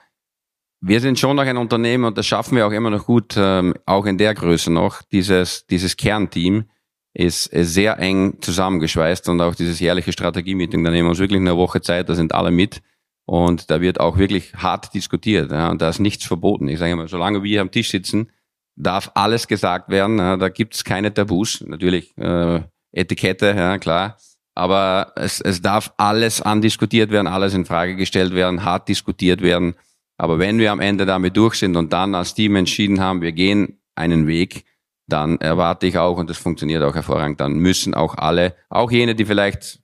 wir 0.80 1.02
sind 1.02 1.18
schon 1.18 1.36
noch 1.36 1.44
ein 1.44 1.58
Unternehmen 1.58 2.06
und 2.06 2.18
das 2.18 2.28
schaffen 2.28 2.58
wir 2.58 2.68
auch 2.68 2.72
immer 2.72 2.92
noch 2.92 3.06
gut, 3.06 3.36
ähm, 3.36 3.74
auch 3.86 4.06
in 4.06 4.18
der 4.18 4.34
Größe 4.36 4.72
noch. 4.72 5.02
Dieses, 5.12 5.66
dieses 5.66 5.98
Kernteam 5.98 6.66
ist, 7.14 7.48
ist 7.48 7.74
sehr 7.74 7.98
eng 8.00 8.38
zusammengeschweißt 8.40 9.30
und 9.30 9.42
auch 9.42 9.56
dieses 9.56 9.80
jährliche 9.80 10.12
Strategie-Meeting, 10.12 10.84
da 10.84 10.92
nehmen 10.92 11.08
wir 11.08 11.12
uns 11.12 11.20
wirklich 11.20 11.40
eine 11.40 11.58
Woche 11.58 11.82
Zeit, 11.82 12.08
da 12.08 12.16
sind 12.16 12.34
alle 12.34 12.52
mit 12.52 12.82
und 13.26 13.70
da 13.70 13.82
wird 13.82 14.00
auch 14.00 14.18
wirklich 14.18 14.54
hart 14.56 14.94
diskutiert. 14.94 15.52
Ja, 15.52 15.70
und 15.70 15.82
da 15.82 15.90
ist 15.90 16.00
nichts 16.00 16.26
verboten. 16.26 16.68
Ich 16.68 16.80
sage 16.80 16.92
immer, 16.92 17.08
solange 17.08 17.44
wir 17.44 17.50
hier 17.50 17.62
am 17.62 17.72
Tisch 17.72 17.90
sitzen, 17.90 18.30
darf 18.76 19.12
alles 19.14 19.48
gesagt 19.48 19.90
werden. 19.90 20.18
Ja, 20.18 20.38
da 20.38 20.50
gibt 20.50 20.76
es 20.76 20.84
keine 20.84 21.14
Tabus. 21.14 21.64
Natürlich 21.66 22.18
äh, 22.18 22.62
Etikette, 22.92 23.54
ja 23.56 23.78
klar. 23.78 24.18
Aber 24.56 25.14
es, 25.16 25.42
es 25.42 25.62
darf 25.62 25.94
alles 25.98 26.42
andiskutiert 26.42 27.12
werden, 27.12 27.28
alles 27.28 27.54
in 27.54 27.66
Frage 27.66 27.96
gestellt 27.96 28.36
werden, 28.36 28.64
hart 28.64 28.88
diskutiert 28.88 29.42
werden. 29.42 29.76
Aber 30.18 30.38
wenn 30.38 30.60
wir 30.60 30.72
am 30.72 30.80
Ende 30.80 31.06
damit 31.06 31.36
durch 31.38 31.56
sind 31.56 31.76
und 31.76 31.92
dann 31.92 32.14
als 32.14 32.36
Team 32.36 32.56
entschieden 32.56 33.00
haben, 33.00 33.22
wir 33.22 33.32
gehen 33.32 33.80
einen 33.96 34.28
Weg, 34.28 34.66
dann 35.08 35.38
erwarte 35.40 35.88
ich 35.88 35.98
auch, 35.98 36.18
und 36.18 36.30
das 36.30 36.38
funktioniert 36.38 36.84
auch 36.84 36.96
hervorragend, 36.96 37.42
dann 37.42 37.54
müssen 37.54 37.94
auch 37.94 38.16
alle, 38.16 38.56
auch 38.70 38.92
jene, 38.92 39.16
die 39.16 39.26
vielleicht 39.26 39.82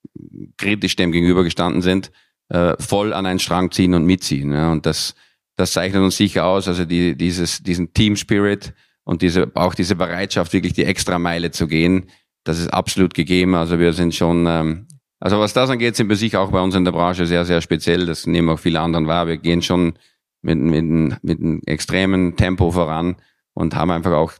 kritisch 0.58 0.95
dem 0.95 1.12
gegenübergestanden 1.12 1.82
sind, 1.82 2.12
äh, 2.49 2.73
voll 2.79 3.13
an 3.13 3.25
einen 3.25 3.39
Strang 3.39 3.71
ziehen 3.71 3.93
und 3.93 4.05
mitziehen. 4.05 4.51
Ja. 4.51 4.71
Und 4.71 4.85
das, 4.85 5.15
das 5.55 5.73
zeichnet 5.73 6.01
uns 6.01 6.17
sicher 6.17 6.45
aus, 6.45 6.67
also 6.67 6.85
die, 6.85 7.15
dieses, 7.15 7.63
diesen 7.63 7.93
Team 7.93 8.15
Spirit 8.15 8.73
und 9.03 9.21
diese, 9.21 9.51
auch 9.55 9.73
diese 9.73 9.95
Bereitschaft, 9.95 10.53
wirklich 10.53 10.73
die 10.73 10.85
extra 10.85 11.19
Meile 11.19 11.51
zu 11.51 11.67
gehen, 11.67 12.09
das 12.43 12.59
ist 12.59 12.73
absolut 12.73 13.13
gegeben. 13.13 13.55
Also 13.55 13.79
wir 13.79 13.93
sind 13.93 14.15
schon, 14.15 14.45
ähm, 14.47 14.88
also 15.19 15.39
was 15.39 15.53
das 15.53 15.69
angeht, 15.69 15.95
sind 15.95 16.09
wir 16.09 16.15
sicher 16.15 16.41
auch 16.41 16.51
bei 16.51 16.62
uns 16.62 16.75
in 16.75 16.85
der 16.85 16.91
Branche 16.91 17.25
sehr, 17.25 17.45
sehr 17.45 17.62
speziell. 17.62 18.05
Das 18.05 18.25
nehmen 18.25 18.49
auch 18.49 18.59
viele 18.59 18.79
anderen 18.79 19.07
wahr. 19.07 19.27
Wir 19.27 19.38
gehen 19.38 19.62
schon 19.62 19.93
mit, 20.41 20.57
mit, 20.57 21.23
mit 21.23 21.39
einem 21.39 21.62
extremen 21.65 22.35
Tempo 22.35 22.71
voran 22.71 23.17
und 23.53 23.75
haben 23.75 23.91
einfach 23.91 24.13
auch 24.13 24.33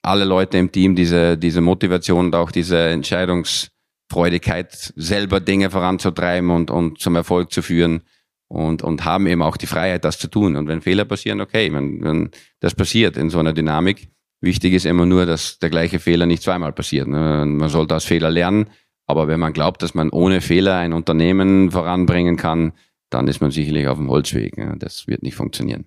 alle 0.00 0.24
Leute 0.24 0.58
im 0.58 0.72
Team 0.72 0.96
diese, 0.96 1.38
diese 1.38 1.60
Motivation 1.60 2.26
und 2.26 2.34
auch 2.34 2.50
diese 2.50 2.78
Entscheidungs, 2.78 3.70
Freudigkeit, 4.12 4.92
selber 4.94 5.40
Dinge 5.40 5.70
voranzutreiben 5.70 6.50
und, 6.50 6.70
und 6.70 7.00
zum 7.00 7.16
Erfolg 7.16 7.50
zu 7.50 7.62
führen 7.62 8.02
und, 8.48 8.82
und 8.82 9.04
haben 9.04 9.26
eben 9.26 9.42
auch 9.42 9.56
die 9.56 9.66
Freiheit, 9.66 10.04
das 10.04 10.18
zu 10.18 10.28
tun. 10.28 10.56
Und 10.56 10.68
wenn 10.68 10.82
Fehler 10.82 11.06
passieren, 11.06 11.40
okay, 11.40 11.72
wenn, 11.72 12.04
wenn 12.04 12.30
das 12.60 12.74
passiert 12.74 13.16
in 13.16 13.30
so 13.30 13.38
einer 13.38 13.54
Dynamik, 13.54 14.10
wichtig 14.42 14.74
ist 14.74 14.84
immer 14.84 15.06
nur, 15.06 15.24
dass 15.24 15.58
der 15.58 15.70
gleiche 15.70 15.98
Fehler 15.98 16.26
nicht 16.26 16.42
zweimal 16.42 16.72
passiert. 16.72 17.08
Ne? 17.08 17.44
Man 17.46 17.68
sollte 17.70 17.96
aus 17.96 18.04
Fehler 18.04 18.30
lernen, 18.30 18.66
aber 19.06 19.26
wenn 19.26 19.40
man 19.40 19.54
glaubt, 19.54 19.82
dass 19.82 19.94
man 19.94 20.10
ohne 20.10 20.42
Fehler 20.42 20.76
ein 20.76 20.92
Unternehmen 20.92 21.70
voranbringen 21.70 22.36
kann, 22.36 22.72
dann 23.08 23.28
ist 23.28 23.40
man 23.40 23.50
sicherlich 23.50 23.88
auf 23.88 23.98
dem 23.98 24.10
Holzweg. 24.10 24.54
Das 24.78 25.06
wird 25.06 25.22
nicht 25.22 25.34
funktionieren. 25.34 25.86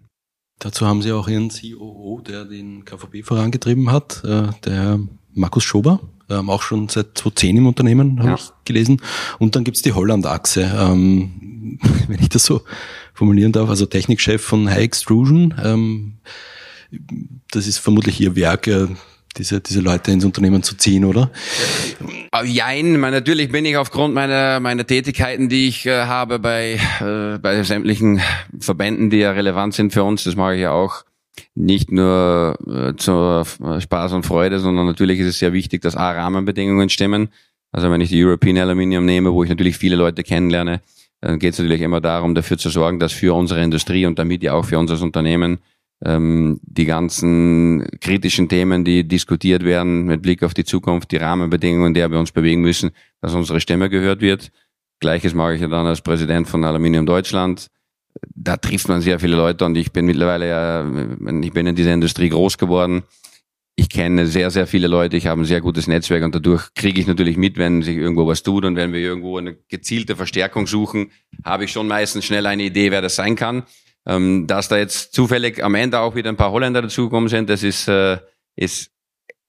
Dazu 0.60 0.88
haben 0.88 1.02
Sie 1.02 1.12
auch 1.12 1.28
Ihren 1.28 1.50
COO, 1.50 2.22
der 2.22 2.46
den 2.46 2.86
KVB 2.86 3.24
vorangetrieben 3.24 3.92
hat, 3.92 4.24
äh, 4.24 4.48
der 4.64 5.00
Markus 5.34 5.64
Schober 5.64 6.00
ähm, 6.30 6.50
auch 6.50 6.62
schon 6.62 6.90
seit 6.90 7.18
2010 7.18 7.58
im 7.58 7.68
Unternehmen, 7.68 8.20
habe 8.20 8.30
ja. 8.30 8.36
ich 8.36 8.52
gelesen. 8.66 9.02
Und 9.40 9.56
dann 9.56 9.64
gibt's 9.64 9.82
die 9.82 9.94
Holland-Achse, 9.94 10.72
ähm, 10.78 11.80
wenn 12.08 12.20
ich 12.20 12.30
das 12.30 12.46
so 12.46 12.62
formulieren 13.14 13.52
darf, 13.52 13.70
also 13.70 13.86
Technikchef 13.86 14.42
von 14.42 14.70
High 14.70 14.84
Extrusion. 14.84 15.54
Ähm, 15.64 16.18
das 17.52 17.68
ist 17.68 17.80
vermutlich 17.80 18.20
Ihr 18.20 18.36
Werk, 18.36 18.68
äh, 18.68 18.88
diese, 19.38 19.60
diese 19.62 19.82
Leute 19.82 20.12
ins 20.12 20.26
Unternehmen 20.26 20.64
zu 20.64 20.76
ziehen, 20.76 21.06
oder? 21.06 21.32
Äh, 22.34 22.46
jein, 22.46 23.00
natürlich 23.00 23.52
bin 23.52 23.66
ich 23.66 23.78
aufgrund 23.78 24.14
meiner, 24.14 24.60
meiner 24.60 24.86
Tätigkeiten, 24.86 25.50
die 25.50 25.68
ich 25.68 25.86
äh, 25.86 26.06
habe 26.06 26.40
bei, 26.40 26.80
äh, 27.02 27.38
bei 27.40 27.64
sämtlichen 27.64 28.22
Verbänden, 28.60 29.10
die 29.10 29.18
ja 29.18 29.32
relevant 29.32 29.74
sind 29.74 29.94
für 29.94 30.04
uns, 30.04 30.24
das 30.24 30.36
mache 30.36 30.56
ich 30.56 30.62
ja 30.62 30.72
auch, 30.72 31.04
nicht 31.56 31.92
nur 31.92 32.58
äh, 32.68 32.96
zur 32.96 33.46
Spaß 33.46 34.14
und 34.14 34.26
Freude, 34.26 34.60
sondern 34.60 34.86
natürlich 34.86 35.20
ist 35.20 35.28
es 35.28 35.40
sehr 35.40 35.54
wichtig, 35.54 35.82
dass 35.82 35.96
A, 35.96 36.12
Rahmenbedingungen 36.12 36.90
stimmen. 36.90 37.30
Also 37.72 37.92
wenn 37.92 38.02
ich 38.02 38.10
die 38.10 38.24
European 38.24 38.58
Aluminium 38.58 39.06
nehme, 39.06 39.34
wo 39.34 39.44
ich 39.44 39.50
natürlich 39.50 39.78
viele 39.78 39.96
Leute 39.96 40.24
kennenlerne, 40.24 40.82
dann 41.22 41.40
geht 41.40 41.54
es 41.54 41.60
natürlich 41.60 41.82
immer 41.82 42.02
darum, 42.02 42.36
dafür 42.36 42.58
zu 42.58 42.70
sorgen, 42.70 43.00
dass 43.00 43.12
für 43.12 43.34
unsere 43.34 43.64
Industrie 43.64 44.06
und 44.06 44.20
damit 44.20 44.44
ja 44.44 44.54
auch 44.54 44.66
für 44.66 44.78
unser 44.78 45.02
Unternehmen 45.02 45.60
ähm, 46.04 46.60
die 46.64 46.86
ganzen 46.86 47.88
kritischen 48.00 48.50
Themen, 48.50 48.84
die 48.86 49.08
diskutiert 49.08 49.64
werden 49.64 50.06
mit 50.06 50.22
Blick 50.22 50.44
auf 50.44 50.54
die 50.54 50.66
Zukunft, 50.66 51.12
die 51.12 51.18
Rahmenbedingungen, 51.18 51.94
der 51.94 52.12
wir 52.12 52.20
uns 52.20 52.32
bewegen 52.32 52.62
müssen, 52.62 52.92
dass 53.22 53.34
unsere 53.34 53.60
Stimme 53.60 53.90
gehört 53.90 54.22
wird. 54.22 54.52
Gleiches 55.00 55.34
mache 55.34 55.56
ich 55.56 55.62
ja 55.62 55.68
dann 55.68 55.86
als 55.86 56.02
Präsident 56.02 56.48
von 56.48 56.64
Aluminium 56.64 57.06
Deutschland 57.06 57.68
da 58.36 58.58
trifft 58.58 58.88
man 58.88 59.02
sehr 59.02 59.20
viele 59.20 59.36
Leute 59.36 59.66
und 59.66 59.76
ich 59.76 59.92
bin 59.92 60.06
mittlerweile 60.06 60.48
ja, 60.48 60.86
ich 61.42 61.54
bin 61.54 61.68
in 61.68 61.76
dieser 61.76 61.94
Industrie 61.94 62.30
groß 62.30 62.58
geworden. 62.58 63.04
Ich 63.78 63.90
kenne 63.90 64.26
sehr, 64.26 64.52
sehr 64.52 64.68
viele 64.68 64.88
Leute, 64.88 65.18
ich 65.18 65.28
habe 65.28 65.42
ein 65.42 65.46
sehr 65.46 65.60
gutes 65.60 65.88
Netzwerk 65.88 66.24
und 66.24 66.34
dadurch 66.34 66.74
kriege 66.76 67.02
ich 67.02 67.08
natürlich 67.08 67.36
mit, 67.36 67.58
wenn 67.58 67.82
sich 67.82 67.98
irgendwo 67.98 68.26
was 68.26 68.42
tut 68.42 68.64
und 68.64 68.78
wenn 68.78 68.94
wir 68.94 69.02
irgendwo 69.02 69.38
eine 69.38 69.56
gezielte 69.68 70.16
Verstärkung 70.16 70.66
suchen, 70.66 71.12
habe 71.44 71.66
ich 71.66 71.72
schon 71.72 71.88
meistens 71.88 72.24
schnell 72.24 72.46
eine 72.46 72.64
Idee, 72.64 72.92
wer 72.92 73.02
das 73.02 73.16
sein 73.16 73.36
kann. 73.36 73.64
Ähm, 74.08 74.46
dass 74.48 74.68
da 74.68 74.78
jetzt 74.78 75.14
zufällig 75.14 75.64
am 75.64 75.76
Ende 75.76 76.00
auch 76.00 76.16
wieder 76.16 76.30
ein 76.30 76.38
paar 76.38 76.52
Holländer 76.52 76.84
dazugekommen 76.84 77.28
sind, 77.28 77.50
das 77.50 77.64
ist, 77.64 77.88
äh, 77.88 78.20
ist 78.56 78.92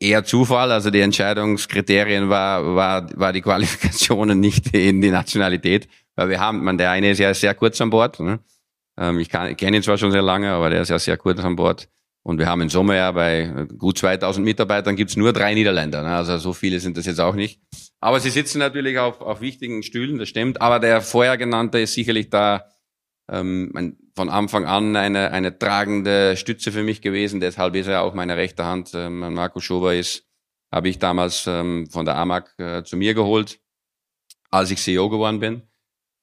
eher 0.01 0.25
Zufall. 0.25 0.73
Also 0.73 0.91
die 0.91 1.01
Entscheidungskriterien 1.01 2.29
war, 2.29 2.75
war, 2.75 3.19
war 3.19 3.33
die 3.33 3.43
Qualifikationen 3.43 4.41
nicht 4.41 4.75
in 4.75 5.01
die 5.03 5.11
Nationalität, 5.11 5.89
weil 6.17 6.31
wir 6.31 6.41
haben, 6.41 6.65
man, 6.65 6.79
der 6.79 6.91
eine 6.91 7.11
ist 7.11 7.19
ja 7.19 7.33
sehr 7.35 7.55
kurz 7.55 7.81
an 7.81 7.91
Bord. 7.91 8.19
Ne? 8.19 8.41
Ähm, 8.99 9.19
ich 9.19 9.31
kenne 9.31 9.77
ihn 9.77 9.83
zwar 9.83 9.99
schon 9.99 10.13
sehr 10.13 10.23
lange, 10.23 10.51
aber 10.51 10.71
der 10.71 10.83
ist 10.83 10.89
ja 10.89 10.99
sehr 10.99 11.17
kurz 11.17 11.41
an 11.41 11.57
Bord. 11.57 11.89
Und 12.23 12.39
wir 12.39 12.49
haben 12.49 12.61
im 12.61 12.69
Sommer 12.69 12.97
ja 12.97 13.13
bei 13.13 13.67
gut 13.79 13.99
2000 13.99 14.45
Mitarbeitern 14.45 14.97
gibt's 14.97 15.17
nur 15.17 15.33
drei 15.33 15.55
Niederländer. 15.55 16.03
Ne? 16.03 16.09
Also 16.09 16.39
so 16.39 16.53
viele 16.53 16.81
sind 16.81 16.97
das 16.97 17.07
jetzt 17.07 17.21
auch 17.21 17.37
nicht. 17.37 17.61
Aber 18.01 18.19
sie 18.19 18.31
sitzen 18.31 18.59
natürlich 18.59 18.99
auf, 18.99 19.21
auf 19.21 19.41
wichtigen 19.41 19.85
Stühlen, 19.85 20.19
das 20.19 20.29
stimmt. 20.29 20.61
Aber 20.61 20.81
der 20.81 21.03
vorher 21.03 21.37
genannte 21.37 21.79
ist 21.79 21.95
sicherlich 21.95 22.29
da 22.29 22.67
ähm, 23.31 23.97
von 24.17 24.29
Anfang 24.29 24.65
an 24.65 24.97
eine, 24.97 25.31
eine 25.31 25.57
tragende 25.57 26.37
Stütze 26.37 26.73
für 26.73 26.83
mich 26.83 27.01
gewesen. 27.01 27.39
Deshalb 27.39 27.77
ist 27.77 27.87
er 27.87 28.03
auch 28.03 28.15
meine 28.15 28.37
rechte 28.37 28.65
Hand. 28.65 28.91
Ähm, 28.95 29.21
Marco 29.33 29.61
Schober 29.61 29.95
ist, 29.95 30.27
habe 30.73 30.89
ich 30.89 30.99
damals 30.99 31.47
ähm, 31.47 31.89
von 31.91 32.07
der 32.07 32.17
AMAG 32.17 32.59
äh, 32.59 32.83
zu 32.83 32.97
mir 32.97 33.15
geholt, 33.15 33.61
als 34.51 34.73
ich 34.73 34.83
CEO 34.83 35.11
geworden 35.11 35.39
bin 35.39 35.63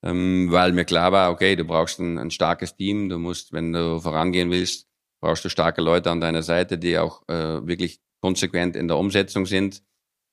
ähm, 0.03 0.51
weil 0.51 0.73
mir 0.73 0.85
klar 0.85 1.11
war, 1.11 1.31
okay, 1.31 1.55
du 1.55 1.63
brauchst 1.63 1.99
ein, 1.99 2.17
ein, 2.17 2.29
starkes 2.29 2.75
Team, 2.75 3.07
du 3.07 3.17
musst, 3.17 3.53
wenn 3.53 3.71
du 3.71 3.99
vorangehen 3.99 4.51
willst, 4.51 4.87
brauchst 5.21 5.45
du 5.45 5.49
starke 5.49 5.81
Leute 5.81 6.11
an 6.11 6.19
deiner 6.19 6.43
Seite, 6.43 6.77
die 6.77 6.97
auch 6.97 7.27
äh, 7.29 7.65
wirklich 7.65 8.01
konsequent 8.21 8.75
in 8.75 8.89
der 8.89 8.97
Umsetzung 8.97 9.45
sind. 9.45 9.82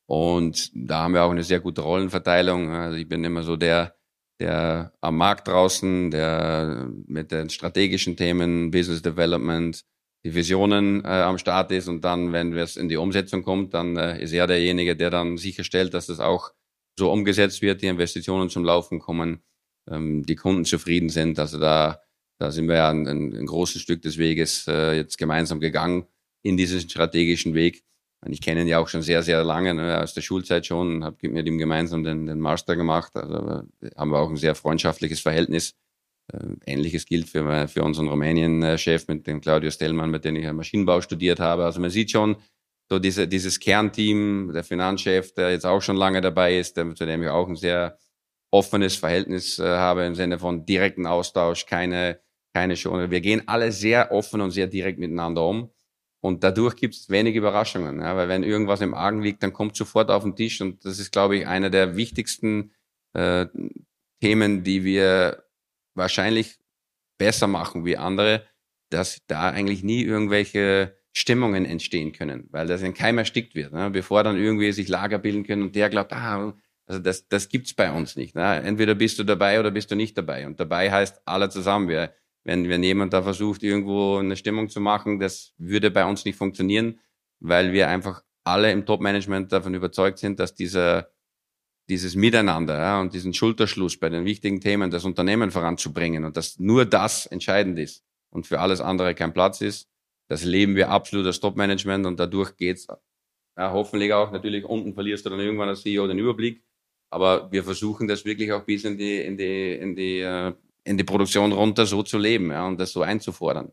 Und 0.09 0.73
da 0.75 1.05
haben 1.05 1.15
wir 1.15 1.23
auch 1.23 1.31
eine 1.31 1.45
sehr 1.45 1.61
gute 1.61 1.83
Rollenverteilung. 1.83 2.71
Also 2.71 2.97
ich 2.97 3.09
bin 3.09 3.23
immer 3.23 3.45
so 3.45 3.57
der, 3.57 3.95
der 4.41 4.93
am 5.01 5.17
Markt 5.17 5.47
draußen, 5.47 6.11
der 6.11 6.89
mit 7.07 7.31
den 7.31 7.49
strategischen 7.49 8.17
Themen, 8.17 8.73
Business 8.73 9.03
Development, 9.03 9.85
die 10.25 10.35
Visionen 10.35 11.05
äh, 11.05 11.09
am 11.09 11.39
Start 11.39 11.71
ist 11.71 11.87
und 11.87 12.05
dann, 12.05 12.33
wenn 12.33 12.53
es 12.55 12.77
in 12.77 12.89
die 12.89 12.97
Umsetzung 12.97 13.45
kommt, 13.45 13.73
dann 13.73 13.97
äh, 13.97 14.21
ist 14.21 14.33
er 14.33 14.49
derjenige, 14.49 14.97
der 14.97 15.11
dann 15.11 15.37
sicherstellt, 15.37 15.95
dass 15.95 16.07
das 16.07 16.19
auch 16.19 16.51
so 16.99 17.11
umgesetzt 17.11 17.63
wird, 17.63 17.83
die 17.83 17.87
Investitionen 17.87 18.51
zum 18.51 18.65
Laufen 18.65 18.99
kommen 18.99 19.43
ähm, 19.91 20.25
die 20.25 20.37
Kunden 20.37 20.65
zufrieden 20.65 21.09
sind. 21.09 21.39
Also 21.39 21.59
da, 21.59 22.01
da 22.39 22.51
sind 22.51 22.69
wir 22.69 22.77
ja 22.77 22.91
ein, 22.91 23.07
ein 23.07 23.47
großes 23.47 23.83
Stück 23.83 24.03
des 24.03 24.19
Weges 24.19 24.67
äh, 24.69 24.97
jetzt 24.97 25.19
gemeinsam 25.19 25.61
gegangen 25.61 26.07
in 26.43 26.57
diesen 26.57 26.81
strategischen 26.81 27.55
Weg. 27.55 27.85
Und 28.23 28.33
ich 28.33 28.41
kenne 28.41 28.63
ihn 28.63 28.67
ja 28.67 28.79
auch 28.79 28.89
schon 28.89 29.03
sehr, 29.03 29.23
sehr 29.23 29.43
lange, 29.45 29.75
ne, 29.75 30.01
aus 30.03 30.13
der 30.13 30.21
Schulzeit 30.21 30.67
schon, 30.67 31.05
habe 31.05 31.29
mit 31.29 31.47
ihm 31.47 31.59
gemeinsam 31.59 32.05
den, 32.05 32.27
den 32.27 32.39
Master 32.39 32.77
gemacht. 32.77 33.17
Also 33.17 33.63
haben 33.97 34.11
wir 34.11 34.19
auch 34.19 34.29
ein 34.29 34.37
sehr 34.37 34.55
freundschaftliches 34.55 35.21
Verhältnis. 35.21 35.75
Äh, 36.33 36.39
Ähnliches 36.67 37.07
gilt 37.07 37.29
für, 37.29 37.67
für 37.69 37.83
unseren 37.83 38.09
Rumänien-Chef 38.09 39.09
mit 39.09 39.27
dem 39.27 39.41
Claudio 39.41 39.71
Stellmann, 39.71 40.11
mit 40.11 40.25
dem 40.25 40.37
ich 40.37 40.53
Maschinenbau 40.53 41.01
studiert 41.01 41.41
habe. 41.41 41.65
Also 41.65 41.81
man 41.81 41.91
sieht 41.91 42.11
schon, 42.11 42.37
so 42.91 42.99
diese, 42.99 43.29
dieses 43.29 43.61
Kernteam, 43.61 44.51
der 44.53 44.65
Finanzchef, 44.65 45.33
der 45.33 45.53
jetzt 45.53 45.65
auch 45.65 45.81
schon 45.81 45.97
lange 45.97 46.21
dabei 46.21 46.59
ist, 46.59 46.77
der, 46.77 46.95
zu 46.95 47.07
dem 47.07 47.23
ich 47.23 47.29
auch 47.29 47.49
ein 47.49 47.57
sehr 47.57 47.97
offenes 48.51 48.97
Verhältnis 48.97 49.59
äh, 49.59 49.65
habe 49.65 50.05
im 50.05 50.15
Sinne 50.15 50.39
von 50.39 50.67
direkten 50.67 51.07
Austausch, 51.07 51.67
keine, 51.67 52.21
keine 52.53 52.77
Schone. 52.77 53.11
Wir 53.11 53.21
gehen 53.21 53.43
alle 53.47 53.73
sehr 53.73 54.13
offen 54.13 54.41
und 54.41 54.51
sehr 54.51 54.67
direkt 54.67 54.99
miteinander 54.99 55.47
um. 55.47 55.71
Und 56.23 56.45
dadurch 56.45 56.77
gibt 56.77 56.95
es 56.95 57.09
wenig 57.09 57.35
Überraschungen, 57.35 58.01
ja, 58.01 58.15
weil 58.15 58.29
wenn 58.29 58.43
irgendwas 58.43 58.83
im 58.83 58.93
Argen 58.93 59.23
liegt, 59.23 59.43
dann 59.43 59.55
kommt 59.55 59.75
sofort 59.75 60.11
auf 60.11 60.23
den 60.23 60.37
Tisch. 60.37 60.61
Und 60.61 60.85
das 60.85 60.99
ist, 60.99 61.13
glaube 61.13 61.37
ich, 61.37 61.47
einer 61.47 61.71
der 61.71 61.97
wichtigsten 61.97 62.73
äh, 63.15 63.47
Themen, 64.21 64.63
die 64.63 64.85
wir 64.85 65.45
wahrscheinlich 65.95 66.59
besser 67.19 67.47
machen 67.47 67.85
wie 67.85 67.97
andere, 67.97 68.45
dass 68.91 69.21
da 69.27 69.51
eigentlich 69.51 69.83
nie 69.83 70.03
irgendwelche 70.03 70.97
Stimmungen 71.13 71.65
entstehen 71.65 72.13
können, 72.13 72.49
weil 72.51 72.67
das 72.67 72.83
in 72.83 72.95
keinem 72.95 73.19
erstickt 73.19 73.55
wird, 73.55 73.73
ne? 73.73 73.91
bevor 73.91 74.23
dann 74.23 74.37
irgendwie 74.37 74.73
sich 74.73 74.89
Lager 74.89 75.19
bilden 75.19 75.45
können 75.45 75.63
und 75.63 75.75
der 75.75 75.91
glaubt, 75.91 76.13
ah, 76.13 76.55
also 76.91 77.01
das, 77.01 77.29
das 77.29 77.49
gibt's 77.49 77.73
bei 77.73 77.93
uns 77.93 78.17
nicht. 78.17 78.35
Ne? 78.35 78.63
Entweder 78.65 78.97
bist 78.97 79.17
du 79.21 79.23
dabei 79.23 79.61
oder 79.61 79.71
bist 79.71 79.93
du 79.93 79.95
nicht 79.95 80.19
dabei. 80.19 80.45
Und 80.45 80.59
dabei 80.59 80.91
heißt 80.91 81.23
alle 81.25 81.49
zusammen. 81.49 81.89
Wir, 81.89 82.13
wenn, 82.43 82.69
wenn 82.69 82.83
jemand 82.83 83.13
da 83.13 83.23
versucht, 83.23 83.63
irgendwo 83.63 84.17
eine 84.17 84.35
Stimmung 84.37 84.69
zu 84.69 84.81
machen, 84.81 85.21
das 85.21 85.55
würde 85.57 85.93
bei 85.93 86.05
uns 86.05 86.25
nicht 86.25 86.37
funktionieren, 86.37 86.99
weil 87.39 87.73
wir 87.73 87.89
einfach 87.89 88.25
alle 88.43 88.73
im 88.73 88.87
Top-Management 88.87 89.53
davon 89.53 89.75
überzeugt 89.75 90.19
sind, 90.19 90.41
dass 90.41 90.57
dieser, 90.57 91.13
dieses 91.89 92.17
Miteinander 92.17 92.77
ja, 92.77 93.01
und 93.01 93.15
diesen 93.15 93.35
Schulterschluss 93.35 93.97
bei 93.97 94.09
den 94.09 94.25
wichtigen 94.25 94.61
Themen, 94.61 94.91
das 94.91 95.05
Unternehmen 95.05 95.53
voranzubringen 95.53 96.25
und 96.25 96.37
dass 96.37 96.59
nur 96.59 96.87
das 96.87 97.27
entscheidend 97.27 97.79
ist 97.79 98.05
und 98.31 98.49
für 98.49 98.59
alles 98.59 98.81
andere 98.81 99.15
kein 99.15 99.33
Platz 99.33 99.61
ist, 99.61 99.89
das 100.29 100.43
leben 100.43 100.75
wir 100.75 100.91
absolut 100.91 101.25
als 101.27 101.39
Top-Management 101.39 102.07
und 102.07 102.19
dadurch 102.19 102.57
geht's 102.57 102.89
ja, 103.57 103.73
hoffentlich 103.73 104.13
auch 104.13 104.33
natürlich 104.33 104.65
unten 104.65 104.95
verlierst 104.95 105.27
du 105.27 105.31
dann 105.31 105.39
irgendwann 105.39 105.69
als 105.69 105.83
CEO 105.83 106.09
den 106.09 106.19
Überblick, 106.19 106.65
aber 107.11 107.51
wir 107.53 107.65
versuchen 107.65 108.09
das 108.09 108.25
wirklich 108.25 108.53
auch 108.53 108.65
bis 108.65 108.85
in 108.85 108.97
die 108.97 109.21
in 109.21 109.37
die 109.37 109.73
in 109.73 109.97
die 109.97 110.21
äh, 110.21 110.53
in 110.85 110.97
die 110.97 111.05
Produktion 111.05 111.53
runter 111.53 111.87
so 111.87 112.03
zu 112.03 112.19
leben 112.19 112.51
ja, 112.51 112.67
und 112.67 112.79
das 112.81 112.93
so 112.93 113.03
einzufordern. 113.03 113.73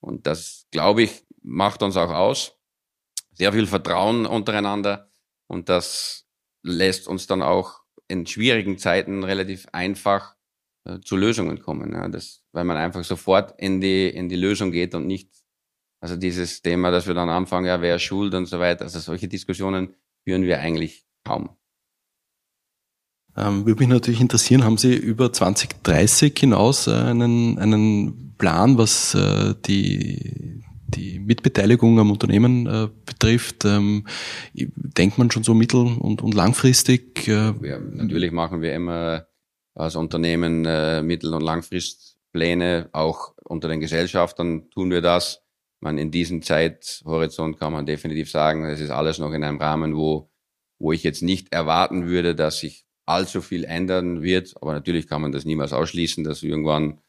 Und 0.00 0.26
das, 0.26 0.66
glaube 0.70 1.02
ich, 1.02 1.24
macht 1.42 1.82
uns 1.82 1.96
auch 1.96 2.10
aus. 2.10 2.56
Sehr 3.32 3.52
viel 3.52 3.66
Vertrauen 3.66 4.26
untereinander 4.26 5.10
und 5.48 5.68
das 5.68 6.26
lässt 6.62 7.08
uns 7.08 7.26
dann 7.26 7.42
auch 7.42 7.82
in 8.06 8.26
schwierigen 8.26 8.78
Zeiten 8.78 9.24
relativ 9.24 9.66
einfach 9.72 10.36
äh, 10.84 11.00
zu 11.00 11.16
Lösungen 11.16 11.60
kommen. 11.60 11.92
Ja. 11.92 12.08
Das, 12.08 12.42
weil 12.52 12.64
man 12.64 12.76
einfach 12.76 13.02
sofort 13.02 13.54
in 13.58 13.80
die, 13.80 14.08
in 14.08 14.28
die 14.28 14.36
Lösung 14.36 14.70
geht 14.70 14.94
und 14.94 15.06
nicht, 15.06 15.30
also 16.00 16.16
dieses 16.16 16.62
Thema, 16.62 16.90
dass 16.90 17.06
wir 17.06 17.14
dann 17.14 17.30
anfangen, 17.30 17.66
ja, 17.66 17.80
wer 17.80 17.96
ist 17.96 18.02
schuld 18.02 18.34
und 18.34 18.46
so 18.46 18.60
weiter. 18.60 18.84
Also 18.84 19.00
solche 19.00 19.26
Diskussionen 19.26 19.96
führen 20.24 20.42
wir 20.42 20.60
eigentlich 20.60 21.04
kaum. 21.24 21.56
Ähm, 23.36 23.66
würde 23.66 23.80
mich 23.80 23.88
natürlich 23.88 24.20
interessieren, 24.20 24.64
haben 24.64 24.76
Sie 24.76 24.94
über 24.94 25.32
2030 25.32 26.38
hinaus 26.38 26.86
äh, 26.86 26.92
einen, 26.92 27.58
einen 27.58 28.34
Plan, 28.38 28.78
was 28.78 29.14
äh, 29.14 29.54
die, 29.66 30.62
die 30.86 31.18
Mitbeteiligung 31.18 31.98
am 31.98 32.12
Unternehmen 32.12 32.66
äh, 32.66 32.88
betrifft? 33.04 33.64
Ähm, 33.64 34.06
denkt 34.52 35.18
man 35.18 35.30
schon 35.30 35.42
so 35.42 35.54
mittel- 35.54 35.96
und, 35.98 36.22
und 36.22 36.34
langfristig? 36.34 37.26
Äh, 37.26 37.54
ja, 37.62 37.78
natürlich 37.78 38.30
machen 38.30 38.62
wir 38.62 38.72
immer 38.72 39.26
als 39.74 39.96
Unternehmen 39.96 40.64
äh, 40.64 41.02
mittel- 41.02 41.34
und 41.34 41.42
langfristpläne, 41.42 42.88
auch 42.92 43.34
unter 43.42 43.68
den 43.68 43.80
Gesellschaftern 43.80 44.70
tun 44.70 44.90
wir 44.90 45.00
das. 45.00 45.42
Man 45.80 45.98
in 45.98 46.10
diesem 46.10 46.42
Zeithorizont 46.42 47.58
kann 47.58 47.72
man 47.72 47.84
definitiv 47.84 48.30
sagen, 48.30 48.64
es 48.64 48.80
ist 48.80 48.90
alles 48.90 49.18
noch 49.18 49.32
in 49.32 49.42
einem 49.42 49.60
Rahmen, 49.60 49.96
wo, 49.96 50.30
wo 50.78 50.92
ich 50.92 51.02
jetzt 51.02 51.22
nicht 51.22 51.52
erwarten 51.52 52.06
würde, 52.06 52.34
dass 52.34 52.60
sich 52.60 52.83
allzu 53.06 53.42
viel 53.42 53.64
ändern 53.64 54.22
wird. 54.22 54.54
Aber 54.60 54.72
natürlich 54.72 55.06
kann 55.06 55.22
man 55.22 55.32
das 55.32 55.44
niemals 55.44 55.72
ausschließen, 55.72 56.24
dass 56.24 56.42
irgendwann 56.42 57.00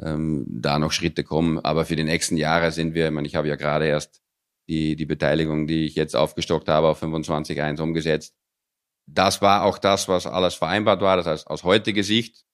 ähm, 0.00 0.46
da 0.48 0.78
noch 0.78 0.92
Schritte 0.92 1.24
kommen. 1.24 1.58
Aber 1.58 1.84
für 1.84 1.96
die 1.96 2.04
nächsten 2.04 2.36
Jahre 2.36 2.72
sind 2.72 2.94
wir, 2.94 3.06
ich 3.06 3.12
meine, 3.12 3.26
ich 3.26 3.34
habe 3.34 3.48
ja 3.48 3.56
gerade 3.56 3.86
erst 3.86 4.22
die, 4.68 4.96
die 4.96 5.06
Beteiligung, 5.06 5.66
die 5.66 5.84
ich 5.84 5.94
jetzt 5.94 6.14
aufgestockt 6.14 6.68
habe, 6.68 6.88
auf 6.88 7.02
25.1 7.02 7.80
umgesetzt. 7.80 8.34
Das 9.06 9.42
war 9.42 9.64
auch 9.64 9.78
das, 9.78 10.08
was 10.08 10.26
alles 10.26 10.54
vereinbart 10.54 11.00
war. 11.00 11.16
Das 11.16 11.26
heißt, 11.26 11.46
aus 11.48 11.64
heutiger 11.64 12.04
Sicht 12.04 12.44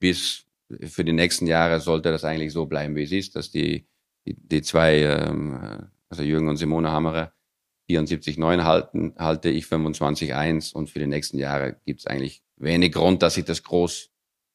bis 0.00 0.46
für 0.80 1.04
die 1.04 1.12
nächsten 1.12 1.46
Jahre 1.46 1.80
sollte 1.80 2.10
das 2.10 2.24
eigentlich 2.24 2.52
so 2.52 2.66
bleiben, 2.66 2.96
wie 2.96 3.04
es 3.04 3.12
ist, 3.12 3.36
dass 3.36 3.50
die, 3.50 3.86
die, 4.26 4.34
die 4.36 4.62
zwei, 4.62 5.02
ähm, 5.02 5.88
also 6.08 6.24
Jürgen 6.24 6.48
und 6.48 6.56
Simone 6.56 6.90
Hammerer, 6.90 7.32
74,9 7.88 8.64
halten, 8.64 9.14
halte 9.18 9.48
ich 9.48 9.64
25,1 9.64 10.72
und 10.72 10.90
für 10.90 10.98
die 10.98 11.06
nächsten 11.06 11.38
Jahre 11.38 11.76
gibt 11.84 12.00
es 12.00 12.06
eigentlich 12.06 12.42
wenig 12.56 12.92
Grund, 12.92 13.22
dass 13.22 13.34
sich 13.34 13.44
das 13.44 13.62
groß 13.62 14.10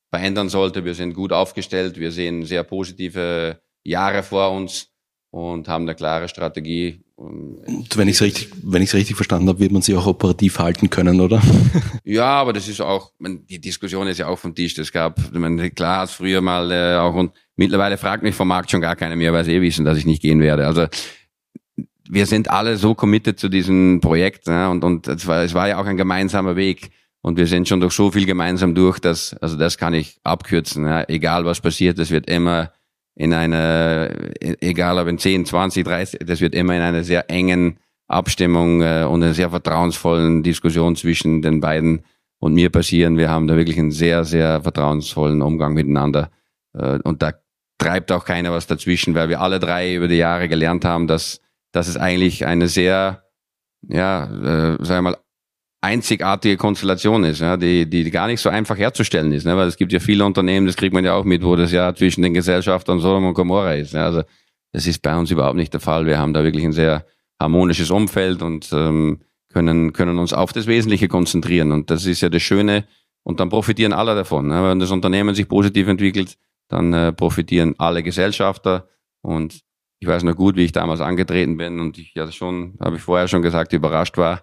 verändern 0.10 0.50
sollte. 0.50 0.86
Wir 0.86 0.94
sind 0.94 1.14
gut 1.14 1.32
aufgestellt, 1.32 2.00
wir 2.00 2.12
sehen 2.12 2.46
sehr 2.46 2.64
positive 2.64 3.62
Jahre 3.84 4.24
vor 4.24 4.52
uns 4.52 4.90
und 5.32 5.68
haben 5.68 5.86
eine 5.86 5.96
klare 5.96 6.28
Strategie. 6.28 7.02
Und 7.16 7.88
wenn 7.96 8.08
ich 8.08 8.16
es 8.16 8.22
richtig, 8.22 8.50
wenn 8.64 8.82
ich 8.82 8.90
es 8.90 8.96
richtig 8.96 9.16
verstanden 9.16 9.48
habe, 9.48 9.60
wird 9.60 9.72
man 9.72 9.82
sie 9.82 9.96
auch 9.96 10.08
operativ 10.08 10.60
halten 10.60 10.90
können, 10.90 11.22
oder? 11.22 11.42
ja, 12.04 12.26
aber 12.26 12.52
das 12.52 12.68
ist 12.68 12.82
auch, 12.82 13.12
die 13.20 13.62
Diskussion 13.62 14.08
ist 14.08 14.18
ja 14.18 14.28
auch 14.28 14.40
vom 14.40 14.56
Tisch. 14.56 14.74
Das 14.74 14.92
gab, 14.92 15.20
klar 15.76 16.02
hat 16.02 16.10
früher 16.10 16.42
mal 16.42 16.72
äh, 16.72 16.98
auch 16.98 17.14
und 17.16 17.32
mittlerweile 17.56 17.98
fragt 17.98 18.24
mich 18.24 18.36
vom 18.36 18.48
Markt 18.48 18.72
schon 18.72 18.82
gar 18.82 18.96
keiner 18.96 19.16
mehr, 19.16 19.32
weil 19.32 19.46
sie 19.46 19.54
eh 19.54 19.62
wissen, 19.62 19.86
dass 19.86 19.98
ich 19.98 20.06
nicht 20.06 20.22
gehen 20.22 20.42
werde. 20.42 20.66
Also 20.66 20.88
wir 22.10 22.26
sind 22.26 22.50
alle 22.50 22.78
so 22.78 22.96
committed 22.96 23.40
zu 23.40 23.50
diesem 23.50 24.00
Projekt 24.02 24.48
ja, 24.48 24.70
und, 24.70 24.84
und 24.84 25.08
es, 25.08 25.28
war, 25.28 25.44
es 25.44 25.54
war 25.54 25.68
ja 25.68 25.80
auch 25.80 25.86
ein 25.86 25.98
gemeinsamer 25.98 26.56
Weg. 26.56 26.92
Und 27.24 27.38
wir 27.38 27.46
sind 27.46 27.68
schon 27.68 27.80
durch 27.80 27.94
so 27.94 28.10
viel 28.10 28.26
gemeinsam 28.26 28.74
durch, 28.74 29.00
dass, 29.00 29.36
also 29.36 29.56
das 29.56 29.78
kann 29.78 29.94
ich 29.94 30.20
abkürzen. 30.24 30.86
Ja. 30.86 31.04
Egal 31.08 31.46
was 31.46 31.62
passiert, 31.62 32.00
es 32.00 32.10
wird 32.10 32.28
immer 32.28 32.72
in 33.16 33.34
einer, 33.34 34.10
egal 34.40 34.98
ob 34.98 35.08
in 35.08 35.20
10, 35.20 35.46
20, 35.46 35.86
30, 35.86 36.20
das 36.26 36.42
wird 36.42 36.56
immer 36.56 36.76
in 36.76 36.82
einer 36.82 37.04
sehr 37.04 37.30
engen 37.30 37.78
Abstimmung 38.08 38.82
äh, 38.82 39.06
und 39.08 39.22
einer 39.24 39.34
sehr 39.34 39.52
vertrauensvollen 39.52 40.42
Diskussion 40.44 40.96
zwischen 40.96 41.42
den 41.42 41.60
beiden 41.60 42.02
und 42.40 42.54
mir 42.54 42.70
passieren. 42.70 43.18
Wir 43.18 43.30
haben 43.30 43.48
da 43.48 43.56
wirklich 43.56 43.78
einen 43.78 43.92
sehr, 43.92 44.26
sehr 44.26 44.62
vertrauensvollen 44.62 45.42
Umgang 45.42 45.74
miteinander. 45.74 46.32
Äh, 46.74 47.00
und 47.04 47.22
da 47.22 47.34
treibt 47.78 48.12
auch 48.12 48.26
keiner 48.26 48.52
was 48.52 48.68
dazwischen, 48.68 49.14
weil 49.14 49.30
wir 49.30 49.42
alle 49.42 49.60
drei 49.60 49.96
über 49.96 50.08
die 50.08 50.16
Jahre 50.16 50.50
gelernt 50.50 50.86
haben, 50.86 51.08
dass 51.08 51.40
dass 51.72 51.88
es 51.88 51.98
eigentlich 51.98 52.46
eine 52.46 52.68
sehr, 52.68 53.24
ja, 53.88 54.26
äh, 54.26 54.86
sagen 54.86 55.04
wir 55.06 55.12
mal, 55.12 55.18
einzigartige 55.82 56.58
Konstellation 56.58 57.24
ist, 57.24 57.42
ja, 57.42 57.58
die, 57.58 57.90
die 57.90 58.10
gar 58.12 58.28
nicht 58.28 58.40
so 58.40 58.50
einfach 58.50 58.78
herzustellen 58.78 59.32
ist, 59.32 59.46
ne? 59.46 59.58
weil 59.58 59.68
es 59.68 59.78
gibt 59.78 59.92
ja 59.92 60.00
viele 60.00 60.26
Unternehmen, 60.26 60.68
das 60.68 60.76
kriegt 60.76 60.94
man 60.94 61.04
ja 61.04 61.14
auch 61.16 61.24
mit, 61.26 61.44
wo 61.44 61.56
das 61.56 61.72
ja 61.72 61.94
zwischen 61.96 62.22
den 62.22 62.36
Gesellschaftern 62.36 63.00
Sodom 63.00 63.26
und 63.26 63.34
Gomorra 63.34 63.74
ist. 63.74 63.94
Ja? 63.94 64.06
Also 64.06 64.22
das 64.74 64.86
ist 64.86 65.02
bei 65.02 65.18
uns 65.18 65.32
überhaupt 65.32 65.56
nicht 65.56 65.74
der 65.74 65.80
Fall. 65.80 66.06
Wir 66.06 66.20
haben 66.20 66.34
da 66.34 66.44
wirklich 66.44 66.64
ein 66.64 66.72
sehr 66.72 67.06
harmonisches 67.40 67.90
Umfeld 67.90 68.42
und 68.42 68.70
ähm, 68.72 69.22
können, 69.52 69.92
können 69.92 70.18
uns 70.18 70.34
auf 70.34 70.54
das 70.54 70.68
Wesentliche 70.68 71.08
konzentrieren. 71.08 71.72
Und 71.72 71.90
das 71.90 72.06
ist 72.06 72.22
ja 72.22 72.30
das 72.30 72.42
Schöne. 72.42 72.86
Und 73.24 73.40
dann 73.40 73.50
profitieren 73.50 73.94
alle 73.94 74.16
davon. 74.16 74.48
Ne? 74.48 74.64
Wenn 74.64 74.80
das 74.80 74.92
Unternehmen 74.92 75.36
sich 75.36 75.48
positiv 75.48 75.88
entwickelt, 75.88 76.38
dann 76.70 76.94
äh, 76.94 77.12
profitieren 77.12 77.76
alle 77.78 78.02
Gesellschafter. 78.04 78.88
Und 79.22 79.62
ich 80.02 80.08
weiß 80.08 80.24
noch 80.24 80.36
gut, 80.36 80.56
wie 80.56 80.66
ich 80.66 80.72
damals 80.72 81.00
angetreten 81.00 81.58
bin 81.58 81.80
und 81.80 82.00
ich 82.00 82.16
ja 82.16 82.30
schon, 82.32 82.74
habe 82.80 82.96
ich 82.96 83.04
vorher 83.04 83.28
schon 83.28 83.44
gesagt, 83.44 83.72
überrascht 83.72 84.18
war, 84.18 84.42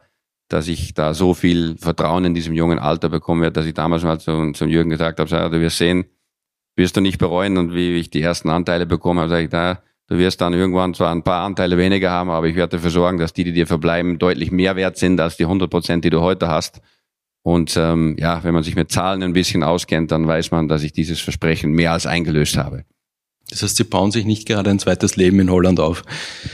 dass 0.48 0.68
ich 0.68 0.94
da 0.94 1.14
so 1.14 1.34
viel 1.34 1.76
Vertrauen 1.76 2.24
in 2.24 2.32
diesem 2.32 2.54
jungen 2.54 2.78
Alter 2.78 3.09
bekommen 3.09 3.42
werde, 3.42 3.54
dass 3.54 3.66
ich 3.66 3.74
damals 3.74 4.04
mal 4.04 4.20
zu, 4.20 4.52
zum 4.52 4.68
Jürgen 4.68 4.88
gesagt 4.88 5.18
habe, 5.18 5.50
du 5.50 5.61
wirst 5.61 5.78
sehen, 5.78 6.04
wirst 6.76 6.96
du 6.96 7.00
nicht 7.00 7.18
bereuen 7.18 7.59
und 7.59 7.74
wie 7.74 7.96
ich 7.96 8.09
die 8.09 8.22
ersten 8.22 8.50
Anteile 8.50 8.86
bekommen 8.86 9.18
habe, 9.18 9.28
sage 9.28 9.42
ich, 9.42 9.50
da, 9.50 9.82
du 10.06 10.16
wirst 10.16 10.40
dann 10.40 10.54
irgendwann 10.54 10.94
zwar 10.94 11.11
ein 11.11 11.24
paar 11.24 11.44
Anteile 11.44 11.76
weniger 11.76 12.12
haben, 12.12 12.30
aber 12.30 12.46
ich 12.46 12.54
werde 12.54 12.76
dafür 12.76 12.90
sorgen, 12.90 13.18
dass 13.18 13.32
die, 13.32 13.42
die 13.42 13.52
dir 13.52 13.66
verbleiben, 13.66 14.20
deutlich 14.20 14.52
mehr 14.52 14.76
wert 14.76 14.96
sind 14.96 15.20
als 15.20 15.36
die 15.36 15.44
100 15.44 15.68
Prozent, 15.68 16.04
die 16.04 16.11
du 16.11 16.20
heute 16.20 16.46
hast. 16.46 16.80
Und 17.42 17.76
ähm, 17.76 18.14
ja, 18.16 18.44
wenn 18.44 18.54
man 18.54 18.62
sich 18.62 18.76
mit 18.76 18.92
Zahlen 18.92 19.24
ein 19.24 19.32
bisschen 19.32 19.64
auskennt, 19.64 20.12
dann 20.12 20.28
weiß 20.28 20.52
man, 20.52 20.68
dass 20.68 20.84
ich 20.84 20.92
dieses 20.92 21.20
Versprechen 21.20 21.72
mehr 21.72 21.92
als 21.92 22.06
eingelöst 22.06 22.56
habe. 22.56 22.84
Das 23.51 23.62
heißt, 23.62 23.76
Sie 23.76 23.84
bauen 23.84 24.11
sich 24.11 24.24
nicht 24.24 24.46
gerade 24.46 24.70
ein 24.70 24.78
zweites 24.78 25.16
Leben 25.16 25.40
in 25.40 25.51
Holland 25.51 25.80
auf? 25.80 26.05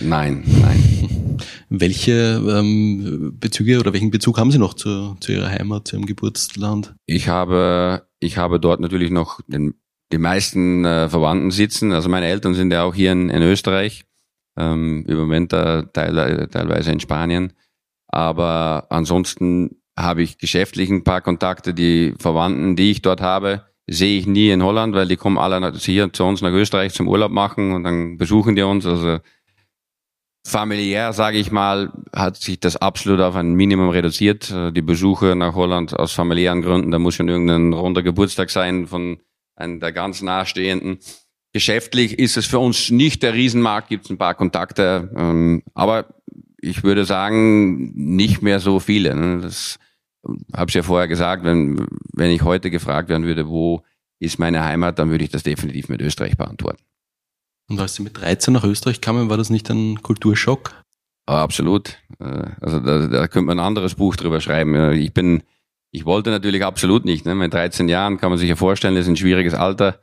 Nein, 0.00 0.44
nein. 0.46 1.38
Welche 1.68 2.40
ähm, 2.48 3.36
Bezüge 3.40 3.80
oder 3.80 3.92
welchen 3.92 4.12
Bezug 4.12 4.38
haben 4.38 4.52
Sie 4.52 4.58
noch 4.58 4.74
zu, 4.74 5.16
zu 5.18 5.32
Ihrer 5.32 5.48
Heimat, 5.48 5.88
zu 5.88 5.96
Ihrem 5.96 6.06
Geburtsland? 6.06 6.94
Ich 7.06 7.28
habe, 7.28 8.06
ich 8.20 8.38
habe 8.38 8.60
dort 8.60 8.78
natürlich 8.78 9.10
noch 9.10 9.40
den, 9.48 9.74
die 10.12 10.18
meisten 10.18 10.84
äh, 10.84 11.08
Verwandten 11.08 11.50
sitzen. 11.50 11.90
Also 11.92 12.08
meine 12.08 12.26
Eltern 12.26 12.54
sind 12.54 12.72
ja 12.72 12.84
auch 12.84 12.94
hier 12.94 13.10
in, 13.10 13.30
in 13.30 13.42
Österreich, 13.42 14.04
ähm, 14.56 15.04
im 15.08 15.16
Moment 15.16 15.52
äh, 15.52 15.82
teil, 15.92 16.46
teilweise 16.52 16.92
in 16.92 17.00
Spanien. 17.00 17.52
Aber 18.06 18.86
ansonsten 18.90 19.82
habe 19.98 20.22
ich 20.22 20.38
geschäftlich 20.38 20.90
ein 20.90 21.02
paar 21.02 21.20
Kontakte, 21.20 21.74
die 21.74 22.14
Verwandten, 22.18 22.76
die 22.76 22.92
ich 22.92 23.02
dort 23.02 23.20
habe, 23.20 23.64
sehe 23.86 24.18
ich 24.18 24.26
nie 24.26 24.50
in 24.50 24.62
Holland, 24.62 24.94
weil 24.94 25.08
die 25.08 25.16
kommen 25.16 25.38
alle 25.38 25.72
hier 25.78 26.12
zu 26.12 26.24
uns 26.24 26.40
nach 26.40 26.52
Österreich 26.52 26.94
zum 26.94 27.08
Urlaub 27.08 27.30
machen 27.30 27.72
und 27.72 27.84
dann 27.84 28.16
besuchen 28.16 28.56
die 28.56 28.62
uns. 28.62 28.86
Also 28.86 29.18
familiär, 30.46 31.12
sage 31.12 31.38
ich 31.38 31.50
mal, 31.50 31.92
hat 32.14 32.36
sich 32.36 32.60
das 32.60 32.76
absolut 32.76 33.20
auf 33.20 33.34
ein 33.34 33.54
Minimum 33.54 33.88
reduziert. 33.88 34.50
Äh, 34.50 34.72
die 34.72 34.82
Besuche 34.82 35.34
nach 35.36 35.54
Holland 35.54 35.98
aus 35.98 36.12
familiären 36.12 36.62
Gründen, 36.62 36.90
da 36.90 36.98
muss 36.98 37.14
schon 37.14 37.28
irgendein 37.28 37.72
runder 37.72 38.02
Geburtstag 38.02 38.50
sein 38.50 38.86
von 38.86 39.18
einem 39.56 39.80
der 39.80 39.92
ganz 39.92 40.22
nahestehenden. 40.22 40.98
Geschäftlich 41.52 42.18
ist 42.18 42.36
es 42.36 42.46
für 42.46 42.58
uns 42.58 42.90
nicht 42.90 43.22
der 43.22 43.34
Riesenmarkt, 43.34 43.88
gibt 43.88 44.04
es 44.04 44.10
ein 44.10 44.18
paar 44.18 44.34
Kontakte, 44.34 45.10
ähm, 45.16 45.62
aber 45.74 46.06
ich 46.60 46.82
würde 46.82 47.04
sagen, 47.04 47.92
nicht 47.94 48.42
mehr 48.42 48.58
so 48.58 48.80
viele. 48.80 49.14
Ne? 49.14 49.40
Das 49.42 49.78
habe 50.54 50.70
ich 50.70 50.74
ja 50.74 50.82
vorher 50.82 51.08
gesagt, 51.08 51.44
wenn, 51.44 51.86
wenn 52.12 52.30
ich 52.30 52.42
heute 52.42 52.70
gefragt 52.70 53.08
werden 53.08 53.24
würde, 53.24 53.48
wo 53.48 53.82
ist 54.20 54.38
meine 54.38 54.64
Heimat, 54.64 54.98
dann 54.98 55.10
würde 55.10 55.24
ich 55.24 55.30
das 55.30 55.42
definitiv 55.42 55.88
mit 55.88 56.00
Österreich 56.00 56.36
beantworten. 56.36 56.82
Und 57.68 57.80
als 57.80 57.94
Sie 57.94 58.02
mit 58.02 58.18
13 58.18 58.52
nach 58.52 58.64
Österreich 58.64 59.00
kamen, 59.00 59.30
war 59.30 59.36
das 59.36 59.50
nicht 59.50 59.70
ein 59.70 60.02
Kulturschock? 60.02 60.72
Oh, 61.26 61.32
absolut. 61.32 61.98
Äh, 62.20 62.50
also 62.60 62.80
da, 62.80 63.06
da 63.06 63.28
könnte 63.28 63.46
man 63.46 63.58
ein 63.58 63.66
anderes 63.66 63.94
Buch 63.94 64.16
drüber 64.16 64.40
schreiben. 64.40 64.92
Ich 64.92 65.14
bin, 65.14 65.42
ich 65.90 66.04
wollte 66.04 66.30
natürlich 66.30 66.64
absolut 66.64 67.04
nicht. 67.04 67.24
Ne? 67.24 67.34
Mit 67.34 67.54
13 67.54 67.88
Jahren 67.88 68.18
kann 68.18 68.30
man 68.30 68.38
sich 68.38 68.48
ja 68.48 68.56
vorstellen, 68.56 68.94
das 68.94 69.04
ist 69.04 69.10
ein 69.10 69.16
schwieriges 69.16 69.54
Alter. 69.54 70.00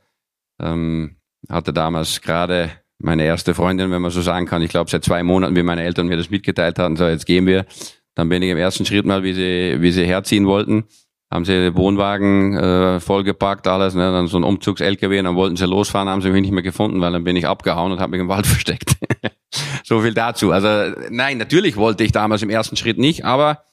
Ähm, 0.60 1.16
hatte 1.48 1.72
damals 1.72 2.20
gerade 2.20 2.70
meine 2.98 3.24
erste 3.24 3.54
Freundin, 3.54 3.90
wenn 3.90 4.02
man 4.02 4.10
so 4.10 4.22
sagen 4.22 4.46
kann. 4.46 4.62
Ich 4.62 4.70
glaube, 4.70 4.90
seit 4.90 5.04
zwei 5.04 5.22
Monaten, 5.22 5.56
wie 5.56 5.62
meine 5.62 5.82
Eltern 5.82 6.06
mir 6.06 6.16
das 6.16 6.30
mitgeteilt 6.30 6.78
hatten, 6.78 6.96
so 6.96 7.06
jetzt 7.06 7.26
gehen 7.26 7.46
wir. 7.46 7.66
Dann 8.14 8.28
bin 8.28 8.42
ich 8.42 8.50
im 8.50 8.58
ersten 8.58 8.84
Schritt 8.84 9.06
mal, 9.06 9.22
wie 9.22 9.32
sie, 9.32 9.76
wie 9.80 9.90
sie 9.90 10.04
herziehen 10.04 10.46
wollten, 10.46 10.84
haben 11.32 11.46
sie 11.46 11.74
Wohnwagen 11.74 12.56
äh, 12.56 13.00
vollgepackt, 13.00 13.66
alles, 13.66 13.94
ne? 13.94 14.12
dann 14.12 14.26
so 14.26 14.36
ein 14.36 14.44
Umzugs-LKW 14.44 15.22
dann 15.22 15.34
wollten 15.34 15.56
sie 15.56 15.66
losfahren, 15.66 16.08
haben 16.08 16.20
sie 16.20 16.30
mich 16.30 16.42
nicht 16.42 16.52
mehr 16.52 16.62
gefunden, 16.62 17.00
weil 17.00 17.12
dann 17.12 17.24
bin 17.24 17.36
ich 17.36 17.46
abgehauen 17.46 17.90
und 17.90 18.00
habe 18.00 18.10
mich 18.12 18.20
im 18.20 18.28
Wald 18.28 18.46
versteckt. 18.46 18.96
so 19.84 20.00
viel 20.02 20.12
dazu. 20.12 20.52
Also 20.52 20.94
nein, 21.10 21.38
natürlich 21.38 21.76
wollte 21.76 22.04
ich 22.04 22.12
damals 22.12 22.42
im 22.42 22.50
ersten 22.50 22.76
Schritt 22.76 22.98
nicht, 22.98 23.24
aber 23.24 23.64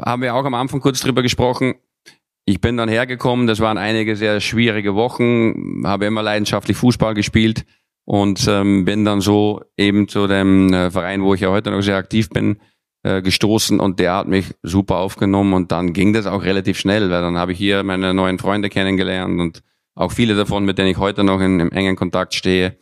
haben 0.00 0.22
wir 0.22 0.34
auch 0.34 0.44
am 0.44 0.54
Anfang 0.54 0.80
kurz 0.80 1.00
drüber 1.00 1.22
gesprochen. 1.22 1.74
Ich 2.46 2.60
bin 2.60 2.76
dann 2.76 2.88
hergekommen, 2.88 3.46
das 3.46 3.60
waren 3.60 3.76
einige 3.76 4.16
sehr 4.16 4.40
schwierige 4.40 4.94
Wochen, 4.94 5.82
habe 5.84 6.06
immer 6.06 6.22
leidenschaftlich 6.22 6.76
Fußball 6.76 7.12
gespielt 7.12 7.66
und 8.06 8.46
ähm, 8.48 8.84
bin 8.84 9.04
dann 9.04 9.20
so 9.20 9.62
eben 9.76 10.08
zu 10.08 10.26
dem 10.28 10.72
äh, 10.72 10.90
Verein, 10.90 11.22
wo 11.22 11.34
ich 11.34 11.40
ja 11.40 11.50
heute 11.50 11.72
noch 11.72 11.82
sehr 11.82 11.96
aktiv 11.96 12.30
bin, 12.30 12.58
äh, 13.06 13.22
gestoßen 13.22 13.78
und 13.78 14.00
der 14.00 14.14
hat 14.14 14.26
mich 14.26 14.46
super 14.64 14.96
aufgenommen 14.96 15.54
und 15.54 15.70
dann 15.70 15.92
ging 15.92 16.12
das 16.12 16.26
auch 16.26 16.42
relativ 16.42 16.76
schnell, 16.76 17.08
weil 17.08 17.22
dann 17.22 17.38
habe 17.38 17.52
ich 17.52 17.58
hier 17.58 17.84
meine 17.84 18.12
neuen 18.12 18.40
Freunde 18.40 18.68
kennengelernt 18.68 19.40
und 19.40 19.62
auch 19.94 20.10
viele 20.10 20.34
davon, 20.34 20.64
mit 20.64 20.76
denen 20.76 20.88
ich 20.88 20.98
heute 20.98 21.22
noch 21.22 21.40
in, 21.40 21.60
im 21.60 21.70
engen 21.70 21.94
Kontakt 21.94 22.34
stehe. 22.34 22.76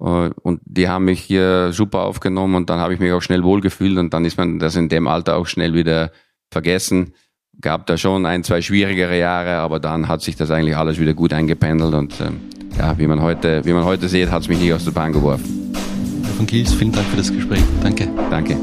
Äh, 0.00 0.30
und 0.42 0.62
die 0.64 0.88
haben 0.88 1.04
mich 1.04 1.20
hier 1.20 1.72
super 1.72 2.04
aufgenommen 2.04 2.54
und 2.54 2.70
dann 2.70 2.80
habe 2.80 2.94
ich 2.94 3.00
mich 3.00 3.12
auch 3.12 3.20
schnell 3.20 3.44
wohlgefühlt 3.44 3.98
und 3.98 4.14
dann 4.14 4.24
ist 4.24 4.38
man 4.38 4.58
das 4.58 4.76
in 4.76 4.88
dem 4.88 5.06
Alter 5.06 5.36
auch 5.36 5.46
schnell 5.46 5.74
wieder 5.74 6.10
vergessen. 6.50 7.12
Gab 7.60 7.86
da 7.86 7.98
schon 7.98 8.24
ein, 8.24 8.44
zwei 8.44 8.62
schwierigere 8.62 9.18
Jahre, 9.18 9.56
aber 9.56 9.78
dann 9.78 10.08
hat 10.08 10.22
sich 10.22 10.36
das 10.36 10.50
eigentlich 10.50 10.76
alles 10.76 10.98
wieder 10.98 11.12
gut 11.12 11.34
eingependelt 11.34 11.92
und 11.92 12.18
ähm, 12.22 12.40
ja, 12.78 12.98
wie 12.98 13.06
man 13.06 13.20
heute, 13.20 13.62
wie 13.66 13.74
man 13.74 13.84
heute 13.84 14.08
sieht, 14.08 14.30
hat 14.30 14.40
es 14.40 14.48
mich 14.48 14.58
nicht 14.58 14.72
aus 14.72 14.84
der 14.84 14.92
Bahn 14.92 15.12
geworfen. 15.12 15.74
Herr 16.22 16.32
von 16.32 16.46
Kiels, 16.46 16.72
vielen 16.72 16.92
Dank 16.92 17.06
für 17.08 17.18
das 17.18 17.30
Gespräch. 17.30 17.62
Danke. 17.82 18.08
Danke. 18.30 18.56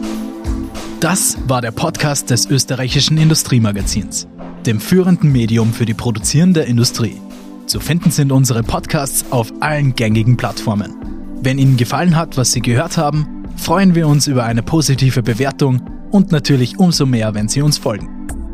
Das 1.04 1.38
war 1.50 1.60
der 1.60 1.72
Podcast 1.72 2.30
des 2.30 2.50
österreichischen 2.50 3.18
Industriemagazins, 3.18 4.26
dem 4.66 4.80
führenden 4.80 5.34
Medium 5.34 5.74
für 5.74 5.84
die 5.84 5.94
produzierende 5.94 6.62
Industrie. 6.62 7.20
Zu 7.66 7.82
finden 7.82 8.10
sind 8.10 8.32
unsere 8.32 8.64
Podcasts 8.64 9.26
auf 9.30 9.52
allen 9.60 9.94
gängigen 9.96 10.38
Plattformen. 10.38 10.96
Wenn 11.42 11.58
Ihnen 11.58 11.76
gefallen 11.76 12.16
hat, 12.16 12.38
was 12.38 12.54
Sie 12.54 12.62
gehört 12.62 12.96
haben, 12.96 13.44
freuen 13.58 13.96
wir 13.96 14.08
uns 14.08 14.28
über 14.28 14.46
eine 14.46 14.64
positive 14.64 15.22
Bewertung 15.24 15.82
und 16.12 16.32
natürlich 16.32 16.80
umso 16.80 17.06
mehr, 17.06 17.34
wenn 17.34 17.50
Sie 17.50 17.62
uns 17.62 17.78
folgen. 17.78 18.08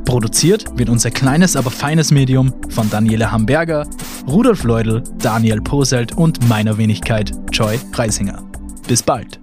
Produziert 0.06 0.66
wird 0.76 0.90
unser 0.90 1.12
kleines, 1.12 1.56
aber 1.56 1.70
feines 1.70 2.10
Medium 2.10 2.52
von 2.70 2.90
Daniele 2.90 3.32
Hamburger, 3.32 3.86
Rudolf 4.28 4.64
Leudl, 4.64 5.04
Daniel 5.20 5.62
Poselt 5.62 6.18
und 6.18 6.50
meiner 6.50 6.80
Wenigkeit 6.80 7.32
Joy 7.52 7.80
Reisinger. 7.94 8.42
Bis 8.88 9.04
bald! 9.04 9.40